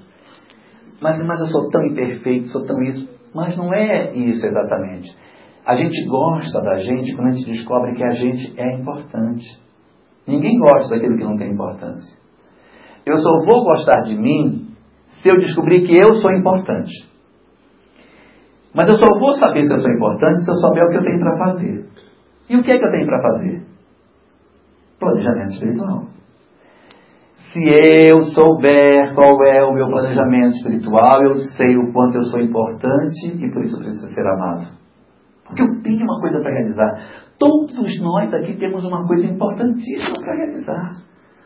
[1.01, 3.09] Mas, mas eu sou tão imperfeito, sou tão isso.
[3.33, 5.15] Mas não é isso exatamente.
[5.65, 9.43] A gente gosta da gente quando a gente descobre que a gente é importante.
[10.27, 12.17] Ninguém gosta daquilo que não tem importância.
[13.05, 14.60] Eu só vou gostar de mim
[15.21, 16.91] se eu descobrir que eu sou importante.
[18.73, 21.03] Mas eu só vou saber se eu sou importante se eu souber o que eu
[21.03, 21.85] tenho para fazer.
[22.49, 23.63] E o que é que eu tenho para fazer?
[24.99, 26.05] Planejamento espiritual.
[27.51, 27.59] Se
[28.11, 33.27] eu souber qual é o meu planejamento espiritual, eu sei o quanto eu sou importante
[33.27, 34.67] e por isso preciso ser amado.
[35.45, 36.91] Porque eu tenho uma coisa para realizar.
[37.37, 40.91] Todos nós aqui temos uma coisa importantíssima para realizar.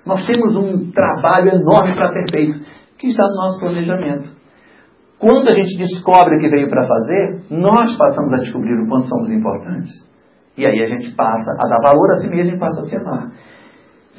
[0.06, 4.30] Nós temos um trabalho enorme para ser feito que está no nosso planejamento.
[5.20, 9.08] Quando a gente descobre o que veio para fazer, nós passamos a descobrir o quanto
[9.08, 9.92] somos importantes.
[10.58, 12.96] E aí a gente passa a dar valor a si mesmo e passa a se
[12.98, 13.32] amar.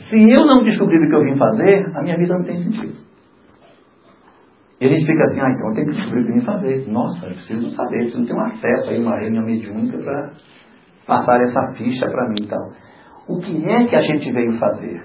[0.08, 2.94] Se eu não descobrir o que eu vim fazer, a minha vida não tem sentido.
[4.80, 6.44] E a gente fica assim, ah, então eu tenho que descobrir o que eu vim
[6.44, 6.88] fazer.
[6.88, 10.32] Nossa, eu preciso saber, eu preciso ter um acesso aí, uma reunião mediúnica para
[11.06, 12.72] passar essa ficha para mim e tal.
[13.28, 15.02] O que é que a gente veio fazer?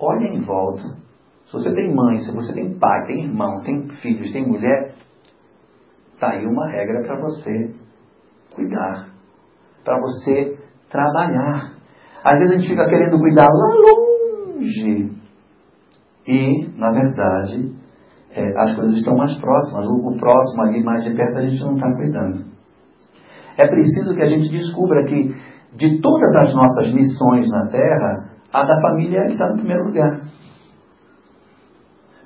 [0.00, 1.04] Olha em volta.
[1.46, 4.94] Se você tem mãe, se você tem pai, tem irmão, tem filhos, tem mulher,
[6.14, 7.74] está aí uma regra para você
[8.54, 9.08] cuidar,
[9.84, 10.58] para você
[10.90, 11.74] trabalhar.
[12.24, 15.12] Às vezes a gente fica querendo cuidar lá longe.
[16.26, 17.74] E, na verdade,
[18.34, 19.86] é, as coisas estão mais próximas.
[19.86, 22.44] O, o próximo ali, mais de perto, a gente não está cuidando.
[23.56, 25.34] É preciso que a gente descubra que,
[25.76, 29.84] de todas as nossas missões na Terra, a da família é que está no primeiro
[29.84, 30.20] lugar.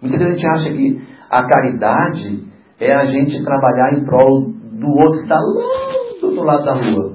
[0.01, 2.45] Muitas vezes a gente acha que a caridade
[2.81, 6.73] é a gente trabalhar em prol do outro que está lá do outro lado da
[6.75, 7.15] rua.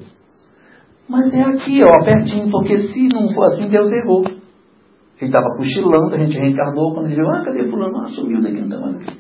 [1.10, 4.23] Mas é aqui, ó, pertinho, porque se não for assim, Deus errou.
[4.26, 7.97] Ele estava cochilando, a gente reencarnou, quando ele viu, ah, cadê fulano?
[7.97, 9.19] Ah, sumiu daqui, não estava aqui.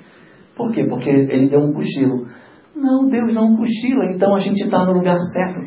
[0.55, 0.85] Por quê?
[0.85, 2.27] Porque ele deu um cochilo.
[2.75, 5.61] Não, Deus não cochila, então a gente está no lugar certo.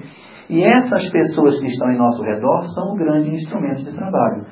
[0.48, 4.46] E essas pessoas que estão em nosso redor são um grande instrumento de trabalho.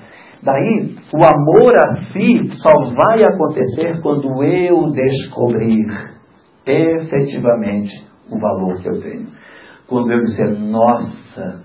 [0.44, 5.86] Daí, o amor a si só vai acontecer quando eu descobrir
[6.66, 7.90] efetivamente
[8.30, 9.26] o valor que eu tenho.
[9.86, 11.64] Quando eu disser, nossa,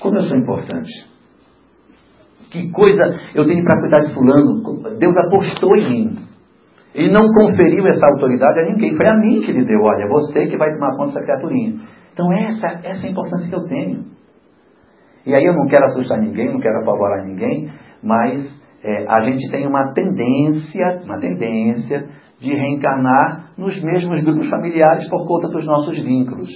[0.00, 0.90] como eu sou importante.
[2.50, 3.02] Que coisa
[3.34, 4.98] eu tenho para cuidar de fulano.
[4.98, 6.18] Deus apostou em mim.
[6.92, 8.96] Ele não conferiu essa autoridade a ninguém.
[8.96, 9.80] Foi a mim que ele deu.
[9.82, 11.74] Olha, você que vai tomar conta dessa criaturinha.
[12.12, 14.04] Então essa, essa é a importância que eu tenho.
[15.24, 17.70] E aí eu não quero assustar ninguém, não quero apavorar ninguém,
[18.02, 22.08] mas é, a gente tem uma tendência, uma tendência
[22.38, 26.48] de reencarnar nos mesmos grupos familiares por conta dos nossos vínculos.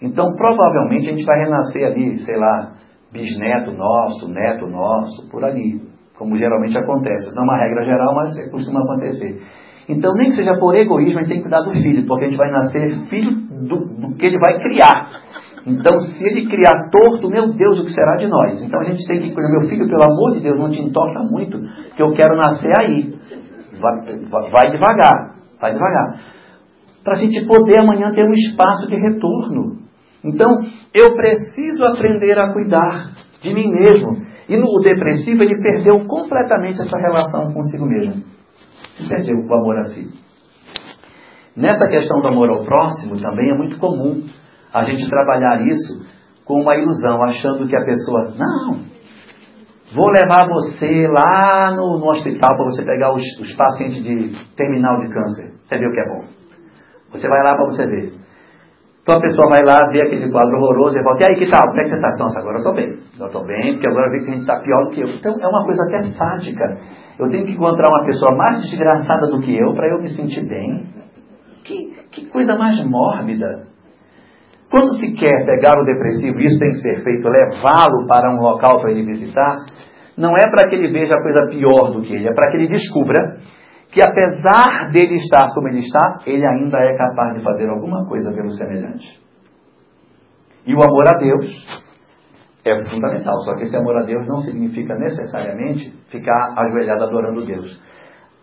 [0.00, 2.74] Então, provavelmente, a gente vai renascer ali, sei lá,
[3.12, 5.82] bisneto nosso, neto nosso, por ali,
[6.16, 7.34] como geralmente acontece.
[7.34, 9.40] Não é uma regra geral, mas costuma acontecer.
[9.88, 12.28] Então, nem que seja por egoísmo, a gente tem que cuidar do filho, porque a
[12.28, 13.34] gente vai nascer filho
[13.66, 15.27] do, do que ele vai criar.
[15.66, 18.60] Então, se ele criar torto, meu Deus, o que será de nós?
[18.62, 21.20] Então a gente tem que cuidar, meu filho, pelo amor de Deus, não te entorta
[21.20, 21.60] muito,
[21.94, 23.14] que eu quero nascer aí.
[23.80, 26.20] Vai, vai devagar, vai devagar.
[27.04, 29.78] Para a gente poder amanhã ter um espaço de retorno.
[30.24, 30.48] Então,
[30.94, 34.26] eu preciso aprender a cuidar de mim mesmo.
[34.48, 38.22] E no depressivo, ele perdeu completamente essa relação consigo mesmo.
[39.08, 40.04] Perdeu o amor a si.
[41.56, 44.22] Nessa questão do amor ao próximo, também é muito comum
[44.72, 46.06] a gente trabalhar isso
[46.44, 48.80] com uma ilusão, achando que a pessoa, não,
[49.94, 55.00] vou levar você lá no, no hospital para você pegar os, os, pacientes de terminal
[55.00, 55.52] de câncer.
[55.64, 56.24] Você vê o que é bom.
[57.12, 58.12] Você vai lá para você ver.
[59.02, 61.62] Então a pessoa vai lá, vê aquele quadro horroroso e volta, e aí que tal?
[61.62, 62.10] Como é que você está?
[62.18, 62.96] Nossa, agora eu estou bem.
[63.18, 65.08] Eu estou bem, porque agora vi que a gente está pior do que eu.
[65.08, 66.64] Então é uma coisa até sádica.
[67.18, 70.46] Eu tenho que encontrar uma pessoa mais desgraçada do que eu para eu me sentir
[70.46, 70.86] bem.
[71.64, 73.66] Que, que coisa mais mórbida.
[74.78, 78.80] Quando se quer pegar o depressivo, isso tem que ser feito, levá-lo para um local
[78.80, 79.56] para ele visitar,
[80.16, 82.58] não é para que ele veja a coisa pior do que ele, é para que
[82.58, 83.38] ele descubra
[83.90, 88.30] que apesar dele estar como ele está, ele ainda é capaz de fazer alguma coisa
[88.30, 89.20] pelo semelhante.
[90.64, 91.84] E o amor a Deus
[92.64, 97.82] é fundamental, só que esse amor a Deus não significa necessariamente ficar ajoelhado adorando Deus.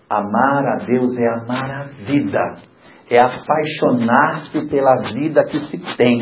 [0.09, 2.55] Amar a Deus é amar a vida
[3.09, 6.19] é apaixonar-se pela vida que se tem,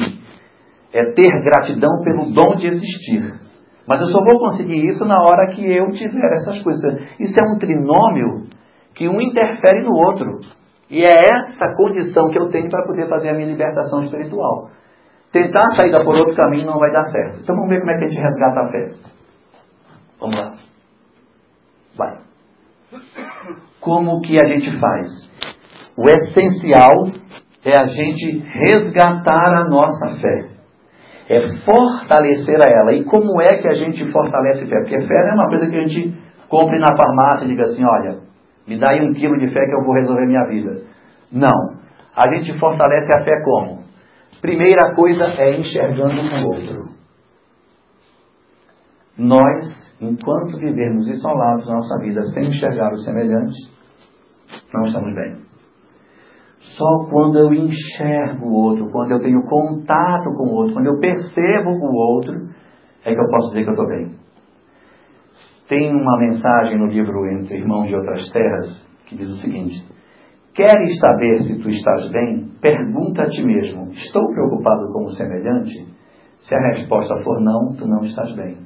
[0.92, 3.40] é ter gratidão pelo dom de existir.
[3.88, 6.84] Mas eu só vou conseguir isso na hora que eu tiver essas coisas.
[7.20, 8.46] Isso é um trinômio
[8.96, 10.40] que um interfere no outro.
[10.90, 14.70] E é essa condição que eu tenho para poder fazer a minha libertação espiritual.
[15.32, 17.40] Tentar sair por outro caminho não vai dar certo.
[17.42, 18.86] Então vamos ver como é que a gente resgata a fé.
[20.20, 20.54] Vamos lá.
[21.98, 22.20] Vai.
[23.82, 25.33] Como que a gente faz?
[25.96, 26.92] O essencial
[27.66, 30.50] é a gente resgatar a nossa fé.
[31.30, 32.94] É fortalecer a ela.
[32.94, 34.76] E como é que a gente fortalece a fé?
[34.82, 36.18] Porque fé não é uma coisa que a gente
[36.50, 38.20] compre na farmácia e diga assim, olha,
[38.68, 40.82] me dá aí um quilo de fé que eu vou resolver minha vida.
[41.32, 41.84] Não.
[42.16, 43.84] A gente fortalece a fé como?
[44.42, 46.78] Primeira coisa é enxergando o outro.
[49.18, 53.56] Nós, enquanto vivermos isolados na nossa vida sem enxergar os semelhantes,
[54.74, 55.53] não estamos bem.
[56.78, 61.00] Só quando eu enxergo o outro, quando eu tenho contato com o outro, quando eu
[61.00, 62.50] percebo o outro,
[63.06, 64.16] é que eu posso dizer que eu estou bem.
[65.68, 69.86] Tem uma mensagem no livro Entre Irmãos de Outras Terras que diz o seguinte:
[70.54, 72.52] Queres saber se tu estás bem?
[72.62, 75.72] Pergunta a ti mesmo: estou preocupado com o semelhante?
[76.40, 78.58] Se a resposta for não, tu não estás bem.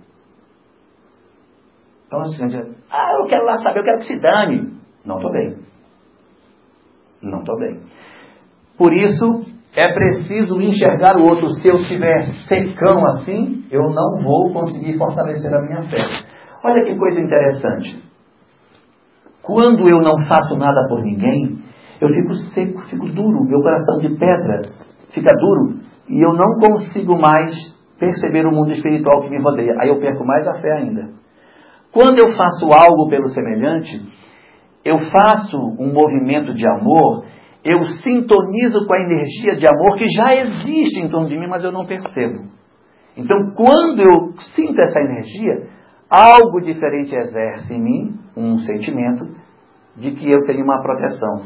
[2.08, 2.44] Então assim,
[2.90, 4.78] ah, eu quero lá saber, eu quero que se dane.
[5.06, 5.58] Não estou bem.
[7.22, 7.80] Não estou bem.
[8.78, 9.42] Por isso,
[9.76, 11.50] é preciso enxergar o outro.
[11.52, 15.98] Se eu estiver secão assim, eu não vou conseguir fortalecer a minha fé.
[16.64, 18.02] Olha que coisa interessante.
[19.42, 21.60] Quando eu não faço nada por ninguém,
[22.02, 24.62] eu fico seco, fico duro, meu coração de pedra
[25.12, 25.80] fica duro
[26.10, 27.52] e eu não consigo mais
[28.00, 29.74] perceber o mundo espiritual que me rodeia.
[29.80, 31.10] Aí eu perco mais a fé ainda.
[31.92, 34.02] Quando eu faço algo pelo semelhante,
[34.84, 37.26] eu faço um movimento de amor,
[37.64, 41.64] eu sintonizo com a energia de amor que já existe em torno de mim, mas
[41.64, 42.50] eu não percebo.
[43.18, 45.68] Então, quando eu sinto essa energia,
[46.10, 49.26] algo diferente exerce em mim um sentimento
[49.98, 51.42] de que eu tenho uma proteção.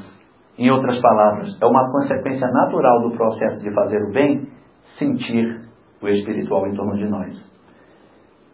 [0.57, 4.47] Em outras palavras, é uma consequência natural do processo de fazer o bem
[4.99, 5.61] sentir
[6.01, 7.51] o espiritual em torno de nós.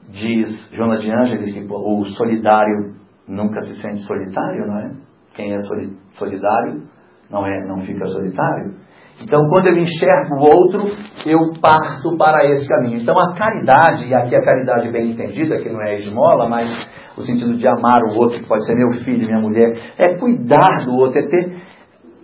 [0.10, 2.96] Diz Jonas de Ângeles o solidário
[3.28, 4.92] nunca se sente solitário, não é?
[5.36, 5.58] Quem é
[6.14, 6.84] solidário
[7.30, 8.76] não é, não fica solitário.
[9.22, 10.80] Então, quando eu enxergo o outro,
[11.26, 13.02] eu parto para esse caminho.
[13.02, 16.68] Então, a caridade, e aqui a caridade bem entendida, que não é esmola, mas
[17.18, 20.86] o sentido de amar o outro, que pode ser meu filho, minha mulher, é cuidar
[20.86, 21.68] do outro, é ter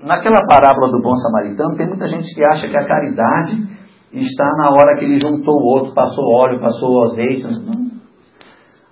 [0.03, 3.55] Naquela parábola do bom samaritano, tem muita gente que acha que a caridade
[4.11, 7.43] está na hora que ele juntou o outro, passou óleo, passou azeite.
[7.43, 7.82] Não.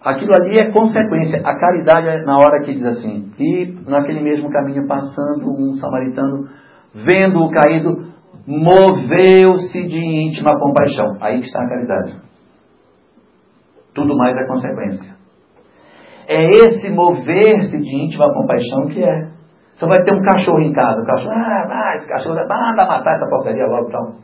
[0.03, 1.41] Aquilo ali é consequência.
[1.45, 6.47] A caridade é na hora que diz assim, e naquele mesmo caminho passando, um samaritano,
[6.93, 8.11] vendo o caído,
[8.47, 11.17] moveu-se de íntima compaixão.
[11.21, 12.15] Aí está a caridade.
[13.93, 15.15] Tudo mais é consequência.
[16.27, 19.31] É esse mover-se de íntima compaixão que é
[19.75, 21.01] você vai ter um cachorro em casa.
[21.01, 24.15] O cachorro, ah, vai, esse cachorro, manda matar essa porcaria logo então.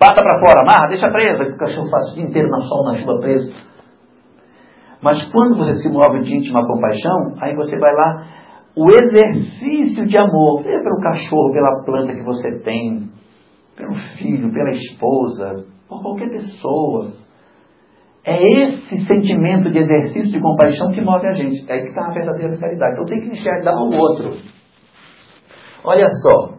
[0.00, 2.84] Bata para fora, amarra, deixa presa, que o cachorro passa o dia inteiro na sol,
[2.84, 3.52] na chuva preso.
[5.02, 8.26] Mas quando você se move de íntima compaixão, aí você vai lá,
[8.76, 13.08] o exercício de amor, seja pelo cachorro, pela planta que você tem,
[13.76, 17.12] pelo filho, pela esposa, por qualquer pessoa.
[18.24, 21.64] É esse sentimento de exercício de compaixão que move a gente.
[21.70, 22.92] É aí que está a verdadeira caridade.
[22.92, 24.36] Então tem que enxergar o outro.
[25.84, 26.58] Olha só.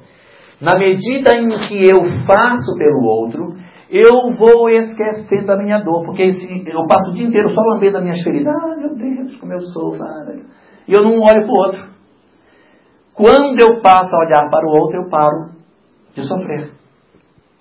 [0.62, 3.54] Na medida em que eu faço pelo outro,
[3.90, 6.06] eu vou esquecendo a minha dor.
[6.06, 8.54] Porque eu passo o dia inteiro só lambendo as minhas feridas.
[8.54, 9.96] Ah, meu Deus, como eu sou.
[10.88, 11.90] E eu não olho para o outro.
[13.14, 15.52] Quando eu passo a olhar para o outro, eu paro
[16.16, 16.72] de sofrer.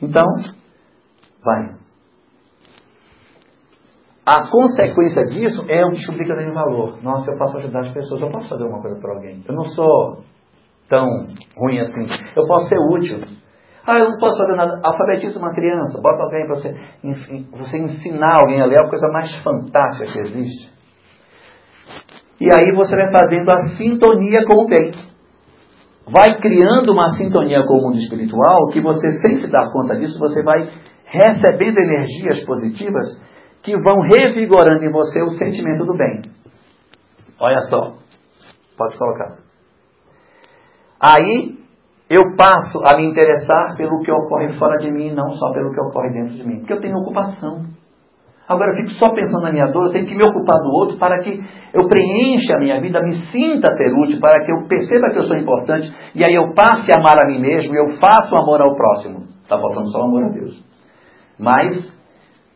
[0.01, 0.25] Então,
[1.43, 1.75] vai.
[4.25, 7.03] A consequência disso é eu descobrir que eu tenho valor.
[7.03, 9.43] Nossa, eu posso ajudar as pessoas, eu posso fazer uma coisa para alguém.
[9.49, 10.23] Eu não sou
[10.89, 11.07] tão
[11.57, 12.07] ruim assim.
[12.37, 13.21] Eu posso ser útil.
[13.89, 14.79] Ah, eu não posso fazer nada.
[14.85, 16.77] Alfabetiza uma criança, bota alguém para você,
[17.53, 20.71] você ensinar alguém a ler é a coisa mais fantástica que existe.
[22.39, 24.91] E aí você vai fazendo a sintonia com o bem.
[26.07, 30.19] Vai criando uma sintonia com o mundo espiritual que você, sem se dar conta disso,
[30.19, 30.69] você vai
[31.07, 33.19] recebendo energias positivas
[33.63, 36.21] que vão revigorando em você o sentimento do bem.
[37.41, 37.95] Olha só.
[38.77, 39.39] Pode colocar.
[41.01, 41.57] Aí
[42.11, 45.81] eu passo a me interessar pelo que ocorre fora de mim, não só pelo que
[45.81, 46.59] ocorre dentro de mim.
[46.61, 47.67] Porque eu tenho ocupação.
[48.49, 50.99] Agora eu fico só pensando na minha dor, eu tenho que me ocupar do outro
[50.99, 51.39] para que
[51.75, 55.25] eu preencha a minha vida, me sinta ser útil, para que eu perceba que eu
[55.25, 58.39] sou importante, e aí eu passe a amar a mim mesmo e eu faço o
[58.39, 59.27] amor ao próximo.
[59.43, 60.65] Está faltando só o amor a Deus.
[61.39, 61.95] Mas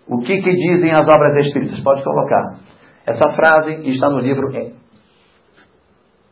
[0.09, 1.83] o que, que dizem as obras espíritas?
[1.83, 2.59] Pode colocar.
[3.07, 4.49] Essa frase está no livro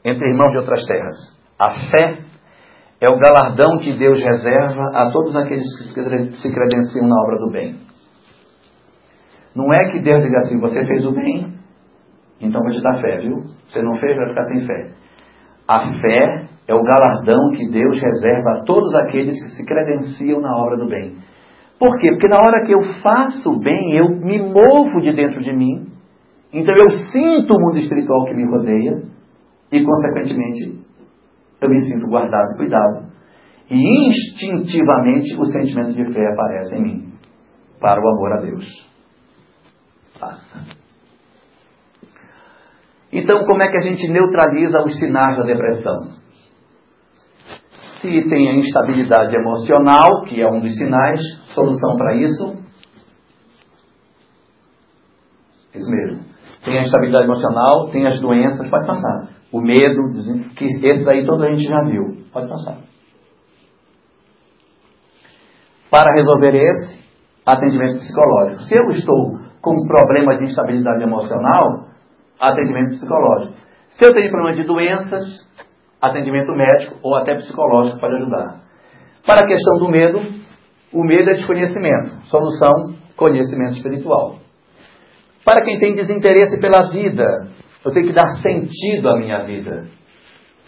[0.05, 1.17] Entre Irmãos de Outras Terras.
[1.59, 2.19] A fé
[3.01, 7.51] é o galardão que Deus reserva a todos aqueles que se credenciam na obra do
[7.51, 7.77] bem.
[9.57, 11.55] Não é que Deus diga assim, você fez o bem,
[12.41, 13.39] então vou te dar fé, viu?
[13.67, 14.91] Você não fez, vai ficar sem fé.
[15.67, 20.55] A fé é o galardão que Deus reserva a todos aqueles que se credenciam na
[20.57, 21.13] obra do bem.
[21.79, 22.11] Por quê?
[22.11, 25.87] Porque na hora que eu faço bem, eu me movo de dentro de mim,
[26.53, 29.03] então eu sinto o mundo espiritual que me rodeia,
[29.73, 30.80] e consequentemente
[31.61, 33.11] eu me sinto guardado e cuidado.
[33.71, 37.13] E instintivamente o sentimento de fé aparece em mim,
[37.81, 38.67] para o amor a Deus.
[43.13, 45.97] Então, como é que a gente neutraliza os sinais da depressão?
[48.01, 51.21] Se tem a instabilidade emocional, que é um dos sinais,
[51.55, 52.63] solução para isso?
[55.75, 56.25] Isso mesmo.
[56.65, 59.40] Tem a instabilidade emocional, tem as doenças, pode passar.
[59.53, 60.13] O medo,
[60.57, 62.25] que esse daí toda a gente já viu.
[62.33, 62.79] Pode passar.
[65.91, 67.01] Para resolver esse,
[67.45, 68.61] atendimento psicológico.
[68.63, 71.89] Se eu estou com um problema de instabilidade emocional,
[72.39, 73.55] atendimento psicológico.
[73.91, 75.23] Se eu tenho problema de doenças,
[76.01, 78.61] atendimento médico ou até psicológico pode ajudar.
[79.27, 80.19] Para a questão do medo,
[80.93, 82.25] o medo é desconhecimento.
[82.25, 84.37] Solução, conhecimento espiritual.
[85.45, 87.25] Para quem tem desinteresse pela vida,
[87.85, 89.85] eu tenho que dar sentido à minha vida.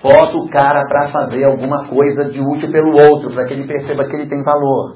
[0.03, 4.05] Boto o cara para fazer alguma coisa de útil pelo outro, para que ele perceba
[4.05, 4.95] que ele tem valor.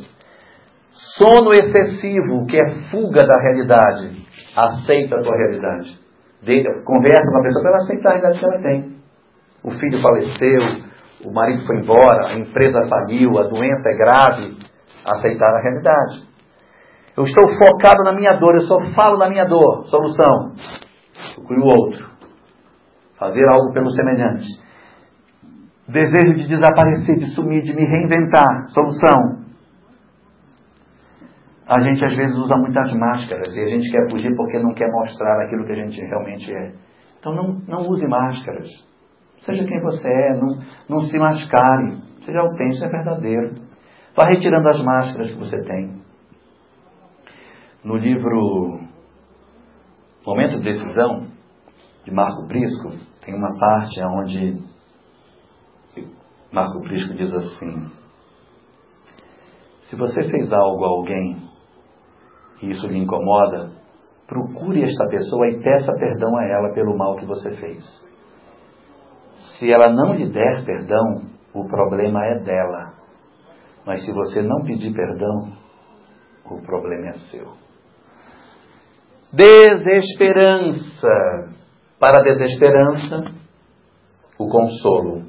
[1.17, 4.27] Sono excessivo, que é fuga da realidade.
[4.57, 6.01] Aceita a tua realidade.
[6.85, 8.97] conversa com a pessoa para ela aceitar a realidade que ela tem.
[9.63, 10.87] O filho faleceu,
[11.25, 14.57] o marido foi embora, a empresa faliu, a doença é grave.
[15.07, 16.25] Aceitar a realidade.
[17.17, 19.85] Eu estou focado na minha dor, eu só falo da minha dor.
[19.87, 20.53] Solução.
[21.35, 22.11] Procure o outro.
[23.19, 24.47] Fazer algo pelo semelhante.
[25.89, 28.69] Desejo de desaparecer, de sumir, de me reinventar.
[28.69, 29.47] Solução.
[31.69, 34.89] A gente às vezes usa muitas máscaras e a gente quer fugir porque não quer
[34.91, 36.73] mostrar aquilo que a gente realmente é.
[37.19, 38.69] Então não, não use máscaras.
[39.41, 40.59] Seja quem você é, não,
[40.89, 41.99] não se mascare.
[42.23, 43.55] Seja autêntico, seja verdadeiro.
[44.17, 46.01] Vá retirando as máscaras que você tem.
[47.85, 48.81] No livro
[50.27, 51.29] Momento de Decisão,
[52.05, 52.89] de Marco Prisco,
[53.25, 54.61] tem uma parte onde
[56.51, 57.89] Marco Prisco diz assim:
[59.83, 61.37] Se você fez algo a alguém
[62.61, 63.71] e isso lhe incomoda,
[64.27, 67.85] procure esta pessoa e peça perdão a ela pelo mal que você fez.
[69.59, 72.95] Se ela não lhe der perdão, o problema é dela.
[73.87, 75.53] Mas se você não pedir perdão,
[76.51, 77.66] o problema é seu.
[79.33, 81.09] Desesperança.
[81.99, 83.23] Para a desesperança,
[84.39, 85.23] o consolo.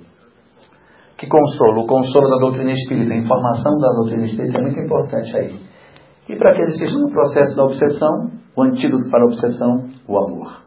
[1.18, 1.82] Que consolo?
[1.84, 3.14] O consolo da doutrina espírita.
[3.14, 5.60] A informação da doutrina espírita é muito importante aí.
[6.30, 10.18] E para aqueles que estão no processo da obsessão, o antídoto para a obsessão, o
[10.18, 10.62] amor.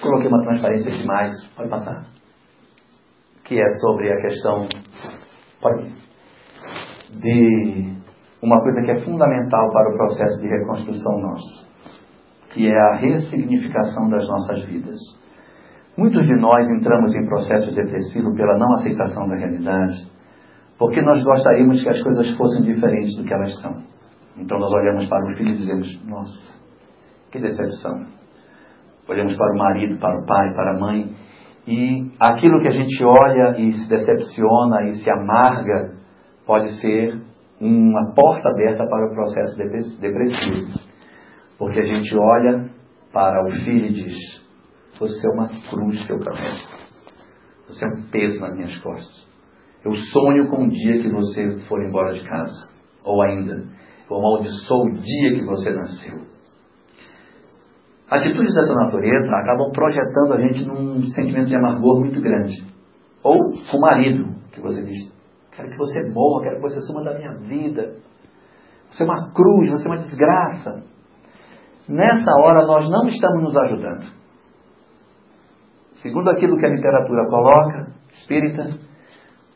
[0.00, 2.04] Coloquei uma transparência demais, pode passar.
[3.44, 4.66] Que é sobre a questão.
[5.60, 5.92] Pode.
[7.20, 7.94] De
[8.42, 11.66] uma coisa que é fundamental para o processo de reconstrução nosso,
[12.54, 14.96] que é a ressignificação das nossas vidas.
[15.98, 20.06] Muitos de nós entramos em processo depressivo pela não aceitação da realidade,
[20.78, 23.76] porque nós gostaríamos que as coisas fossem diferentes do que elas são.
[24.38, 26.58] Então nós olhamos para o filho e dizemos: Nossa,
[27.30, 28.06] que decepção.
[29.08, 31.14] Olhamos para o marido, para o pai, para a mãe,
[31.66, 35.94] e aquilo que a gente olha e se decepciona e se amarga
[36.46, 37.20] pode ser
[37.60, 39.56] uma porta aberta para o processo
[40.00, 40.83] depressivo.
[41.58, 42.70] Porque a gente olha
[43.12, 44.16] para o filho e diz:
[44.98, 46.74] Você é uma cruz que eu carrego.
[47.68, 49.26] Você é um peso nas minhas costas.
[49.84, 52.72] Eu sonho com o dia que você for embora de casa.
[53.04, 53.66] Ou ainda,
[54.10, 56.34] eu amaldiçoo o dia que você nasceu.
[58.10, 62.54] Atitudes dessa natureza acabam projetando a gente num sentimento de amargor muito grande.
[63.22, 63.38] Ou
[63.70, 65.12] com o marido, que você diz,
[65.54, 67.96] quero que você morra, quero que você suma da minha vida.
[68.90, 70.84] Você é uma cruz, você é uma desgraça.
[71.88, 74.04] Nessa hora nós não estamos nos ajudando.
[76.02, 78.64] Segundo aquilo que a literatura coloca, espírita,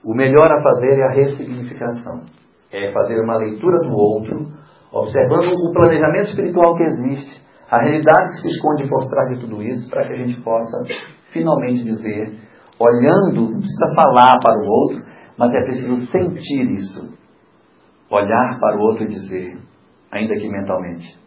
[0.05, 2.25] o melhor a fazer é a ressignificação.
[2.73, 4.47] É fazer uma leitura do outro,
[4.93, 9.63] observando o planejamento espiritual que existe, a realidade que se esconde por trás de tudo
[9.63, 10.85] isso, para que a gente possa
[11.33, 12.39] finalmente dizer,
[12.79, 15.05] olhando, não precisa falar para o outro,
[15.37, 17.19] mas é preciso sentir isso.
[18.11, 19.59] Olhar para o outro e dizer,
[20.11, 21.19] ainda que mentalmente,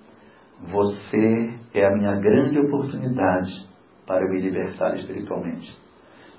[0.69, 3.49] você é a minha grande oportunidade
[4.05, 5.77] para eu me libertar espiritualmente.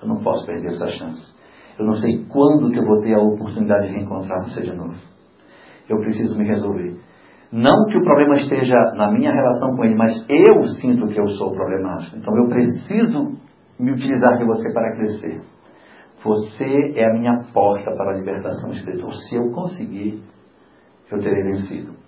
[0.00, 1.32] Eu não posso perder essa chance.
[1.78, 4.94] Eu não sei quando que eu vou ter a oportunidade de reencontrar você de novo.
[5.88, 7.00] Eu preciso me resolver.
[7.50, 11.26] Não que o problema esteja na minha relação com ele, mas eu sinto que eu
[11.28, 12.16] sou problemático.
[12.16, 13.36] Então eu preciso
[13.78, 15.40] me utilizar de você para crescer.
[16.24, 19.12] Você é a minha porta para a libertação espiritual.
[19.12, 20.22] Se eu conseguir,
[21.10, 22.01] eu terei vencido.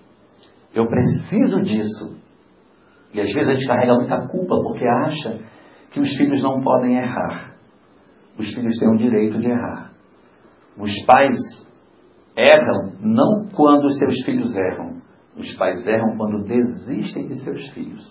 [0.74, 2.16] Eu preciso disso.
[3.12, 5.38] E às vezes a gente carrega muita culpa porque acha
[5.92, 7.54] que os filhos não podem errar.
[8.36, 9.92] Os filhos têm o direito de errar.
[10.76, 11.36] Os pais
[12.36, 14.94] erram não quando os seus filhos erram.
[15.36, 18.02] Os pais erram quando desistem de seus filhos.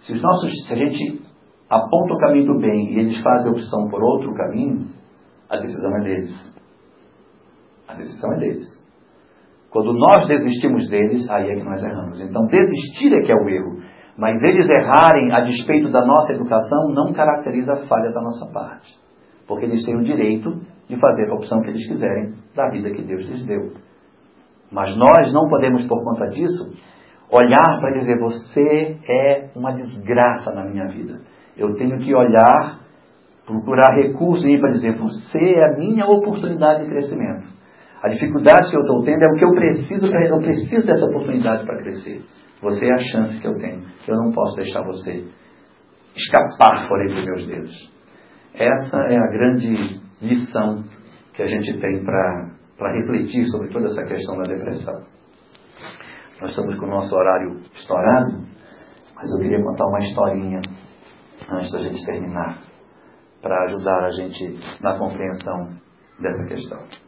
[0.00, 1.22] Se, os nossos, se a gente
[1.70, 4.88] aponta o caminho do bem e eles fazem a opção por outro caminho,
[5.48, 6.56] a decisão é deles.
[7.86, 8.87] A decisão é deles.
[9.70, 12.20] Quando nós desistimos deles, aí é que nós erramos.
[12.20, 13.82] Então, desistir é que é o erro.
[14.16, 18.98] Mas eles errarem a despeito da nossa educação não caracteriza a falha da nossa parte.
[19.46, 20.50] Porque eles têm o direito
[20.88, 23.72] de fazer a opção que eles quiserem da vida que Deus lhes deu.
[24.72, 26.74] Mas nós não podemos, por conta disso,
[27.30, 31.20] olhar para dizer: você é uma desgraça na minha vida.
[31.56, 32.80] Eu tenho que olhar,
[33.46, 37.46] procurar recursos aí para dizer: você é a minha oportunidade de crescimento.
[38.02, 41.66] A dificuldade que eu estou tendo é o que eu preciso, eu preciso dessa oportunidade
[41.66, 42.22] para crescer.
[42.62, 43.82] Você é a chance que eu tenho.
[44.06, 45.24] Eu não posso deixar você
[46.16, 47.92] escapar por entre meus dedos.
[48.54, 50.84] Essa é a grande lição
[51.34, 55.02] que a gente tem para refletir sobre toda essa questão da depressão.
[56.40, 58.44] Nós estamos com o nosso horário estourado,
[59.14, 60.60] mas eu queria contar uma historinha
[61.50, 62.58] antes da gente terminar,
[63.42, 65.70] para ajudar a gente na compreensão
[66.20, 67.07] dessa questão.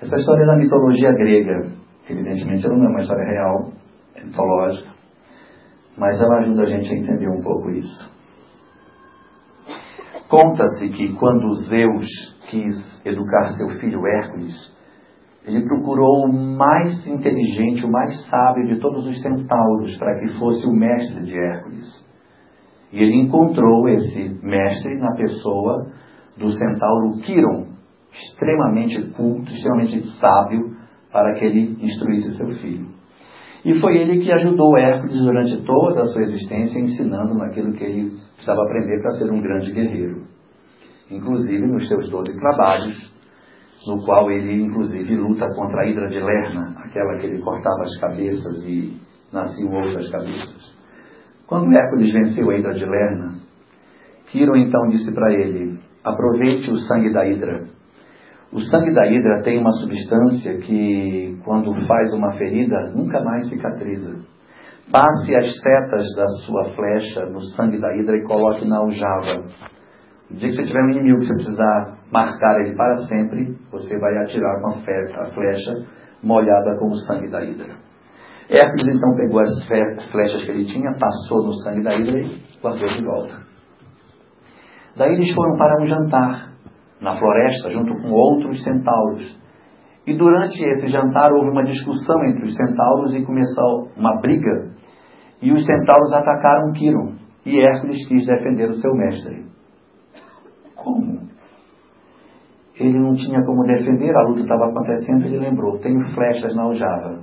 [0.00, 1.72] Essa história é da mitologia grega.
[2.08, 3.72] Evidentemente, ela não é uma história real,
[4.14, 4.90] é mitológica,
[5.96, 8.16] mas ela ajuda a gente a entender um pouco isso.
[10.28, 12.06] Conta-se que quando Zeus
[12.50, 14.54] quis educar seu filho Hércules,
[15.46, 20.66] ele procurou o mais inteligente, o mais sábio de todos os centauros para que fosse
[20.66, 22.04] o mestre de Hércules.
[22.92, 25.86] E ele encontrou esse mestre na pessoa
[26.36, 27.75] do centauro Quiron,
[28.22, 30.76] extremamente culto, extremamente sábio,
[31.12, 32.88] para que ele instruísse seu filho.
[33.64, 38.12] E foi ele que ajudou Hércules durante toda a sua existência, ensinando naquilo que ele
[38.34, 40.24] precisava aprender para ser um grande guerreiro.
[41.10, 43.12] Inclusive nos seus doze trabalhos,
[43.88, 47.98] no qual ele inclusive luta contra a Hidra de Lerna, aquela que ele cortava as
[47.98, 48.96] cabeças e
[49.32, 50.76] nasciam outras cabeças.
[51.46, 53.36] Quando Hércules venceu a Hidra de Lerna,
[54.30, 57.75] Quiro então disse para ele: aproveite o sangue da Hidra
[58.52, 64.14] o sangue da hidra tem uma substância que, quando faz uma ferida, nunca mais cicatriza.
[64.90, 69.46] Passe as setas da sua flecha no sangue da hidra e coloque na aljava.
[70.30, 73.98] No dia que você tiver um inimigo que você precisar marcar ele para sempre, você
[73.98, 75.72] vai atirar com a flecha
[76.22, 77.74] molhada com o sangue da hidra.
[78.48, 79.66] Hércules então pegou as
[80.12, 83.40] flechas que ele tinha, passou no sangue da hidra e guardou de volta.
[84.96, 86.55] Daí eles foram para um jantar
[87.00, 89.38] na floresta, junto com outros centauros.
[90.06, 94.70] E durante esse jantar houve uma discussão entre os centauros e começou uma briga.
[95.42, 97.14] E os centauros atacaram Quiron.
[97.44, 99.46] E Hércules quis defender o seu mestre.
[100.74, 101.26] Como?
[102.78, 107.20] Ele não tinha como defender, a luta estava acontecendo, ele lembrou: tenho flechas na aljava.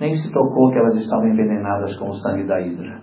[0.00, 3.00] Nem se tocou que elas estavam envenenadas com o sangue da hidra.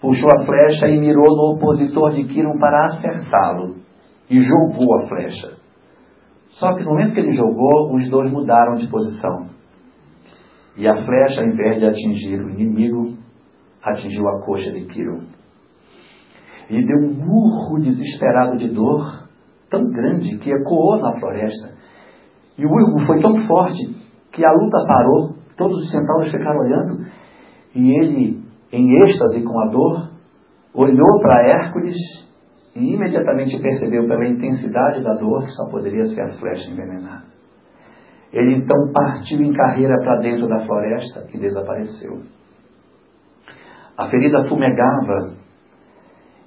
[0.00, 3.82] Puxou a flecha e mirou no opositor de Quiron para acertá-lo
[4.32, 5.58] e jogou a flecha.
[6.52, 9.50] Só que no momento que ele jogou, os dois mudaram de posição.
[10.74, 13.18] E a flecha, ao invés de atingir o inimigo,
[13.82, 15.20] atingiu a coxa de Quiro.
[16.70, 19.28] Ele deu um urro desesperado de dor,
[19.68, 21.74] tão grande que ecoou na floresta.
[22.56, 23.84] E o urro foi tão forte
[24.32, 27.06] que a luta parou, todos os centauros ficaram olhando,
[27.74, 28.42] e ele,
[28.72, 30.10] em êxtase com a dor,
[30.74, 31.96] olhou para Hércules
[32.74, 37.26] e imediatamente percebeu pela intensidade da dor que só poderia ser a flecha envenenada.
[38.32, 42.22] Ele então partiu em carreira para dentro da floresta e desapareceu.
[43.96, 45.42] A ferida fumegava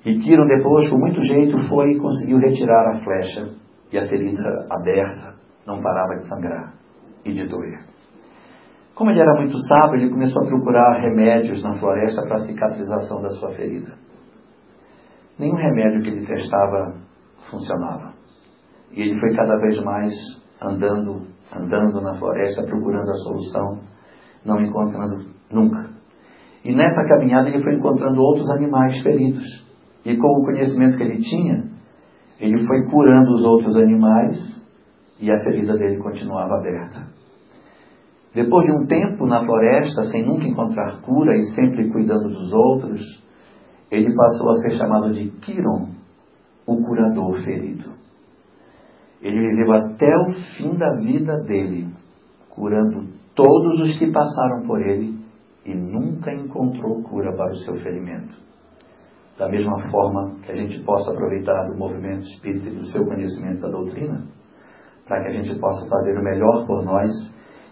[0.04, 3.50] e Kiron depois, com muito jeito, foi e conseguiu retirar a flecha
[3.92, 5.36] e a ferida aberta
[5.66, 6.74] não parava de sangrar
[7.24, 7.80] e de doer.
[8.96, 13.22] Como ele era muito sábio, ele começou a procurar remédios na floresta para a cicatrização
[13.22, 14.05] da sua ferida.
[15.38, 16.96] Nenhum remédio que ele testava
[17.50, 18.14] funcionava.
[18.92, 20.12] E ele foi cada vez mais
[20.62, 23.80] andando, andando na floresta, procurando a solução,
[24.46, 25.90] não encontrando nunca.
[26.64, 29.44] E nessa caminhada ele foi encontrando outros animais feridos.
[30.06, 31.64] E com o conhecimento que ele tinha,
[32.40, 34.64] ele foi curando os outros animais
[35.20, 37.08] e a ferida dele continuava aberta.
[38.34, 43.02] Depois de um tempo na floresta, sem nunca encontrar cura e sempre cuidando dos outros,
[43.92, 45.90] ele passou a ser chamado de Quiron,
[46.66, 47.92] o curador ferido.
[49.22, 51.88] Ele viveu até o fim da vida dele,
[52.50, 55.20] curando todos os que passaram por ele
[55.66, 58.36] e nunca encontrou cura para o seu ferimento.
[59.38, 63.62] Da mesma forma que a gente possa aproveitar do movimento espírita e do seu conhecimento
[63.62, 64.26] da doutrina,
[65.08, 67.12] para que a gente possa fazer o melhor por nós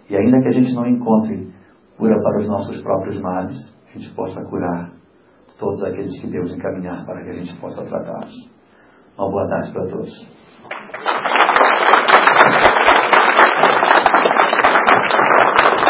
[0.09, 1.51] e ainda que a gente não encontre
[1.97, 3.55] cura para os nossos próprios males,
[3.87, 4.91] a gente possa curar
[5.63, 8.49] todos aqueles que Deus encaminhar para que a gente possa tratá-los.
[9.17, 11.22] Uma boa tarde para todos.